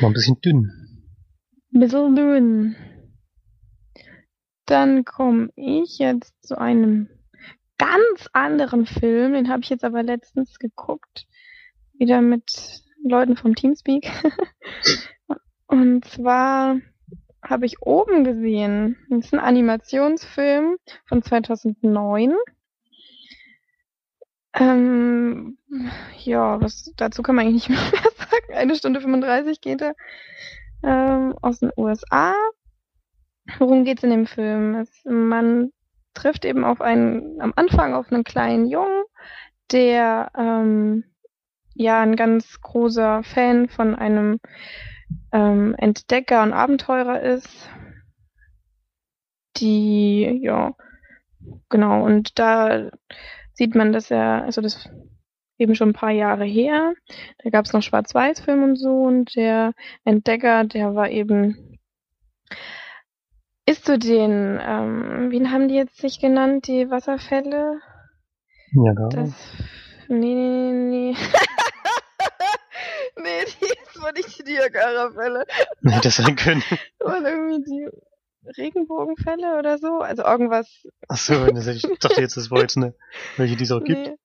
War 0.00 0.10
ein 0.10 0.14
bisschen 0.14 0.40
dünn. 0.40 0.72
Ein 1.72 1.78
bisschen 1.78 2.16
dünn. 2.16 2.76
Dann 4.66 5.04
komme 5.04 5.50
ich 5.54 5.98
jetzt 5.98 6.34
zu 6.44 6.58
einem 6.58 7.08
ganz 7.78 8.28
anderen 8.32 8.84
Film. 8.84 9.34
Den 9.34 9.48
habe 9.48 9.62
ich 9.62 9.68
jetzt 9.68 9.84
aber 9.84 10.02
letztens 10.02 10.58
geguckt. 10.58 11.28
Wieder 12.00 12.20
mit 12.20 12.82
Leuten 13.08 13.36
vom 13.36 13.54
Teamspeak. 13.54 14.10
Und 15.66 16.04
zwar 16.04 16.76
habe 17.42 17.66
ich 17.66 17.82
oben 17.82 18.24
gesehen. 18.24 18.96
Das 19.10 19.26
ist 19.26 19.34
ein 19.34 19.40
Animationsfilm 19.40 20.76
von 21.06 21.22
2009. 21.22 22.34
Ähm, 24.54 25.58
ja, 26.18 26.60
was 26.60 26.92
dazu 26.96 27.22
kann 27.22 27.36
man 27.36 27.46
eigentlich 27.46 27.68
nicht 27.68 27.92
mehr 27.92 28.02
sagen. 28.02 28.54
Eine 28.54 28.74
Stunde 28.74 29.00
35 29.00 29.60
geht 29.60 29.82
er. 29.82 29.94
Ähm, 30.82 31.34
aus 31.42 31.60
den 31.60 31.72
USA. 31.76 32.34
worum 33.58 33.84
geht's 33.84 34.04
in 34.04 34.10
dem 34.10 34.26
Film? 34.26 34.74
Es, 34.76 34.90
man 35.04 35.72
trifft 36.14 36.44
eben 36.44 36.64
auf 36.64 36.80
einen, 36.80 37.40
am 37.40 37.52
Anfang 37.56 37.94
auf 37.94 38.10
einen 38.12 38.24
kleinen 38.24 38.66
Jungen, 38.66 39.04
der 39.72 40.30
ähm, 40.36 41.04
ja 41.78 42.00
ein 42.00 42.16
ganz 42.16 42.60
großer 42.60 43.22
Fan 43.22 43.68
von 43.68 43.94
einem 43.94 44.40
ähm, 45.32 45.74
Entdecker 45.78 46.42
und 46.42 46.52
Abenteurer 46.52 47.20
ist, 47.20 47.70
die, 49.56 50.40
ja, 50.42 50.74
genau, 51.68 52.04
und 52.04 52.38
da 52.38 52.90
sieht 53.52 53.74
man, 53.74 53.92
dass 53.92 54.10
er, 54.10 54.42
also 54.44 54.60
das 54.60 54.90
eben 55.56 55.74
schon 55.74 55.90
ein 55.90 55.94
paar 55.94 56.10
Jahre 56.10 56.44
her, 56.44 56.94
da 57.42 57.50
gab 57.50 57.64
es 57.64 57.72
noch 57.72 57.82
Schwarz-Weiß-Film 57.82 58.62
und 58.62 58.76
so, 58.76 59.02
und 59.02 59.34
der 59.36 59.72
Entdecker, 60.04 60.64
der 60.64 60.94
war 60.94 61.10
eben, 61.10 61.78
ist 63.66 63.84
zu 63.84 63.98
den, 63.98 64.58
ähm, 64.60 65.30
wie 65.30 65.46
haben 65.46 65.68
die 65.68 65.76
jetzt 65.76 65.98
sich 65.98 66.20
genannt, 66.20 66.66
die 66.66 66.90
Wasserfälle? 66.90 67.80
Ja, 68.72 68.92
da. 68.94 69.08
Das, 69.08 69.34
nee, 70.08 70.34
nee, 70.34 70.72
nee, 70.72 71.12
nee. 71.12 71.16
nee, 73.22 73.44
die 73.60 73.72
das 73.94 74.02
war 74.02 74.12
nicht 74.12 74.38
die 74.38 74.52
Niagara-Fälle. 74.52 75.44
Hätte 75.84 76.00
das 76.02 76.16
sein 76.16 76.36
können. 76.36 76.62
Das 76.98 77.08
waren 77.08 77.26
irgendwie 77.26 77.64
die 77.64 77.88
Regenbogenfälle 78.56 79.58
oder 79.58 79.78
so. 79.78 80.00
Also 80.00 80.24
irgendwas. 80.24 80.86
Ach 81.08 81.16
so, 81.16 81.46
das 81.46 81.66
hätte 81.66 81.76
ich 81.76 81.98
dachte 82.00 82.20
jetzt, 82.20 82.36
das 82.36 82.50
war 82.50 82.60
jetzt 82.60 82.76
eine, 82.76 82.94
welche 83.36 83.56
die 83.56 83.64
es 83.64 83.72
auch 83.72 83.82
gibt. 83.82 84.08
Nee. 84.08 84.16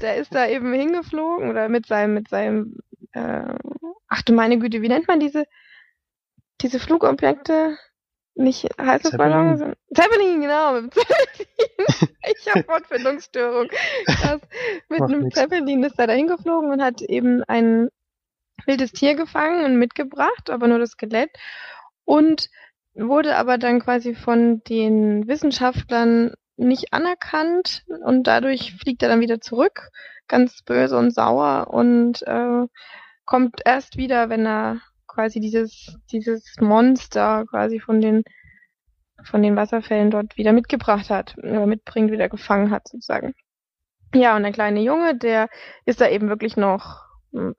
Der 0.00 0.16
ist 0.16 0.34
da 0.34 0.46
eben 0.46 0.72
hingeflogen 0.72 1.50
oder 1.50 1.68
mit 1.68 1.86
seinem, 1.86 2.14
mit 2.14 2.28
seinem, 2.28 2.78
äh, 3.12 3.54
ach 4.08 4.22
du 4.22 4.32
meine 4.32 4.58
Güte, 4.58 4.80
wie 4.80 4.88
nennt 4.88 5.08
man 5.08 5.20
diese, 5.20 5.44
diese 6.62 6.78
Flugobjekte? 6.78 7.76
Nicht 8.34 8.68
Heißluftballon, 8.80 9.58
sondern 9.58 9.76
Zeppelin, 9.92 10.40
genau, 10.40 10.80
mit 10.80 10.94
Zeppelin. 10.94 11.48
ich 12.38 12.54
habe 12.54 12.68
Wortfindungsstörung. 12.68 13.68
Mit 14.88 15.00
Macht 15.00 15.12
einem 15.12 15.24
nix. 15.24 15.34
Zeppelin 15.34 15.82
ist 15.82 15.98
er 15.98 16.06
da 16.06 16.12
hingeflogen 16.12 16.70
und 16.70 16.80
hat 16.80 17.02
eben 17.02 17.42
ein 17.48 17.88
wildes 18.66 18.92
Tier 18.92 19.14
gefangen 19.14 19.64
und 19.64 19.78
mitgebracht, 19.78 20.50
aber 20.50 20.68
nur 20.68 20.78
das 20.78 20.90
Skelett. 20.90 21.30
Und 22.04 22.48
wurde 22.94 23.36
aber 23.36 23.58
dann 23.58 23.80
quasi 23.80 24.14
von 24.14 24.62
den 24.64 25.28
Wissenschaftlern 25.28 26.32
nicht 26.56 26.92
anerkannt 26.92 27.84
und 28.04 28.26
dadurch 28.26 28.74
fliegt 28.74 29.02
er 29.02 29.08
dann 29.08 29.20
wieder 29.20 29.40
zurück, 29.40 29.90
ganz 30.26 30.62
böse 30.62 30.98
und 30.98 31.14
sauer 31.14 31.68
und 31.70 32.22
äh, 32.26 32.66
kommt 33.24 33.60
erst 33.64 33.96
wieder, 33.96 34.28
wenn 34.28 34.46
er 34.46 34.80
quasi 35.06 35.38
dieses 35.38 35.96
dieses 36.10 36.56
Monster 36.60 37.44
quasi 37.48 37.78
von 37.78 38.00
den 38.00 38.24
von 39.24 39.42
den 39.42 39.56
Wasserfällen 39.56 40.10
dort 40.10 40.36
wieder 40.36 40.52
mitgebracht 40.52 41.10
hat 41.10 41.36
oder 41.38 41.66
mitbringt, 41.66 42.10
wieder 42.10 42.28
gefangen 42.28 42.70
hat 42.70 42.88
sozusagen. 42.88 43.34
Ja, 44.14 44.36
und 44.36 44.42
der 44.42 44.52
kleine 44.52 44.80
Junge, 44.80 45.16
der 45.16 45.48
ist 45.84 46.00
da 46.00 46.08
eben 46.08 46.28
wirklich 46.28 46.56
noch, 46.56 47.07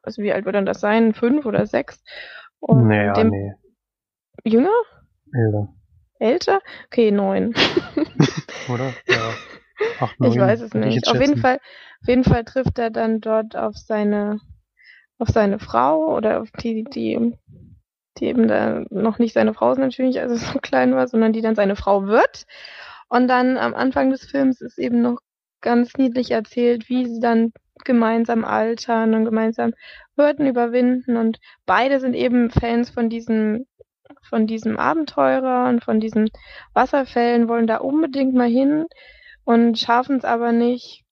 also 0.03 0.21
wie 0.21 0.31
alt 0.33 0.45
wird 0.45 0.55
dann 0.55 0.65
das 0.65 0.79
sein? 0.79 1.13
Fünf 1.13 1.45
oder 1.45 1.65
sechs? 1.65 2.03
Und 2.59 2.87
Naja, 2.87 3.13
dem 3.13 3.29
nee. 3.29 3.53
Jünger? 4.43 4.71
Älter. 5.33 5.69
Älter? 6.19 6.61
Okay, 6.87 7.11
neun. 7.11 7.53
Oder? 8.73 8.93
Ja. 9.07 9.33
Acht, 9.99 10.15
Ich 10.21 10.35
neun, 10.35 10.39
weiß 10.39 10.61
es 10.61 10.73
ich 10.73 10.79
nicht. 10.79 11.07
Auf 11.07 11.19
jeden. 11.19 11.37
Fall, 11.37 11.59
auf 12.01 12.07
jeden 12.07 12.23
Fall 12.23 12.43
trifft 12.43 12.77
er 12.77 12.89
dann 12.89 13.21
dort 13.21 13.55
auf 13.55 13.77
seine, 13.77 14.39
auf 15.17 15.29
seine 15.29 15.59
Frau 15.59 16.15
oder 16.15 16.41
auf 16.41 16.51
die, 16.51 16.83
die, 16.83 17.33
die 18.17 18.25
eben 18.25 18.47
da 18.47 18.83
noch 18.89 19.19
nicht 19.19 19.33
seine 19.33 19.53
Frau 19.53 19.71
ist 19.71 19.77
natürlich, 19.77 20.19
als 20.19 20.31
er 20.31 20.37
so 20.53 20.59
klein 20.59 20.93
war, 20.93 21.07
sondern 21.07 21.33
die 21.33 21.41
dann 21.41 21.55
seine 21.55 21.75
Frau 21.75 22.07
wird. 22.07 22.45
Und 23.07 23.27
dann 23.27 23.57
am 23.57 23.73
Anfang 23.73 24.11
des 24.11 24.25
Films 24.25 24.61
ist 24.61 24.77
eben 24.77 25.01
noch 25.01 25.19
ganz 25.61 25.97
niedlich 25.97 26.31
erzählt, 26.31 26.89
wie 26.89 27.05
sie 27.05 27.19
dann 27.19 27.53
gemeinsam 27.85 28.45
altern 28.45 29.13
und 29.13 29.25
gemeinsam 29.25 29.73
Hürden 30.15 30.47
überwinden. 30.47 31.17
Und 31.17 31.39
beide 31.65 31.99
sind 31.99 32.13
eben 32.13 32.49
Fans 32.51 32.89
von 32.89 33.09
diesem, 33.09 33.65
von 34.21 34.47
diesem 34.47 34.77
Abenteurer 34.77 35.69
und 35.69 35.83
von 35.83 35.99
diesen 35.99 36.29
Wasserfällen, 36.73 37.47
wollen 37.47 37.67
da 37.67 37.77
unbedingt 37.77 38.33
mal 38.33 38.49
hin 38.49 38.85
und 39.43 39.79
schaffen 39.79 40.17
es 40.17 40.25
aber 40.25 40.51
nicht, 40.51 41.03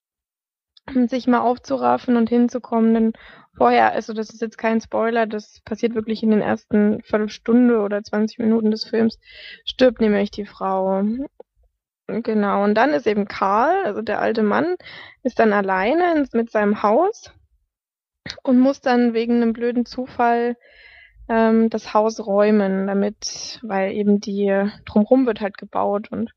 sich 1.08 1.28
mal 1.28 1.42
aufzuraffen 1.42 2.18
und 2.18 2.30
hinzukommen. 2.30 2.94
Denn 2.94 3.14
vorher, 3.56 3.94
also 3.94 4.14
das 4.14 4.30
ist 4.30 4.42
jetzt 4.42 4.58
kein 4.58 4.82
Spoiler, 4.82 5.26
das 5.26 5.62
passiert 5.66 5.96
wirklich 5.96 6.24
in 6.24 6.32
den 6.32 6.42
ersten 6.42 7.02
Viertelstunde 7.04 7.80
oder 7.80 8.04
20 8.04 8.40
Minuten 8.40 8.72
des 8.72 8.86
Films, 8.86 9.20
stirbt 9.66 10.02
nämlich 10.02 10.32
die 10.32 10.46
Frau. 10.46 11.04
Genau, 12.08 12.64
und 12.64 12.76
dann 12.76 12.92
ist 12.92 13.06
eben 13.06 13.28
Karl, 13.28 13.84
also 13.86 14.02
der 14.02 14.22
alte 14.22 14.42
Mann, 14.42 14.76
ist 15.24 15.40
dann 15.40 15.52
alleine 15.52 16.26
mit 16.32 16.50
seinem 16.50 16.82
Haus 16.82 17.34
und 18.44 18.60
muss 18.60 18.80
dann 18.80 19.14
wegen 19.14 19.36
einem 19.36 19.52
blöden 19.52 19.86
Zufall 19.86 20.56
ähm, 21.30 21.70
das 21.70 21.94
Haus 21.94 22.26
räumen, 22.26 22.88
damit, 22.88 23.60
weil 23.62 23.92
eben 23.92 24.22
die 24.22 24.70
drumherum 24.86 25.26
wird 25.26 25.42
halt 25.42 25.58
gebaut 25.58 26.10
und 26.12 26.32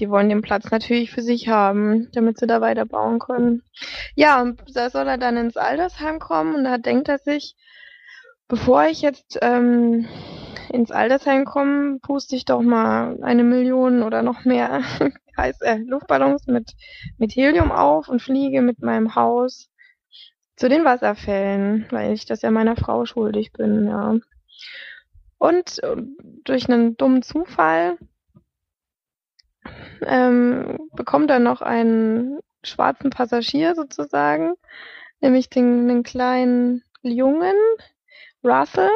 die 0.00 0.10
wollen 0.10 0.28
den 0.28 0.42
Platz 0.42 0.70
natürlich 0.72 1.12
für 1.12 1.22
sich 1.22 1.48
haben, 1.48 2.08
damit 2.12 2.38
sie 2.38 2.46
da 2.48 2.60
weiter 2.60 2.84
bauen 2.84 3.20
können. 3.20 3.62
Ja, 4.16 4.42
und 4.42 4.60
da 4.74 4.90
soll 4.90 5.06
er 5.06 5.18
dann 5.18 5.36
ins 5.36 5.56
Altersheim 5.56 6.18
kommen 6.18 6.54
und 6.56 6.64
da 6.64 6.78
denkt 6.78 7.08
er 7.08 7.18
sich, 7.18 7.54
bevor 8.52 8.84
ich 8.84 9.00
jetzt 9.00 9.38
ähm, 9.40 10.06
ins 10.68 10.90
Altersheim 10.90 11.46
komme, 11.46 12.00
puste 12.00 12.36
ich 12.36 12.44
doch 12.44 12.60
mal 12.60 13.16
eine 13.22 13.44
Million 13.44 14.02
oder 14.02 14.20
noch 14.20 14.44
mehr 14.44 14.82
heiß, 15.38 15.62
äh, 15.62 15.78
Luftballons 15.78 16.46
mit, 16.48 16.72
mit 17.16 17.34
Helium 17.34 17.72
auf 17.72 18.08
und 18.08 18.20
fliege 18.20 18.60
mit 18.60 18.82
meinem 18.82 19.14
Haus 19.14 19.70
zu 20.56 20.68
den 20.68 20.84
Wasserfällen, 20.84 21.86
weil 21.90 22.12
ich 22.12 22.26
das 22.26 22.42
ja 22.42 22.50
meiner 22.50 22.76
Frau 22.76 23.06
schuldig 23.06 23.52
bin, 23.54 23.86
ja. 23.88 24.18
Und 25.38 25.82
äh, 25.82 25.96
durch 26.44 26.68
einen 26.68 26.98
dummen 26.98 27.22
Zufall 27.22 27.96
ähm, 30.02 30.90
bekommt 30.94 31.30
er 31.30 31.38
noch 31.38 31.62
einen 31.62 32.40
schwarzen 32.62 33.08
Passagier 33.08 33.74
sozusagen, 33.74 34.56
nämlich 35.22 35.48
den, 35.48 35.88
den 35.88 36.02
kleinen 36.02 36.84
Jungen, 37.00 37.56
Russell, 38.44 38.90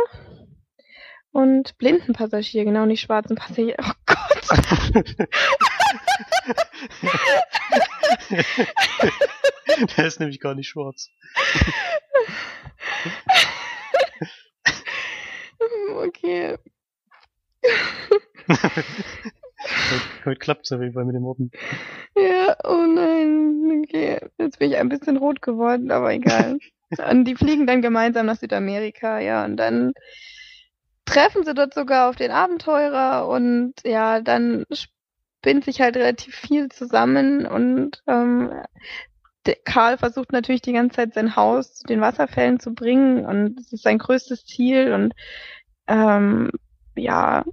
und 1.37 1.77
blinden 1.77 2.15
Passagier, 2.15 2.65
genau, 2.65 2.87
nicht 2.87 3.03
schwarzen 3.03 3.37
Passagier. 3.37 3.77
Oh 3.79 3.93
Gott, 4.07 4.49
Der 9.99 10.07
ist 10.07 10.19
nämlich 10.19 10.41
gar 10.41 10.55
nicht 10.55 10.69
schwarz. 10.69 11.11
okay. 15.97 16.57
Heute, 18.49 18.85
heute 20.25 20.39
klappt's 20.39 20.73
auf 20.73 20.81
jeden 20.81 20.95
Fall 20.95 21.05
mit 21.05 21.17
dem 21.17 21.25
Worten. 21.25 21.51
Ja, 22.17 22.57
oh 22.65 22.87
nein, 22.87 23.83
okay. 23.85 24.27
Jetzt 24.39 24.59
bin 24.59 24.71
ich 24.71 24.79
ein 24.79 24.89
bisschen 24.89 25.19
rot 25.19 25.43
geworden, 25.43 25.91
aber 25.91 26.15
egal. 26.15 26.59
und 26.91 27.25
die 27.25 27.37
fliegen 27.37 27.67
dann 27.67 27.83
gemeinsam 27.83 28.27
nach 28.27 28.37
Südamerika, 28.37 29.19
ja, 29.19 29.45
und 29.45 29.57
dann 29.57 29.93
treffen 31.05 31.45
sie 31.45 31.55
dort 31.55 31.75
sogar 31.75 32.09
auf 32.09 32.17
den 32.17 32.31
Abenteurer 32.31 33.29
und 33.29 33.75
ja, 33.85 34.21
dann 34.21 34.65
spinnt 34.73 35.65
sich 35.65 35.81
halt 35.81 35.97
relativ 35.97 36.35
viel 36.35 36.69
zusammen 36.69 37.47
und 37.47 38.03
ähm, 38.07 38.53
Karl 39.65 39.97
versucht 39.97 40.33
natürlich 40.33 40.63
die 40.63 40.73
ganze 40.73 40.97
Zeit 40.97 41.15
sein 41.15 41.37
Haus 41.37 41.75
zu 41.75 41.87
den 41.87 42.01
Wasserfällen 42.01 42.59
zu 42.59 42.75
bringen 42.75 43.25
und 43.25 43.59
es 43.61 43.73
ist 43.73 43.85
sein 43.85 43.99
größtes 43.99 44.45
Ziel 44.45 44.93
und 44.93 45.15
ähm, 45.87 46.51
ja, 46.97 47.45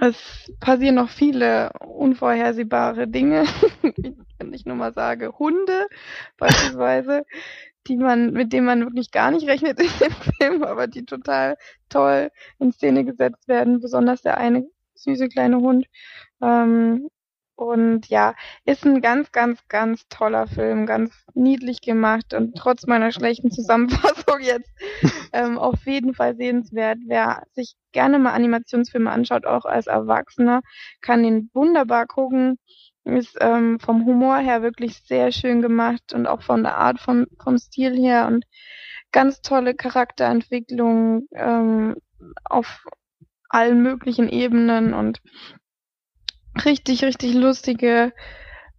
es 0.00 0.52
passieren 0.60 0.96
noch 0.96 1.08
viele 1.08 1.70
unvorhersehbare 1.80 3.08
Dinge. 3.08 3.44
Wenn 4.38 4.52
ich 4.52 4.66
nur 4.66 4.76
mal 4.76 4.92
sage, 4.92 5.38
Hunde 5.38 5.86
beispielsweise, 6.36 7.24
die 7.86 7.96
man, 7.96 8.32
mit 8.32 8.52
denen 8.52 8.66
man 8.66 8.80
wirklich 8.80 9.10
gar 9.10 9.30
nicht 9.30 9.46
rechnet 9.46 9.80
in 9.80 9.88
dem 10.00 10.12
Film, 10.38 10.62
aber 10.62 10.86
die 10.86 11.04
total 11.04 11.56
toll 11.88 12.30
in 12.58 12.72
Szene 12.72 13.04
gesetzt 13.04 13.48
werden, 13.48 13.80
besonders 13.80 14.22
der 14.22 14.38
eine 14.38 14.66
süße 14.94 15.28
kleine 15.28 15.58
Hund. 15.58 15.86
Ähm, 16.42 17.08
und 17.60 18.06
ja, 18.08 18.34
ist 18.64 18.86
ein 18.86 19.02
ganz, 19.02 19.32
ganz, 19.32 19.60
ganz 19.68 20.08
toller 20.08 20.46
Film, 20.46 20.86
ganz 20.86 21.12
niedlich 21.34 21.82
gemacht 21.82 22.32
und 22.32 22.56
trotz 22.56 22.86
meiner 22.86 23.12
schlechten 23.12 23.50
Zusammenfassung 23.50 24.40
jetzt 24.40 24.70
ähm, 25.32 25.58
auf 25.58 25.84
jeden 25.84 26.14
Fall 26.14 26.36
sehenswert. 26.36 26.98
Wer 27.06 27.42
sich 27.52 27.74
gerne 27.92 28.18
mal 28.18 28.32
Animationsfilme 28.32 29.10
anschaut, 29.10 29.44
auch 29.44 29.66
als 29.66 29.86
Erwachsener, 29.86 30.62
kann 31.02 31.22
den 31.22 31.50
wunderbar 31.52 32.06
gucken. 32.06 32.58
Ist 33.04 33.36
ähm, 33.40 33.78
vom 33.80 34.06
Humor 34.06 34.38
her 34.38 34.62
wirklich 34.62 35.02
sehr 35.04 35.30
schön 35.32 35.62
gemacht 35.62 36.12
und 36.12 36.26
auch 36.26 36.42
von 36.42 36.62
der 36.62 36.76
Art, 36.76 37.00
vom, 37.00 37.26
vom 37.42 37.58
Stil 37.58 37.94
her 37.96 38.26
und 38.26 38.44
ganz 39.12 39.42
tolle 39.42 39.74
Charakterentwicklung 39.74 41.26
ähm, 41.32 41.96
auf 42.44 42.84
allen 43.48 43.82
möglichen 43.82 44.28
Ebenen 44.28 44.94
und 44.94 45.20
richtig, 46.64 47.04
richtig 47.04 47.34
lustige 47.34 48.12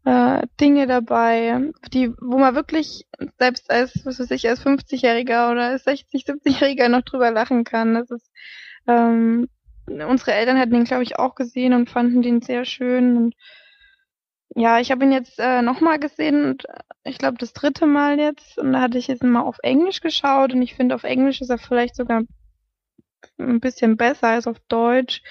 äh, 0.06 0.48
Dinge 0.60 0.88
dabei, 0.88 1.72
die, 1.94 2.12
wo 2.20 2.38
man 2.38 2.56
wirklich 2.56 3.06
selbst 3.38 3.70
als, 3.70 4.06
was 4.06 4.20
weiß 4.20 4.32
ich, 4.32 4.48
als 4.50 4.66
50-Jähriger 4.66 5.52
oder 5.52 5.68
als 5.68 5.84
60, 5.84 6.26
70-Jähriger 6.26 6.90
noch 6.90 7.04
drüber 7.04 7.32
lachen 7.32 7.64
kann. 7.64 7.94
Das 7.94 8.10
ist, 8.10 8.32
ähm, 8.88 9.48
unsere 9.88 10.34
Eltern 10.34 10.60
hatten 10.60 10.76
ihn, 10.76 10.86
glaube 10.86 11.04
ich, 11.04 11.20
auch 11.20 11.36
gesehen 11.36 11.74
und 11.74 11.90
fanden 11.90 12.22
den 12.22 12.42
sehr 12.42 12.66
schön 12.66 13.18
und 13.18 13.36
ja, 14.54 14.80
ich 14.80 14.92
habe 14.92 15.06
ihn 15.06 15.14
jetzt 15.14 15.40
äh, 15.40 15.62
nochmal 15.62 15.98
gesehen 15.98 16.44
und 16.46 16.68
äh, 16.68 16.80
ich 17.06 17.18
glaube 17.18 17.38
das 17.38 17.54
dritte 17.54 17.86
Mal 17.86 18.20
jetzt 18.20 18.58
und 18.58 18.74
da 18.74 18.82
hatte 18.82 18.98
ich 18.98 19.08
jetzt 19.08 19.24
mal 19.24 19.42
auf 19.42 19.58
Englisch 19.64 20.02
geschaut 20.02 20.54
und 20.54 20.62
ich 20.62 20.76
finde 20.76 20.96
auf 20.96 21.04
Englisch 21.04 21.42
ist 21.42 21.50
er 21.50 21.58
vielleicht 21.58 21.96
sogar 21.96 22.24
ein 23.38 23.60
bisschen 23.60 23.98
besser 23.98 24.28
als 24.28 24.48
auf 24.48 24.60
Deutsch, 24.68 25.22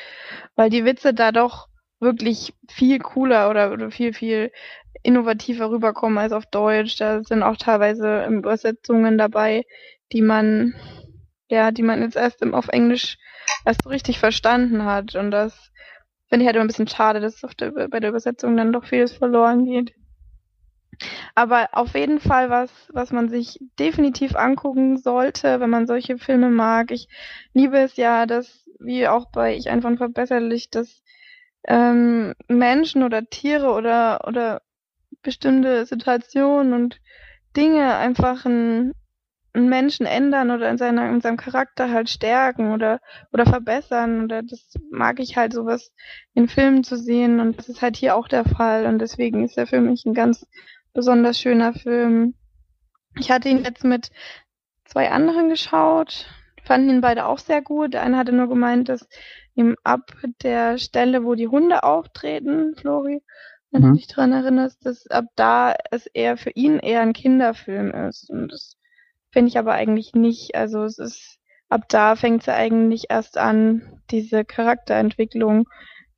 weil 0.55 0.71
die 0.71 0.85
Witze 0.85 1.13
da 1.13 1.33
doch 1.33 1.69
wirklich 2.01 2.55
viel 2.69 2.99
cooler 2.99 3.51
oder, 3.51 3.73
oder 3.73 3.91
viel, 3.91 4.13
viel 4.13 4.51
innovativer 5.03 5.71
rüberkommen 5.71 6.19
als 6.19 6.33
auf 6.33 6.47
Deutsch. 6.47 6.97
Da 6.97 7.23
sind 7.23 7.43
auch 7.43 7.57
teilweise 7.57 8.25
Übersetzungen 8.27 9.19
dabei, 9.19 9.65
die 10.13 10.23
man, 10.23 10.75
ja, 11.49 11.71
die 11.71 11.83
man 11.83 12.03
jetzt 12.03 12.17
erst 12.17 12.43
im, 12.43 12.55
auf 12.55 12.69
Englisch 12.69 13.19
erst 13.65 13.83
so 13.85 13.91
richtig 13.91 14.19
verstanden 14.19 14.85
hat. 14.85 15.15
Und 15.15 15.31
das 15.31 15.71
finde 16.29 16.45
ich 16.45 16.47
halt 16.47 16.57
immer 16.57 16.65
ein 16.65 16.69
bisschen 16.69 16.89
schade, 16.89 17.21
dass 17.21 17.41
der, 17.59 17.89
bei 17.89 18.01
der 18.01 18.11
Übersetzung 18.11 18.57
dann 18.57 18.73
doch 18.73 18.85
vieles 18.85 19.13
verloren 19.13 19.65
geht. 19.65 19.95
Aber 21.35 21.69
auf 21.73 21.95
jeden 21.95 22.21
Fall 22.21 22.51
was, 22.51 22.71
was 22.93 23.11
man 23.11 23.29
sich 23.29 23.59
definitiv 23.79 24.37
angucken 24.37 24.99
sollte, 24.99 25.61
wenn 25.61 25.71
man 25.71 25.87
solche 25.87 26.19
Filme 26.19 26.51
mag. 26.51 26.91
Ich 26.91 27.09
liebe 27.55 27.79
es 27.79 27.97
ja, 27.97 28.27
dass, 28.27 28.67
wie 28.79 29.09
auch 29.09 29.31
bei 29.31 29.55
Ich 29.57 29.71
einfach 29.71 29.97
verbesserlich, 29.97 30.71
dass 30.71 31.03
ähm, 31.67 32.35
Menschen 32.49 33.03
oder 33.03 33.25
Tiere 33.27 33.73
oder, 33.73 34.27
oder 34.27 34.63
bestimmte 35.23 35.87
Situationen 35.87 36.73
und 36.73 37.01
Dinge 37.57 37.97
einfach 37.97 38.47
einen, 38.47 38.93
einen 39.53 39.69
Menschen 39.69 40.07
ändern 40.07 40.51
oder 40.51 40.71
in, 40.71 40.79
seiner, 40.79 41.09
in 41.11 41.21
seinem 41.21 41.37
Charakter 41.37 41.91
halt 41.91 42.09
stärken 42.09 42.73
oder, 42.73 43.01
oder 43.33 43.45
verbessern. 43.45 44.25
Oder 44.25 44.43
das 44.43 44.75
mag 44.91 45.21
ich 45.21 45.37
halt 45.37 45.53
sowas 45.53 45.93
in 46.35 46.49
Filmen 46.49 46.85
zu 46.85 46.97
sehen 46.97 47.41
und 47.41 47.59
das 47.59 47.69
ist 47.69 47.83
halt 47.83 47.97
hier 47.97 48.17
auch 48.17 48.29
der 48.29 48.45
Fall 48.45 48.87
und 48.87 48.99
deswegen 48.99 49.45
ist 49.45 49.59
er 49.59 49.67
für 49.67 49.81
mich 49.81 50.05
ein 50.07 50.15
ganz 50.15 50.47
besonders 50.93 51.39
schöner 51.39 51.73
Film. 51.75 52.35
Ich 53.19 53.31
hatte 53.31 53.49
ihn 53.49 53.65
jetzt 53.65 53.85
mit 53.85 54.11
zwei 54.85 55.11
anderen 55.11 55.49
geschaut, 55.49 56.27
fanden 56.65 56.91
ihn 56.91 57.01
beide 57.01 57.27
auch 57.27 57.39
sehr 57.39 57.63
gut. 57.63 57.95
Der 57.95 58.03
eine 58.03 58.17
hatte 58.17 58.33
nur 58.33 58.49
gemeint, 58.49 58.89
dass 58.89 59.09
ihm 59.61 59.77
ab 59.85 60.13
der 60.43 60.79
Stelle, 60.79 61.25
wo 61.25 61.35
die 61.35 61.49
Hunde 61.49 61.83
auftreten, 61.85 62.75
Flori, 62.77 63.23
wenn 63.71 63.83
mhm. 63.83 63.87
du 63.93 63.99
dich 63.99 64.09
dran 64.09 64.33
erinnerst, 64.33 64.85
dass 64.85 65.07
ab 65.07 65.27
da 65.37 65.75
es 65.91 66.07
eher 66.07 66.37
für 66.37 66.51
ihn 66.51 66.79
eher 66.79 67.03
ein 67.03 67.13
Kinderfilm 67.13 67.91
ist. 68.09 68.31
Und 68.31 68.53
das 68.53 68.77
finde 69.31 69.49
ich 69.49 69.59
aber 69.59 69.75
eigentlich 69.75 70.15
nicht. 70.15 70.55
Also 70.55 70.85
es 70.85 70.99
ist, 70.99 71.39
ab 71.69 71.83
da 71.89 72.17
fängt 72.17 72.41
es 72.41 72.47
ja 72.47 72.55
eigentlich 72.55 73.07
erst 73.11 73.39
an, 73.39 74.01
diese 74.11 74.45
Charakterentwicklung, 74.45 75.69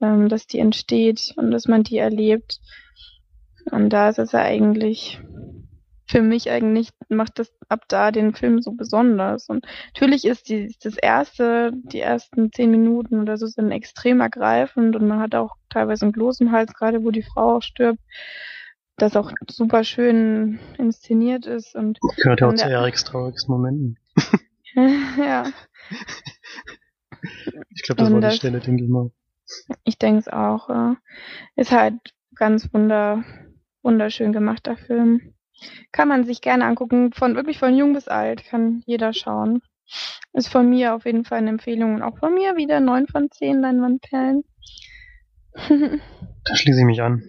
ähm, 0.01 0.29
dass 0.29 0.47
die 0.47 0.59
entsteht 0.59 1.35
und 1.37 1.51
dass 1.51 1.69
man 1.69 1.83
die 1.83 1.99
erlebt. 1.99 2.59
Und 3.71 3.91
da 3.91 4.09
ist 4.09 4.19
es 4.19 4.33
ja 4.33 4.41
eigentlich 4.41 5.21
für 6.13 6.21
mich 6.21 6.51
eigentlich 6.51 6.91
macht 7.09 7.39
das 7.39 7.51
ab 7.71 7.85
da 7.89 8.13
den 8.13 8.35
Film 8.35 8.61
so 8.61 8.73
besonders. 8.73 9.49
Und 9.49 9.67
natürlich 9.95 10.27
ist 10.27 10.51
die, 10.51 10.77
das 10.83 10.97
erste, 10.99 11.73
die 11.73 12.01
ersten 12.01 12.53
zehn 12.53 12.71
Minuten 12.71 13.19
oder 13.19 13.39
so 13.39 13.47
sind 13.47 13.73
extrem 13.73 14.21
ergreifend 14.21 14.95
und 14.95 15.09
man 15.09 15.21
hat 15.21 15.35
auch 15.35 15.57
teilweise 15.71 16.05
einen 16.05 16.13
Kloß 16.13 16.41
im 16.41 16.53
Hals, 16.53 16.75
gerade 16.75 17.03
wo 17.03 17.11
die 17.11 17.23
Frau 17.23 17.57
auch 17.57 17.63
stirbt, 17.63 17.99
das 18.99 19.17
auch 19.17 19.33
super 19.51 19.85
schön 19.85 20.61
inszeniert 20.77 21.47
ist 21.47 21.75
und 21.75 21.99
gehört 22.17 22.43
auch 22.43 22.55
zu 22.55 22.69
Eriks 22.69 23.05
traurigsten 23.05 23.55
Momenten. 23.55 23.99
ja. 25.19 25.51
Ich 27.71 27.83
glaube, 27.85 28.01
das 28.01 28.09
und 28.09 28.15
war 28.15 28.21
die 28.21 28.27
das, 28.27 28.37
Stelle, 28.37 28.61
denke 28.61 28.85
ich 28.85 28.91
mal. 28.91 29.11
Ich 29.85 29.97
denke 29.97 30.19
es 30.19 30.29
auch. 30.29 30.69
Ist 31.57 31.73
halt 31.73 31.95
ganz 32.35 32.73
wunder, 32.75 33.25
wunderschön 33.83 34.33
gemachter 34.33 34.77
Film. 34.77 35.33
Kann 35.93 36.09
man 36.09 36.25
sich 36.25 36.41
gerne 36.41 36.65
angucken, 36.65 37.13
von 37.13 37.35
wirklich 37.35 37.59
von 37.59 37.77
jung 37.77 37.93
bis 37.93 38.09
alt, 38.09 38.45
kann 38.45 38.83
jeder 38.87 39.13
schauen. 39.13 39.63
Ist 40.33 40.49
von 40.49 40.69
mir 40.69 40.95
auf 40.95 41.05
jeden 41.05 41.25
Fall 41.25 41.39
eine 41.39 41.51
Empfehlung 41.51 41.95
und 41.95 42.03
auch 42.03 42.19
von 42.19 42.35
mir 42.35 42.57
wieder 42.57 42.81
neun 42.81 43.07
von 43.07 43.31
zehn 43.31 43.61
Leinwandperlen. 43.61 44.45
da 45.55 46.57
schließe 46.57 46.81
ich 46.81 46.87
mich 46.87 47.03
an. 47.03 47.23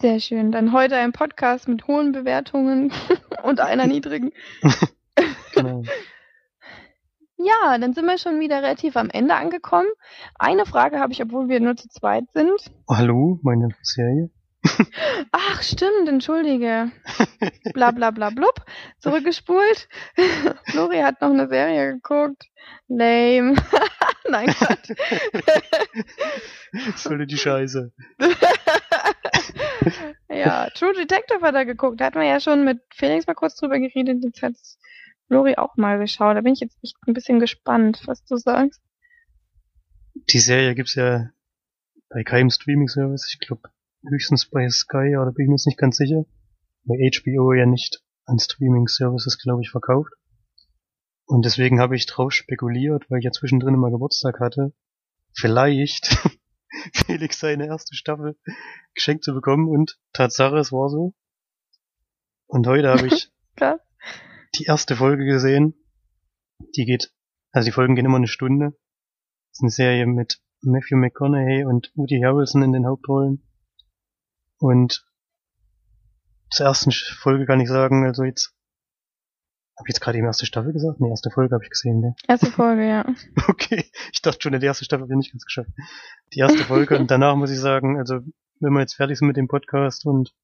Sehr 0.00 0.20
schön. 0.20 0.52
Dann 0.52 0.72
heute 0.72 0.96
ein 0.96 1.12
Podcast 1.12 1.68
mit 1.68 1.86
hohen 1.86 2.12
Bewertungen 2.12 2.92
und 3.42 3.60
einer 3.60 3.86
niedrigen. 3.86 4.32
genau. 5.54 5.82
Ja, 7.38 7.78
dann 7.78 7.94
sind 7.94 8.04
wir 8.06 8.18
schon 8.18 8.40
wieder 8.40 8.56
relativ 8.56 8.96
am 8.96 9.08
Ende 9.08 9.34
angekommen. 9.34 9.88
Eine 10.38 10.66
Frage 10.66 10.98
habe 10.98 11.12
ich, 11.12 11.22
obwohl 11.22 11.48
wir 11.48 11.60
nur 11.60 11.76
zu 11.76 11.88
zweit 11.88 12.24
sind. 12.34 12.70
Hallo, 12.88 13.38
meine 13.42 13.68
Serie. 13.82 14.30
Ach, 15.32 15.62
stimmt, 15.62 16.08
entschuldige. 16.08 16.90
Bla 17.74 17.90
bla 17.90 18.10
bla 18.10 18.30
blub. 18.30 18.64
Zurückgespult. 18.98 19.88
Flori 20.66 20.98
hat 20.98 21.20
noch 21.20 21.30
eine 21.30 21.48
Serie 21.48 21.94
geguckt. 21.94 22.44
Lame. 22.88 23.56
Nein, 24.28 24.54
Gott. 24.58 24.96
Voll 26.96 27.26
die 27.26 27.36
Scheiße. 27.36 27.92
ja, 30.28 30.68
True 30.70 30.94
Detective 30.94 31.40
hat 31.42 31.54
er 31.54 31.64
geguckt. 31.64 32.00
Da 32.00 32.06
hatten 32.06 32.20
wir 32.20 32.26
ja 32.26 32.40
schon 32.40 32.64
mit 32.64 32.80
Felix 32.92 33.26
mal 33.26 33.34
kurz 33.34 33.56
drüber 33.56 33.78
geredet. 33.78 34.24
Jetzt 34.24 34.42
hat 34.42 34.54
Flori 35.28 35.56
auch 35.56 35.76
mal 35.76 35.98
geschaut. 35.98 36.36
Da 36.36 36.40
bin 36.40 36.54
ich 36.54 36.60
jetzt 36.60 36.78
echt 36.82 36.96
ein 37.06 37.14
bisschen 37.14 37.40
gespannt, 37.40 38.02
was 38.06 38.24
du 38.24 38.36
sagst. 38.36 38.80
Die 40.30 40.38
Serie 40.38 40.74
gibt's 40.74 40.94
ja 40.94 41.30
bei 42.08 42.24
keinem 42.24 42.50
Streaming-Service. 42.50 43.28
Ich 43.32 43.38
glaube, 43.38 43.68
höchstens 44.08 44.48
bei 44.48 44.68
Sky, 44.68 45.16
oder 45.16 45.32
bin 45.32 45.44
ich 45.44 45.48
mir 45.48 45.54
jetzt 45.54 45.66
nicht 45.66 45.78
ganz 45.78 45.96
sicher. 45.96 46.24
Bei 46.84 46.96
HBO 46.96 47.52
ja 47.52 47.66
nicht 47.66 48.02
an 48.24 48.38
Streaming-Services, 48.38 49.38
glaube 49.38 49.62
ich, 49.62 49.70
verkauft. 49.70 50.12
Und 51.26 51.44
deswegen 51.44 51.80
habe 51.80 51.96
ich 51.96 52.06
drauf 52.06 52.32
spekuliert, 52.32 53.10
weil 53.10 53.18
ich 53.18 53.24
ja 53.24 53.32
zwischendrin 53.32 53.74
immer 53.74 53.90
Geburtstag 53.90 54.38
hatte, 54.40 54.72
vielleicht 55.32 56.18
Felix 56.92 57.40
seine 57.40 57.66
erste 57.66 57.96
Staffel 57.96 58.36
geschenkt 58.94 59.24
zu 59.24 59.34
bekommen 59.34 59.68
und 59.68 59.98
Tatsache, 60.12 60.56
es 60.56 60.72
war 60.72 60.88
so. 60.88 61.14
Und 62.46 62.66
heute 62.66 62.90
habe 62.90 63.08
ich 63.08 63.32
die 64.58 64.64
erste 64.64 64.94
Folge 64.94 65.24
gesehen. 65.24 65.74
Die 66.76 66.84
geht, 66.84 67.12
also 67.52 67.66
die 67.66 67.72
Folgen 67.72 67.96
gehen 67.96 68.06
immer 68.06 68.16
eine 68.16 68.28
Stunde. 68.28 68.70
Das 69.50 69.58
ist 69.58 69.62
eine 69.62 69.70
Serie 69.70 70.06
mit 70.06 70.40
Matthew 70.62 70.96
McConaughey 70.96 71.64
und 71.64 71.90
Woody 71.96 72.20
Harrelson 72.22 72.62
in 72.62 72.72
den 72.72 72.86
Hauptrollen. 72.86 73.42
Und 74.58 75.04
zur 76.50 76.66
ersten 76.66 76.92
Folge 76.92 77.46
kann 77.46 77.60
ich 77.60 77.68
sagen, 77.68 78.04
also 78.04 78.24
jetzt 78.24 78.54
habe 79.78 79.88
ich 79.88 79.94
jetzt 79.94 80.00
gerade 80.00 80.18
die 80.18 80.24
erste 80.24 80.46
Staffel 80.46 80.72
gesagt? 80.72 81.00
Nee, 81.00 81.10
erste 81.10 81.30
Folge 81.30 81.54
habe 81.54 81.64
ich 81.64 81.70
gesehen, 81.70 82.00
ne? 82.00 82.14
Erste 82.26 82.46
Folge, 82.46 82.88
ja. 82.88 83.04
Okay, 83.48 83.84
ich 84.12 84.22
dachte 84.22 84.38
schon, 84.40 84.58
die 84.58 84.66
erste 84.66 84.86
Staffel 84.86 85.06
bin 85.06 85.20
ich 85.20 85.32
ganz 85.32 85.44
geschafft. 85.44 85.70
Die 86.32 86.40
erste 86.40 86.64
Folge 86.64 86.98
und 86.98 87.10
danach 87.10 87.36
muss 87.36 87.50
ich 87.50 87.58
sagen, 87.58 87.98
also 87.98 88.20
wenn 88.60 88.72
wir 88.72 88.80
jetzt 88.80 88.94
fertig 88.94 89.18
sind 89.18 89.28
mit 89.28 89.36
dem 89.36 89.48
Podcast 89.48 90.06
und 90.06 90.34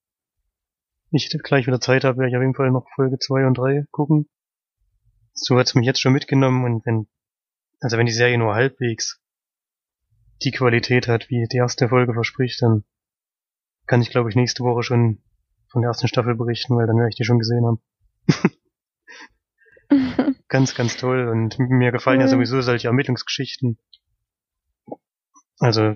ich 1.11 1.31
gleich 1.43 1.67
wieder 1.67 1.81
Zeit 1.81 2.05
habe, 2.05 2.19
werde 2.19 2.31
ich 2.31 2.37
auf 2.37 2.43
jeden 2.43 2.55
Fall 2.55 2.71
noch 2.71 2.89
Folge 2.95 3.19
2 3.19 3.47
und 3.47 3.59
3 3.59 3.87
gucken. 3.91 4.29
So 5.35 5.59
hat's 5.59 5.75
mich 5.75 5.87
jetzt 5.87 6.01
schon 6.01 6.13
mitgenommen 6.13 6.65
und 6.65 6.87
wenn, 6.87 7.07
also 7.81 7.97
wenn 7.97 8.07
die 8.07 8.13
Serie 8.13 8.39
nur 8.39 8.55
halbwegs 8.55 9.21
die 10.43 10.51
Qualität 10.51 11.09
hat, 11.09 11.31
wie 11.31 11.47
die 11.51 11.59
erste 11.59 11.89
Folge 11.89 12.13
verspricht, 12.13 12.61
dann 12.63 12.85
kann 13.87 14.03
ich, 14.03 14.11
glaube 14.11 14.31
ich, 14.31 14.37
nächste 14.37 14.65
Woche 14.65 14.83
schon 14.83 15.23
von 15.69 15.83
der 15.83 15.89
ersten 15.89 16.09
Staffel 16.09 16.35
berichten, 16.35 16.77
weil 16.77 16.87
dann 16.87 16.97
werde 16.97 17.09
ich 17.09 17.17
die 17.17 17.25
schon 17.25 17.39
gesehen 17.39 17.67
haben. 17.67 17.81
ganz, 20.49 20.75
ganz 20.75 20.97
toll. 20.97 21.29
Und 21.29 21.59
mir 21.59 21.93
gefallen 21.93 22.21
ja 22.21 22.29
sowieso 22.29 22.61
solche 22.61 22.89
Ermittlungsgeschichten. 22.89 23.79
Also 25.59 25.95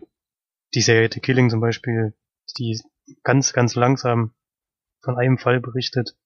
die 0.74 0.80
Serie 0.80 1.10
The 1.12 1.20
Killing 1.20 1.50
zum 1.50 1.60
Beispiel, 1.60 2.14
die 2.58 2.80
ganz, 3.22 3.52
ganz 3.52 3.74
langsam 3.74 4.34
von 5.02 5.18
einem 5.18 5.38
Fall 5.38 5.60
berichtet, 5.60 6.16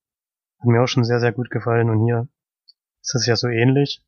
hat 0.60 0.66
mir 0.66 0.82
auch 0.82 0.88
schon 0.88 1.04
sehr, 1.04 1.20
sehr 1.20 1.32
gut 1.32 1.50
gefallen. 1.50 1.90
Und 1.90 2.04
hier 2.04 2.28
ist 3.02 3.14
das 3.14 3.26
ja 3.26 3.36
so 3.36 3.48
ähnlich. 3.48 4.02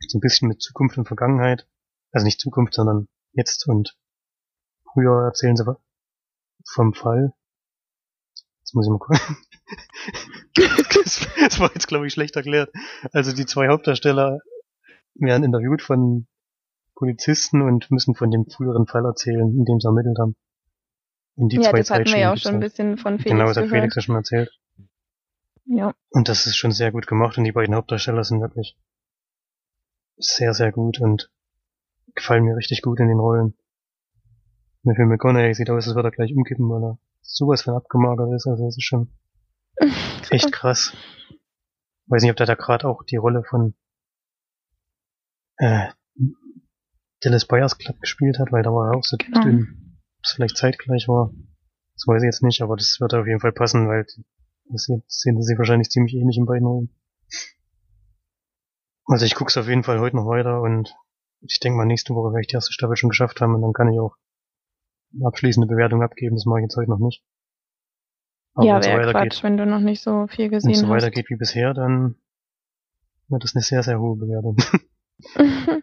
So 0.00 0.18
ein 0.18 0.20
bisschen 0.20 0.48
mit 0.48 0.62
Zukunft 0.62 0.98
und 0.98 1.06
Vergangenheit. 1.06 1.66
Also 2.12 2.24
nicht 2.24 2.40
Zukunft, 2.40 2.74
sondern 2.74 3.08
jetzt 3.32 3.68
und 3.68 3.96
früher 4.92 5.24
erzählen 5.24 5.56
sie 5.56 5.66
vom 6.74 6.94
Fall. 6.94 7.32
Jetzt 8.60 8.74
muss 8.74 8.86
ich 8.86 8.90
mal 8.90 8.98
gucken. 8.98 9.18
das, 10.54 11.60
war 11.60 11.70
jetzt, 11.72 11.88
glaube 11.88 12.06
ich, 12.06 12.12
schlecht 12.12 12.36
erklärt. 12.36 12.70
Also 13.12 13.32
die 13.32 13.46
zwei 13.46 13.68
Hauptdarsteller 13.68 14.40
werden 15.14 15.44
interviewt 15.44 15.82
von 15.82 16.26
Polizisten 16.94 17.62
und 17.62 17.90
müssen 17.90 18.14
von 18.14 18.30
dem 18.30 18.46
früheren 18.46 18.86
Fall 18.86 19.04
erzählen, 19.04 19.48
in 19.56 19.64
dem 19.64 19.80
sie 19.80 19.86
ermittelt 19.86 20.18
haben. 20.18 20.36
Und 21.36 21.52
die 21.52 21.56
ja, 21.56 21.70
zwei 21.70 21.78
das 21.78 21.90
hatten 21.90 22.06
wir 22.06 22.18
ja 22.18 22.32
auch 22.32 22.36
schon 22.36 22.54
ein 22.54 22.60
bisschen 22.60 22.98
von. 22.98 23.18
Felix 23.18 23.30
Genau, 23.30 23.46
das 23.46 23.56
hat 23.56 23.64
gehört. 23.64 23.80
Felix 23.80 23.94
ja 23.94 24.02
schon 24.02 24.16
erzählt. 24.16 24.50
Ja. 25.66 25.94
Und 26.10 26.28
das 26.28 26.46
ist 26.46 26.56
schon 26.56 26.72
sehr 26.72 26.92
gut 26.92 27.06
gemacht 27.06 27.38
und 27.38 27.44
die 27.44 27.52
beiden 27.52 27.74
Hauptdarsteller 27.74 28.24
sind 28.24 28.40
wirklich 28.40 28.76
sehr, 30.16 30.54
sehr 30.54 30.72
gut 30.72 31.00
und 31.00 31.30
gefallen 32.14 32.44
mir 32.44 32.56
richtig 32.56 32.82
gut 32.82 32.98
in 33.00 33.08
den 33.08 33.20
Rollen. 33.20 33.54
Matthew 34.88 35.06
McConaughey 35.06 35.54
sieht 35.54 35.70
aus, 35.70 35.86
als 35.86 35.94
würde 35.94 36.08
er 36.08 36.12
gleich 36.12 36.34
umkippen, 36.34 36.68
weil 36.68 36.82
er 36.82 36.98
sowas 37.20 37.62
von 37.62 37.74
abgemagert 37.74 38.32
ist, 38.34 38.46
also 38.46 38.64
das 38.64 38.76
ist 38.76 38.84
schon 38.84 39.12
echt 40.30 40.50
krass. 40.50 40.94
Weiß 42.06 42.22
nicht, 42.22 42.30
ob 42.30 42.36
der 42.38 42.46
da 42.46 42.54
gerade 42.54 42.88
auch 42.88 43.02
die 43.04 43.16
Rolle 43.16 43.44
von 43.44 43.74
äh, 45.58 45.88
Dallas 47.20 47.44
Buyers 47.46 47.76
Club 47.78 48.00
gespielt 48.00 48.38
hat, 48.38 48.50
weil 48.50 48.62
da 48.62 48.70
war 48.70 48.92
er 48.92 48.96
auch 48.98 49.04
so 49.04 49.16
Genau. 49.18 49.42
dünn. 49.42 49.98
Ob 50.18 50.24
es 50.24 50.32
vielleicht 50.32 50.56
zeitgleich 50.56 51.06
war, 51.06 51.32
das 51.94 52.06
weiß 52.06 52.22
ich 52.22 52.26
jetzt 52.26 52.42
nicht, 52.42 52.62
aber 52.62 52.76
das 52.76 52.98
wird 53.00 53.12
auf 53.14 53.26
jeden 53.26 53.40
Fall 53.40 53.52
passen, 53.52 53.88
weil 53.88 54.06
das 54.70 54.84
sehen 54.84 55.02
sehen 55.06 55.42
sie 55.42 55.58
wahrscheinlich 55.58 55.90
ziemlich 55.90 56.14
ähnlich 56.14 56.38
in 56.38 56.46
beiden 56.46 56.66
Rollen. 56.66 56.90
Also 59.06 59.24
ich 59.24 59.34
guck's 59.34 59.56
auf 59.56 59.68
jeden 59.68 59.84
Fall 59.84 60.00
heute 60.00 60.16
noch 60.16 60.26
weiter 60.26 60.60
und 60.62 60.94
ich 61.40 61.60
denke 61.60 61.76
mal 61.76 61.86
nächste 61.86 62.14
Woche 62.14 62.32
werde 62.32 62.40
ich 62.42 62.46
die 62.48 62.54
erste 62.54 62.72
Staffel 62.72 62.96
schon 62.96 63.10
geschafft 63.10 63.40
haben 63.40 63.54
und 63.54 63.62
dann 63.62 63.72
kann 63.72 63.92
ich 63.92 63.98
auch 64.00 64.16
abschließende 65.22 65.66
Bewertung 65.66 66.02
abgeben. 66.02 66.36
Das 66.36 66.44
mache 66.44 66.60
ich 66.60 66.64
jetzt 66.64 66.76
heute 66.76 66.90
noch 66.90 66.98
nicht. 66.98 67.22
Aber 68.54 68.66
ja, 68.66 68.82
so 68.82 68.88
wäre 68.88 68.98
weitergeht, 69.06 69.32
Quatsch, 69.32 69.42
wenn 69.44 69.56
du 69.56 69.66
noch 69.66 69.80
nicht 69.80 70.02
so 70.02 70.26
viel 70.26 70.50
wenn 70.50 70.58
es 70.58 70.64
gesehen 70.64 70.80
so 70.80 70.88
hast. 70.88 70.96
weitergeht 70.96 71.30
wie 71.30 71.36
bisher, 71.36 71.74
dann 71.74 72.16
wird 73.28 73.44
das 73.44 73.54
eine 73.54 73.62
sehr, 73.62 73.82
sehr 73.82 74.00
hohe 74.00 74.16
Bewertung. 74.16 74.56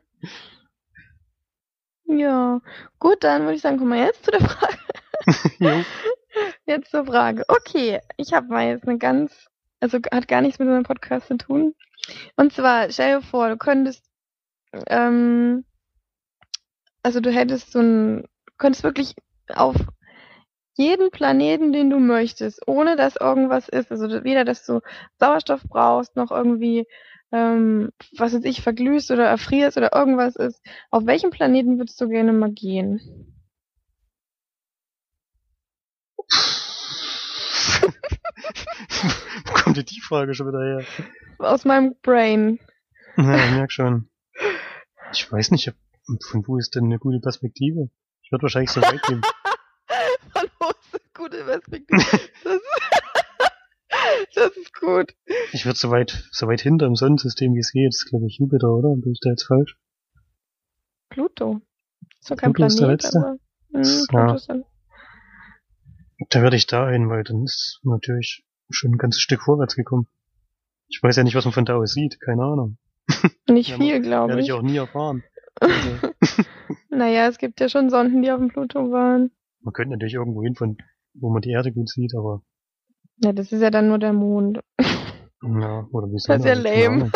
ja, 2.06 2.62
gut, 3.00 3.24
dann 3.24 3.44
würde 3.44 3.56
ich 3.56 3.62
sagen, 3.62 3.78
kommen 3.78 3.94
wir 3.94 4.06
jetzt 4.06 4.26
zu 4.26 4.32
der 4.32 4.42
Frage. 4.42 4.78
jo. 5.60 5.84
Jetzt 6.66 6.92
zur 6.92 7.06
Frage. 7.06 7.44
Okay, 7.48 8.02
ich 8.18 8.34
habe 8.34 8.48
mal 8.48 8.68
jetzt 8.68 8.88
eine 8.88 8.98
ganz, 8.98 9.48
also 9.80 10.00
hat 10.12 10.28
gar 10.28 10.42
nichts 10.42 10.60
mit 10.60 10.68
unserem 10.68 10.84
Podcast 10.84 11.28
zu 11.28 11.38
tun. 11.38 11.76
Und 12.36 12.54
zwar, 12.54 12.92
stell 12.92 13.20
dir 13.20 13.26
vor, 13.26 13.50
du 13.50 13.58
könntest, 13.58 14.04
ähm, 14.88 15.64
also 17.04 17.20
du 17.20 17.32
hättest 17.32 17.72
so 17.72 17.80
ein, 17.80 18.28
könntest 18.58 18.84
wirklich 18.84 19.14
auf 19.50 19.76
jeden 20.78 21.10
Planeten, 21.10 21.72
den 21.72 21.90
du 21.90 22.00
möchtest, 22.00 22.68
ohne 22.68 22.96
dass 22.96 23.16
irgendwas 23.16 23.70
ist, 23.70 23.92
also 23.92 24.24
weder, 24.24 24.44
dass 24.44 24.66
du 24.66 24.82
Sauerstoff 25.20 25.64
brauchst, 25.68 26.16
noch 26.16 26.32
irgendwie, 26.32 26.86
ähm, 27.32 27.92
was 28.18 28.34
weiß 28.34 28.44
ich, 28.44 28.62
verglühst 28.62 29.12
oder 29.12 29.26
erfrierst 29.26 29.78
oder 29.78 29.94
irgendwas 29.94 30.36
ist. 30.36 30.62
Auf 30.92 31.06
welchen 31.06 31.30
Planeten 31.30 31.78
würdest 31.78 32.00
du 32.02 32.10
gerne 32.10 32.34
mal 32.34 32.52
gehen? 32.52 33.00
Wo 39.46 39.54
kommt 39.54 39.78
denn 39.78 39.86
die 39.86 40.02
Frage 40.02 40.34
schon 40.34 40.48
wieder 40.48 40.62
her? 40.62 40.84
Aus 41.40 41.66
meinem 41.66 41.96
Brain. 42.02 42.60
Ja, 43.18 43.46
ich 43.46 43.52
merk 43.52 43.72
schon. 43.72 44.10
Ich 45.14 45.32
weiß 45.32 45.52
nicht, 45.52 45.74
von 46.30 46.48
wo 46.48 46.58
ist 46.58 46.76
denn 46.76 46.86
eine 46.86 47.00
gute 47.00 47.20
Perspektive? 47.20 47.90
Ich 48.26 48.32
würde 48.32 48.44
wahrscheinlich 48.44 48.72
so 48.72 48.82
weit 48.82 49.02
gehen. 49.04 49.22
Ist 49.88 50.36
eine 50.36 51.02
gute 51.14 51.44
Perspektive? 51.46 52.04
Das, 52.44 52.60
das 54.36 54.58
ist 54.58 54.74
gut. 54.74 55.14
Ich 55.54 55.66
würde 55.66 55.78
so 55.78 55.90
weit, 55.92 56.28
so 56.32 56.48
weit 56.48 56.62
hinter 56.62 56.86
im 56.88 56.96
Sonnensystem 56.96 57.54
wie 57.54 57.60
es 57.60 57.72
geht. 57.72 57.88
Das 57.88 57.98
ist 57.98 58.10
glaube 58.10 58.26
ich 58.28 58.38
Jupiter, 58.40 58.70
oder? 58.70 58.90
Bin 59.00 59.12
ich 59.14 59.20
da 59.22 59.30
jetzt 59.30 59.44
falsch? 59.48 59.78
Pluto. 61.10 61.62
Ist 62.20 62.32
doch 62.32 62.36
kein 62.38 62.54
Pluto 62.54 62.68
ist 62.68 62.80
der 62.80 62.86
Planet, 62.88 63.04
letzte? 63.04 63.20
aber. 63.20 63.38
Ja. 63.84 64.06
Pluto 64.10 64.36
ist 64.36 64.50
dann. 64.50 64.66
Da 66.30 66.42
würde 66.42 66.56
ich 66.58 66.68
da 66.68 66.90
hin, 66.90 67.10
weil 67.10 67.24
dann 67.24 67.44
ist 67.44 67.80
natürlich 67.84 68.44
schon 68.70 68.92
ein 68.92 68.98
ganzes 68.98 69.22
Stück 69.22 69.42
vorwärts 69.44 69.76
gekommen. 69.76 70.08
Ich 70.88 71.02
weiß 71.02 71.16
ja 71.18 71.24
nicht, 71.24 71.36
was 71.36 71.46
man 71.46 71.54
von 71.54 71.66
da 71.66 71.76
aus 71.76 71.94
sieht. 71.94 72.20
Keine 72.20 72.44
Ahnung. 72.44 72.78
Nicht 73.50 73.70
Ja, 73.70 73.78
viel, 73.78 74.02
glaube 74.02 74.30
Werde 74.30 74.42
ich. 74.42 74.48
ich 74.48 74.54
auch 74.54 74.62
nie 74.62 74.78
erfahren. 74.78 75.24
Also, 75.60 76.10
Naja, 76.96 77.28
es 77.28 77.38
gibt 77.38 77.60
ja 77.60 77.70
schon 77.70 77.90
Sonden, 77.90 78.22
die 78.22 78.32
auf 78.32 78.40
dem 78.40 78.50
Pluto 78.50 78.92
waren. 78.92 79.32
man 79.62 79.74
könnte 79.74 79.92
natürlich 79.92 80.14
irgendwo 80.16 80.42
hin, 80.44 80.56
von 80.56 80.78
wo 81.14 81.30
man 81.30 81.42
die 81.42 81.52
Erde 81.52 81.72
gut 81.72 81.90
sieht, 81.90 82.14
aber 82.16 82.42
Ja, 83.24 83.32
das 83.34 83.52
ist 83.52 83.62
ja 83.62 83.70
dann 83.70 83.88
nur 83.88 84.00
der 84.00 84.14
Mond. 84.14 84.60
ja, 84.80 85.88
oder 85.92 86.08
wie 86.08 86.14
Das 86.28 86.40
ist 86.40 86.46
ja 86.46 86.56
Sonne, 86.56 86.88
lame. 86.88 87.12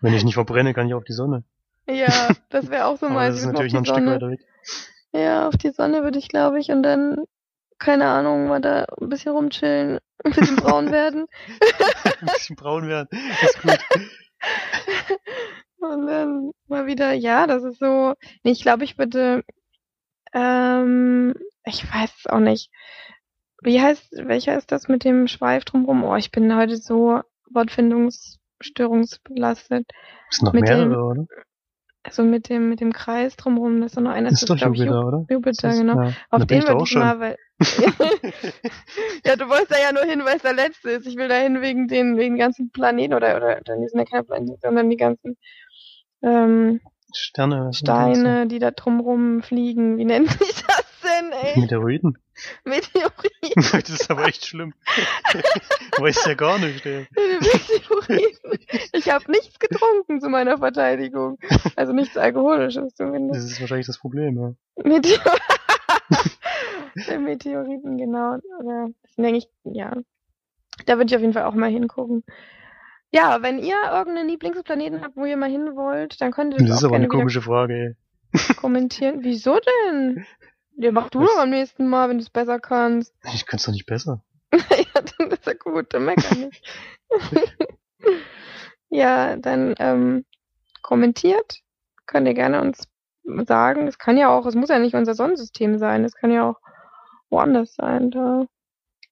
Wenn 0.00 0.14
ich 0.14 0.24
nicht 0.24 0.34
verbrenne, 0.34 0.74
kann 0.74 0.86
ich 0.88 0.94
auf 0.94 1.04
die 1.04 1.12
Sonne. 1.12 1.44
Ja, 1.88 2.28
das 2.50 2.70
wäre 2.70 2.86
auch 2.86 2.98
so 2.98 3.08
mein 3.10 3.30
das 3.32 3.40
ist 3.40 3.46
natürlich 3.46 3.72
noch 3.72 3.80
ein 3.82 3.86
Stück 3.86 3.96
Sonne. 3.96 4.14
weiter 4.16 4.30
weg. 4.30 4.40
Ja, 5.12 5.48
auf 5.48 5.56
die 5.56 5.70
Sonne 5.70 6.02
würde 6.04 6.18
ich, 6.18 6.28
glaube 6.28 6.58
ich, 6.58 6.70
und 6.70 6.82
dann, 6.82 7.24
keine 7.78 8.06
Ahnung, 8.06 8.48
mal 8.48 8.60
da 8.60 8.86
ein 9.00 9.08
bisschen 9.10 9.32
rumchillen, 9.32 9.98
ein 10.24 10.32
bisschen 10.32 10.56
braun 10.56 10.90
werden. 10.90 11.26
ein 12.20 12.26
bisschen 12.32 12.56
braun 12.56 12.88
werden. 12.88 13.08
Das 13.10 13.50
ist 13.54 13.62
gut. 13.62 13.78
Und 15.82 16.06
dann 16.06 16.52
mal 16.68 16.86
wieder, 16.86 17.12
ja, 17.12 17.46
das 17.46 17.64
ist 17.64 17.78
so. 17.78 18.14
Nee, 18.44 18.52
ich 18.52 18.62
glaube, 18.62 18.84
ich 18.84 18.96
würde, 18.98 19.42
ähm, 20.32 21.34
ich 21.64 21.84
weiß 21.92 22.10
es 22.18 22.26
auch 22.26 22.38
nicht. 22.40 22.70
Wie 23.62 23.80
heißt, 23.80 24.12
welcher 24.26 24.56
ist 24.56 24.72
das 24.72 24.88
mit 24.88 25.04
dem 25.04 25.28
Schweif 25.28 25.64
drumherum? 25.64 26.04
Oh, 26.04 26.16
ich 26.16 26.30
bin 26.30 26.54
heute 26.56 26.76
so 26.76 27.20
wortfindungsstörungsbelastet. 27.50 29.86
Sind 30.30 30.46
noch 30.46 30.52
Mit 30.52 30.62
mehrere, 30.64 30.88
dem- 30.88 30.94
oder? 30.96 31.26
Also 32.04 32.24
mit 32.24 32.48
dem, 32.48 32.68
mit 32.68 32.80
dem 32.80 32.92
Kreis 32.92 33.36
drumherum, 33.36 33.80
das 33.80 33.92
ist 33.92 33.96
doch 33.96 34.02
noch 34.02 34.10
einer, 34.10 34.30
Das 34.30 34.42
ist 34.42 34.50
doch 34.50 34.56
Jupiter, 34.56 35.06
oder? 35.06 35.24
Jupiter, 35.30 35.70
ist- 35.70 35.78
genau. 35.78 36.02
Ja. 36.02 36.12
Auf 36.30 36.44
den 36.46 36.66
würde 36.66 36.82
ich 36.84 36.94
mal, 36.96 37.20
weil. 37.20 37.36
ja, 39.24 39.36
du 39.36 39.48
wolltest 39.48 39.70
da 39.70 39.76
ja 39.80 39.92
nur 39.92 40.02
hin, 40.02 40.24
weil 40.24 40.34
es 40.36 40.42
der 40.42 40.52
letzte 40.52 40.90
ist. 40.90 41.06
Ich 41.06 41.16
will 41.16 41.28
da 41.28 41.36
hin 41.36 41.60
wegen 41.60 41.86
den, 41.86 42.16
wegen 42.16 42.34
den 42.34 42.40
ganzen 42.40 42.72
Planeten 42.72 43.14
oder, 43.14 43.36
oder, 43.36 43.60
dann 43.60 43.86
sind 43.86 44.00
ja 44.00 44.04
keine 44.04 44.24
Planeten, 44.24 44.58
sondern 44.60 44.90
die 44.90 44.96
ganzen, 44.96 45.36
ähm, 46.22 46.80
Sterne. 47.14 47.72
Steine, 47.72 48.46
die 48.46 48.58
da 48.58 48.70
drumrum 48.70 49.42
fliegen. 49.42 49.98
Wie 49.98 50.04
nennt 50.04 50.30
sich 50.38 50.64
das 50.64 50.84
denn, 51.02 51.32
ey? 51.32 51.60
Meteoriten. 51.60 52.18
Meteoriten. 52.64 53.62
das 53.72 53.90
ist 53.90 54.10
aber 54.10 54.26
echt 54.26 54.46
schlimm. 54.46 54.72
Weiß 55.98 56.24
ja 56.26 56.34
gar 56.34 56.58
nicht, 56.58 56.84
ey. 56.86 57.06
Meteoriten. 57.40 58.58
Ich 58.92 59.10
habe 59.10 59.30
nichts 59.30 59.58
getrunken 59.58 60.20
zu 60.20 60.28
meiner 60.28 60.58
Verteidigung. 60.58 61.38
Also 61.76 61.92
nichts 61.92 62.16
Alkoholisches 62.16 62.94
Das 62.94 62.94
zumindest. 62.94 63.50
ist 63.50 63.60
wahrscheinlich 63.60 63.86
das 63.86 63.98
Problem, 63.98 64.38
ja. 64.38 64.54
Meteor 64.82 65.36
Meteoriten, 67.18 67.96
genau. 67.98 68.38
Oder 68.60 68.88
das 69.16 69.32
ich, 69.32 69.48
ja. 69.64 69.96
Da 70.86 70.96
würde 70.96 71.06
ich 71.06 71.14
auf 71.14 71.20
jeden 71.20 71.32
Fall 71.32 71.44
auch 71.44 71.54
mal 71.54 71.70
hingucken. 71.70 72.24
Ja, 73.14 73.42
wenn 73.42 73.58
ihr 73.58 73.76
irgendeinen 73.90 74.28
Lieblingsplaneten 74.28 75.02
habt, 75.02 75.16
wo 75.16 75.26
ihr 75.26 75.36
mal 75.36 75.50
hin 75.50 75.76
wollt, 75.76 76.20
dann 76.20 76.32
könnt 76.32 76.54
ihr 76.54 76.58
das, 76.58 76.68
Das 76.68 76.78
ist 76.78 76.84
aber 76.84 76.96
eine 76.96 77.08
komische 77.08 77.42
Frage, 77.42 77.96
kommentieren. 78.56 79.18
Wieso 79.22 79.58
denn? 79.60 80.24
Ja, 80.76 80.92
mach 80.92 81.10
du 81.10 81.20
doch 81.20 81.38
am 81.38 81.50
nächsten 81.50 81.88
Mal, 81.88 82.08
wenn 82.08 82.16
du 82.16 82.22
es 82.22 82.30
besser 82.30 82.58
kannst. 82.58 83.14
Ich 83.34 83.46
kann's 83.46 83.64
doch 83.64 83.72
nicht 83.72 83.86
besser. 83.86 84.22
ja, 84.52 85.02
dann 85.18 85.30
ist 85.30 85.46
ja 85.46 85.52
gut, 85.52 85.92
dann 85.92 86.06
meckern 86.06 86.40
nicht. 86.40 86.64
ja, 88.88 89.36
dann 89.36 89.74
ähm, 89.78 90.24
kommentiert. 90.80 91.60
Könnt 92.06 92.26
ihr 92.26 92.34
gerne 92.34 92.62
uns 92.62 92.88
sagen. 93.46 93.86
Es 93.86 93.98
kann 93.98 94.16
ja 94.16 94.30
auch, 94.30 94.46
es 94.46 94.54
muss 94.54 94.70
ja 94.70 94.78
nicht 94.78 94.94
unser 94.94 95.14
Sonnensystem 95.14 95.78
sein. 95.78 96.04
Es 96.04 96.14
kann 96.14 96.32
ja 96.32 96.48
auch 96.48 96.60
woanders 97.28 97.74
sein, 97.74 98.10
da 98.10 98.46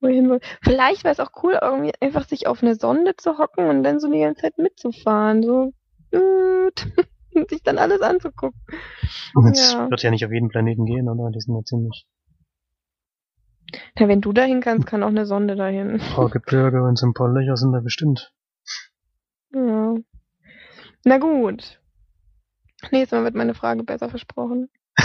wo 0.00 0.08
ihr 0.08 0.14
hin 0.16 0.28
wollt. 0.30 0.44
Vielleicht 0.62 1.04
wäre 1.04 1.12
es 1.12 1.20
auch 1.20 1.30
cool, 1.42 1.58
irgendwie 1.60 1.92
einfach 2.00 2.26
sich 2.26 2.46
auf 2.46 2.62
eine 2.62 2.74
Sonde 2.74 3.16
zu 3.16 3.38
hocken 3.38 3.68
und 3.68 3.82
dann 3.82 4.00
so 4.00 4.10
die 4.10 4.20
ganze 4.20 4.42
Zeit 4.42 4.58
mitzufahren. 4.58 5.42
So 5.42 5.72
und 6.12 7.48
sich 7.48 7.62
dann 7.62 7.78
alles 7.78 8.00
anzugucken. 8.00 8.60
Und 9.34 9.46
jetzt 9.46 9.72
Ja. 9.72 9.88
wird 9.90 10.02
ja 10.02 10.10
nicht 10.10 10.24
auf 10.26 10.32
jeden 10.32 10.48
Planeten 10.48 10.84
gehen, 10.86 11.08
oder? 11.08 11.30
Die 11.30 11.40
sind 11.40 11.54
ja 11.54 11.62
ziemlich 11.64 12.06
Ja, 13.98 14.08
wenn 14.08 14.20
du 14.20 14.32
dahin 14.32 14.60
kannst, 14.60 14.86
kann 14.86 15.02
auch 15.04 15.08
eine 15.08 15.26
Sonde 15.26 15.54
dahin. 15.56 16.00
ein 16.00 16.14
paar 16.14 16.28
Gebirge 16.30 16.82
und 16.82 16.98
so 16.98 17.06
ein 17.06 17.14
paar 17.14 17.28
Löcher 17.28 17.56
sind 17.56 17.72
da 17.72 17.80
bestimmt. 17.80 18.32
Ja. 19.52 19.94
Na 21.04 21.18
gut. 21.18 21.80
Nächstes 22.90 23.12
Mal 23.18 23.24
wird 23.24 23.34
meine 23.34 23.54
Frage 23.54 23.84
besser 23.84 24.08
versprochen. 24.08 24.68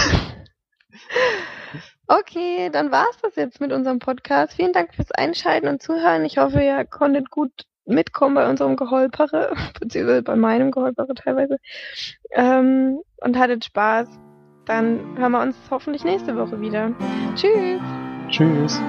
okay, 2.08 2.70
dann 2.72 2.92
war's 2.92 3.18
das 3.22 3.36
jetzt 3.36 3.62
mit 3.62 3.72
unserem 3.72 4.00
Podcast. 4.00 4.54
Vielen 4.54 4.74
Dank 4.74 4.94
fürs 4.94 5.12
Einschalten 5.12 5.68
und 5.68 5.82
Zuhören. 5.82 6.26
Ich 6.26 6.38
hoffe, 6.38 6.62
ihr 6.62 6.86
konntet 6.86 7.30
gut 7.30 7.52
mitkommen 7.86 8.36
bei 8.36 8.50
unserem 8.50 8.76
Geholpere, 8.76 9.56
beziehungsweise 9.80 10.24
bei 10.24 10.36
meinem 10.36 10.72
Geholpere 10.72 11.14
teilweise. 11.14 11.58
Ähm, 12.32 13.00
und 13.18 13.38
hattet 13.38 13.66
Spaß. 13.66 14.08
Dann 14.66 15.18
hören 15.18 15.32
wir 15.32 15.42
uns 15.42 15.56
hoffentlich 15.70 16.04
nächste 16.04 16.36
Woche 16.36 16.60
wieder. 16.60 16.92
Tschüss! 17.36 17.82
Tschüss. 18.30 18.82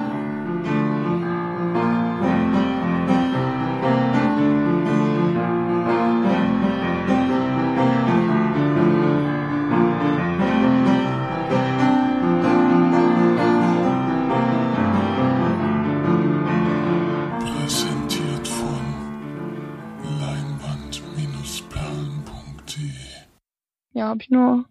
Ja, 23.93 24.09
habe 24.09 24.21
ich 24.21 24.29
nur 24.29 24.65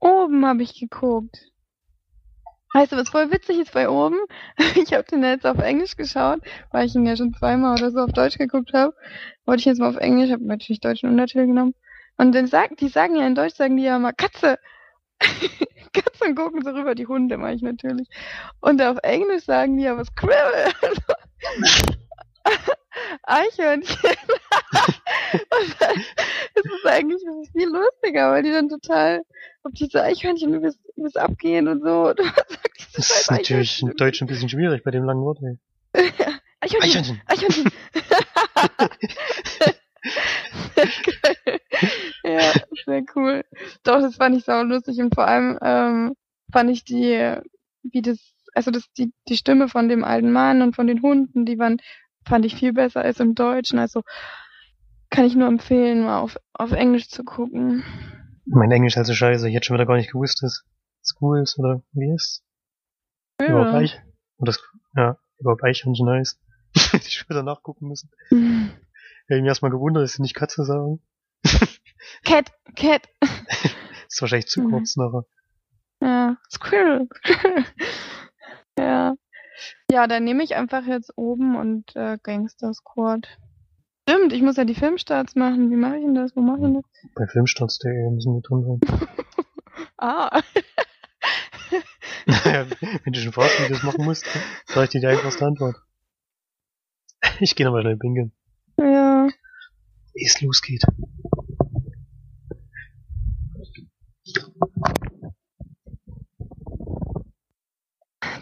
oben 0.00 0.46
habe 0.46 0.62
ich 0.62 0.78
geguckt. 0.78 1.50
Weißt 2.74 2.92
du, 2.92 2.96
was 2.96 3.08
voll 3.08 3.30
witzig 3.30 3.58
ist 3.58 3.72
bei 3.72 3.88
oben? 3.88 4.18
Ich 4.76 4.92
habe 4.92 5.04
den 5.04 5.24
jetzt 5.24 5.46
auf 5.46 5.58
Englisch 5.58 5.96
geschaut, 5.96 6.40
weil 6.70 6.86
ich 6.86 6.94
ihn 6.94 7.06
ja 7.06 7.16
schon 7.16 7.34
zweimal 7.34 7.78
oder 7.78 7.90
so 7.90 8.00
auf 8.00 8.12
Deutsch 8.12 8.38
geguckt 8.38 8.72
habe. 8.74 8.94
Wollte 9.46 9.60
ich 9.60 9.64
jetzt 9.64 9.78
mal 9.78 9.88
auf 9.88 9.96
Englisch, 9.96 10.30
habe 10.30 10.46
natürlich 10.46 10.80
deutschen 10.80 11.08
Untertitel 11.08 11.46
genommen. 11.46 11.74
Und 12.16 12.32
dann 12.34 12.46
sagen, 12.46 12.76
die 12.76 12.88
sagen 12.88 13.16
ja 13.16 13.26
in 13.26 13.34
Deutsch, 13.34 13.54
sagen 13.54 13.76
die 13.76 13.84
ja 13.84 13.98
mal 13.98 14.12
Katze. 14.12 14.58
Katzen 15.92 16.34
gucken 16.34 16.62
so 16.62 16.70
rüber, 16.70 16.94
die 16.94 17.06
Hunde 17.06 17.38
mache 17.38 17.54
ich 17.54 17.62
natürlich. 17.62 18.08
Und 18.60 18.82
auf 18.82 18.98
Englisch 19.02 19.44
sagen 19.44 19.76
die 19.76 19.84
ja 19.84 19.96
was 19.96 20.08
Squirrel. 20.08 20.72
Eichhörnchen. 23.22 23.96
Dann 25.32 25.96
ist 26.54 26.66
es 26.78 26.86
eigentlich 26.86 27.22
viel 27.52 27.68
lustiger, 27.68 28.32
weil 28.32 28.42
die 28.42 28.50
dann 28.52 28.68
total 28.68 29.22
auf 29.62 29.72
diese 29.72 30.02
Eichhörnchen 30.02 30.54
übelst, 30.54 30.78
übelst 30.96 31.18
abgehen 31.18 31.68
und 31.68 31.82
so. 31.82 32.14
Und 32.98 33.06
das 33.06 33.20
ist 33.20 33.30
natürlich 33.30 33.82
im 33.82 33.94
Deutsch 33.96 34.20
ein 34.22 34.26
bisschen 34.26 34.48
schwierig 34.48 34.82
bei 34.82 34.90
dem 34.90 35.04
langen 35.04 35.22
Wort. 35.22 35.38
Ey. 35.42 35.58
Eichhörnchen. 36.60 37.20
Eichhörnchen. 37.26 37.70
ja, 42.24 42.52
sehr 42.84 43.04
cool. 43.14 43.44
Doch, 43.84 44.00
das 44.00 44.16
fand 44.16 44.36
ich 44.36 44.44
sau 44.44 44.62
lustig 44.62 44.98
und 44.98 45.14
vor 45.14 45.26
allem 45.26 45.58
ähm, 45.62 46.16
fand 46.52 46.70
ich 46.70 46.84
die, 46.84 47.36
wie 47.82 48.02
das, 48.02 48.18
also 48.54 48.70
das, 48.70 48.90
die, 48.96 49.12
die 49.28 49.36
Stimme 49.36 49.68
von 49.68 49.88
dem 49.88 50.02
alten 50.02 50.32
Mann 50.32 50.62
und 50.62 50.74
von 50.74 50.86
den 50.86 51.02
Hunden, 51.02 51.44
die 51.44 51.58
waren, 51.58 51.80
fand 52.26 52.44
ich 52.44 52.56
viel 52.56 52.72
besser 52.72 53.02
als 53.02 53.20
im 53.20 53.34
Deutschen. 53.34 53.78
Also 53.78 54.02
kann 55.10 55.24
ich 55.24 55.34
nur 55.34 55.48
empfehlen, 55.48 56.02
mal 56.04 56.20
auf, 56.20 56.36
auf 56.52 56.72
Englisch 56.72 57.08
zu 57.08 57.24
gucken. 57.24 57.84
Mein 58.46 58.70
Englisch 58.70 58.94
ist 58.94 58.98
also 58.98 59.14
scheiße. 59.14 59.48
Ich 59.48 59.54
hätte 59.54 59.66
schon 59.66 59.74
wieder 59.74 59.86
gar 59.86 59.96
nicht 59.96 60.12
gewusst, 60.12 60.42
dass 60.42 60.64
School 61.02 61.40
ist 61.42 61.58
oder 61.58 61.82
wie 61.92 62.12
ist. 62.14 62.44
Ja. 63.40 63.48
Überhaupt 63.48 63.74
Eich. 63.74 64.00
Oder 64.38 64.54
ja, 64.96 65.18
überhaupt 65.38 65.64
Eichhörnchen 65.64 66.08
heißt. 66.10 66.40
Hätte 66.92 67.06
ich 67.06 67.14
später 67.14 67.42
nachgucken 67.42 67.88
müssen. 67.88 68.10
Mhm. 68.30 68.70
Ich 69.26 69.32
habe 69.34 69.40
mich 69.42 69.48
erstmal 69.48 69.70
gewundert, 69.70 70.02
dass 70.04 70.12
sie 70.14 70.22
nicht 70.22 70.34
Katze 70.34 70.64
sagen. 70.64 71.00
Cat, 72.24 72.52
Cat. 72.76 73.08
ist 74.08 74.20
wahrscheinlich 74.22 74.48
zu 74.48 74.62
Mhm. 74.62 74.70
kurz 74.70 74.96
nachher. 74.96 75.24
Ja, 76.00 76.36
Squirrel. 76.50 77.08
Squirrel. 77.24 77.64
ja. 78.78 79.14
Ja, 79.90 80.06
dann 80.06 80.22
nehme 80.24 80.44
ich 80.44 80.54
einfach 80.54 80.86
jetzt 80.86 81.12
oben 81.16 81.56
und 81.56 81.94
äh, 81.96 82.16
Gangster 82.22 82.72
Squad. 82.72 83.38
Stimmt, 84.08 84.32
ich 84.32 84.40
muss 84.40 84.56
ja 84.56 84.64
die 84.64 84.74
Filmstarts 84.74 85.34
machen. 85.34 85.70
Wie 85.70 85.76
mache 85.76 85.96
ich 85.98 86.02
denn 86.02 86.14
das? 86.14 86.34
Wo 86.34 86.40
mache 86.40 86.56
ich 86.56 86.62
denn 86.62 86.74
das? 86.74 86.84
Bei 87.14 87.26
filmstarts.de 87.26 88.10
müssen 88.10 88.36
wir 88.36 88.40
drin 88.40 88.80
sein. 88.80 88.80
Ah. 89.98 90.42
Naja, 92.26 92.66
wenn 93.04 93.12
du 93.12 93.20
schon 93.20 93.32
fragst, 93.32 93.58
wie 93.58 93.64
ich 93.64 93.68
das 93.70 93.82
machen 93.82 94.04
musst, 94.04 94.24
sag 94.66 94.84
ich 94.84 94.90
dir 94.90 95.00
die 95.00 95.06
einfachste 95.06 95.44
Antwort. 95.44 95.76
Ich 97.40 97.54
gehe 97.54 97.66
nochmal 97.66 97.82
schnell 97.82 97.96
pinkeln. 97.96 98.32
ja. 98.78 99.28
Ehe 100.14 100.26
es 100.26 100.40
losgeht. 100.40 100.82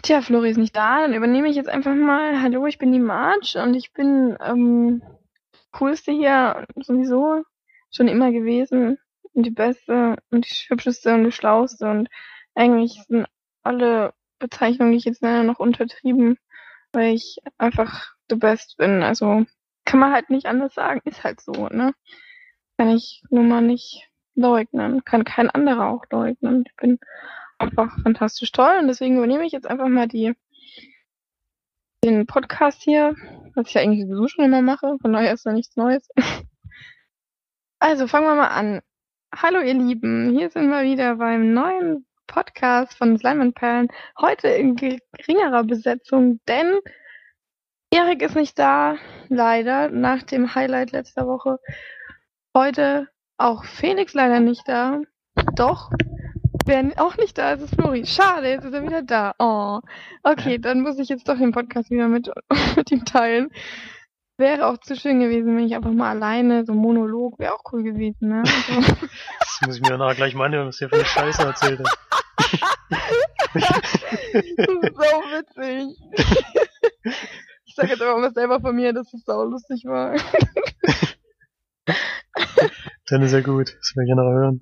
Tja, 0.01 0.21
Flori 0.21 0.49
ist 0.49 0.57
nicht 0.57 0.75
da, 0.75 1.01
dann 1.01 1.13
übernehme 1.13 1.49
ich 1.49 1.55
jetzt 1.55 1.69
einfach 1.69 1.95
mal. 1.95 2.41
Hallo, 2.41 2.65
ich 2.65 2.77
bin 2.77 2.91
die 2.91 2.99
Marge 2.99 3.61
und 3.63 3.73
ich 3.73 3.93
bin 3.93 4.37
ähm, 4.41 5.01
coolste 5.77 6.11
hier 6.11 6.65
sowieso 6.75 7.43
schon 7.91 8.07
immer 8.07 8.31
gewesen 8.31 8.97
und 9.33 9.43
die 9.43 9.51
beste 9.51 10.17
und 10.31 10.49
die 10.49 10.69
hübscheste 10.69 11.13
und 11.13 11.23
die 11.25 11.31
schlauste 11.31 11.89
und 11.89 12.09
eigentlich 12.55 13.03
sind 13.07 13.27
alle 13.63 14.13
Bezeichnungen, 14.39 14.91
die 14.91 14.97
ich 14.97 15.05
jetzt 15.05 15.21
nenne, 15.21 15.43
noch 15.43 15.59
untertrieben, 15.59 16.37
weil 16.91 17.13
ich 17.13 17.37
einfach 17.57 18.13
the 18.29 18.35
best 18.35 18.77
bin. 18.77 19.03
Also 19.03 19.45
kann 19.85 19.99
man 19.99 20.13
halt 20.13 20.29
nicht 20.29 20.47
anders 20.47 20.73
sagen, 20.73 21.01
ist 21.05 21.23
halt 21.23 21.41
so, 21.41 21.67
ne? 21.69 21.93
Kann 22.77 22.89
ich 22.89 23.23
nun 23.29 23.47
mal 23.47 23.61
nicht 23.61 24.09
leugnen, 24.35 25.03
kann 25.03 25.23
kein 25.23 25.49
anderer 25.49 25.89
auch 25.89 26.05
leugnen. 26.11 26.63
Ich 26.67 26.75
bin 26.75 26.99
einfach 27.57 27.97
fantastisch 28.03 28.51
toll 28.51 28.77
und 28.79 28.87
deswegen 28.87 29.17
übernehme 29.17 29.45
ich 29.45 29.51
jetzt 29.51 29.67
einfach 29.67 29.87
mal 29.87 30.07
die 30.07 30.35
den 32.03 32.27
Podcast 32.27 32.83
hier, 32.83 33.15
was 33.57 33.67
ich 33.67 33.73
ja 33.73 33.81
eigentlich 33.81 34.03
sowieso 34.05 34.27
schon 34.27 34.45
immer 34.45 34.61
mache, 34.61 34.97
von 35.01 35.13
daher 35.13 35.33
ist 35.33 35.45
da 35.45 35.51
nichts 35.51 35.75
Neues. 35.75 36.07
Also 37.79 38.07
fangen 38.07 38.25
wir 38.25 38.33
mal 38.33 38.47
an. 38.47 38.81
Hallo 39.35 39.59
ihr 39.59 39.75
Lieben, 39.75 40.31
hier 40.31 40.49
sind 40.49 40.67
wir 40.69 40.81
wieder 40.81 41.17
beim 41.17 41.53
neuen 41.53 42.07
Podcast 42.25 42.97
von 42.97 43.19
Sleimanperlen. 43.19 43.87
Heute 44.19 44.47
in 44.47 44.75
geringerer 44.75 45.63
Besetzung, 45.63 46.39
denn 46.47 46.79
Erik 47.91 48.23
ist 48.23 48.35
nicht 48.35 48.57
da, 48.57 48.97
leider, 49.29 49.89
nach 49.89 50.23
dem 50.23 50.55
Highlight 50.55 50.91
letzter 50.91 51.27
Woche. 51.27 51.59
Heute 52.55 53.09
auch 53.37 53.63
Felix 53.63 54.15
leider 54.15 54.39
nicht 54.39 54.67
da. 54.67 55.01
Doch, 55.55 55.91
Wer 56.67 56.91
auch 56.97 57.15
nicht 57.15 57.37
da 57.37 57.53
ist, 57.53 57.61
ist 57.61 57.75
Flori. 57.75 58.05
Schade, 58.05 58.49
jetzt 58.49 58.65
ist 58.65 58.73
er 58.73 58.83
wieder 58.83 59.01
da. 59.01 59.33
Oh. 59.39 59.79
Okay, 60.23 60.57
dann 60.57 60.81
muss 60.81 60.99
ich 60.99 61.07
jetzt 61.07 61.29
doch 61.29 61.37
den 61.37 61.53
Podcast 61.53 61.89
wieder 61.89 62.09
mit, 62.09 62.29
mit 62.75 62.91
ihm 62.91 63.05
teilen. 63.05 63.49
Wäre 64.37 64.67
auch 64.67 64.77
zu 64.77 64.97
schön 64.97 65.21
gewesen, 65.21 65.55
wenn 65.55 65.65
ich 65.65 65.75
einfach 65.75 65.93
mal 65.93 66.09
alleine, 66.09 66.65
so 66.65 66.73
Monolog, 66.73 67.39
wäre 67.39 67.53
auch 67.53 67.63
cool 67.71 67.83
gewesen, 67.83 68.27
ne? 68.27 68.43
Also, 68.43 68.81
Das 69.39 69.61
muss 69.65 69.77
ich 69.77 69.81
mir 69.81 69.91
danach 69.91 70.13
gleich 70.15 70.35
mal 70.35 70.47
anhören, 70.47 70.67
was 70.67 70.77
der 70.77 70.89
für 70.89 70.95
eine 70.95 71.05
Scheiße 71.05 71.41
erzählt 71.41 71.79
ist 71.79 71.97
so 73.57 75.03
witzig. 75.31 75.97
Ich 77.65 77.75
sag 77.75 77.89
jetzt 77.89 78.01
aber 78.01 78.19
mal 78.19 78.33
selber 78.33 78.59
von 78.59 78.75
mir, 78.75 78.93
dass 78.93 79.13
es 79.13 79.23
sau 79.23 79.43
lustig 79.45 79.85
war. 79.85 80.15
Dann 83.07 83.21
ist 83.21 83.31
ja 83.31 83.41
gut. 83.41 83.75
Das 83.79 83.95
will 83.95 84.03
ich 84.03 84.09
ja 84.09 84.15
noch 84.15 84.29
hören. 84.29 84.61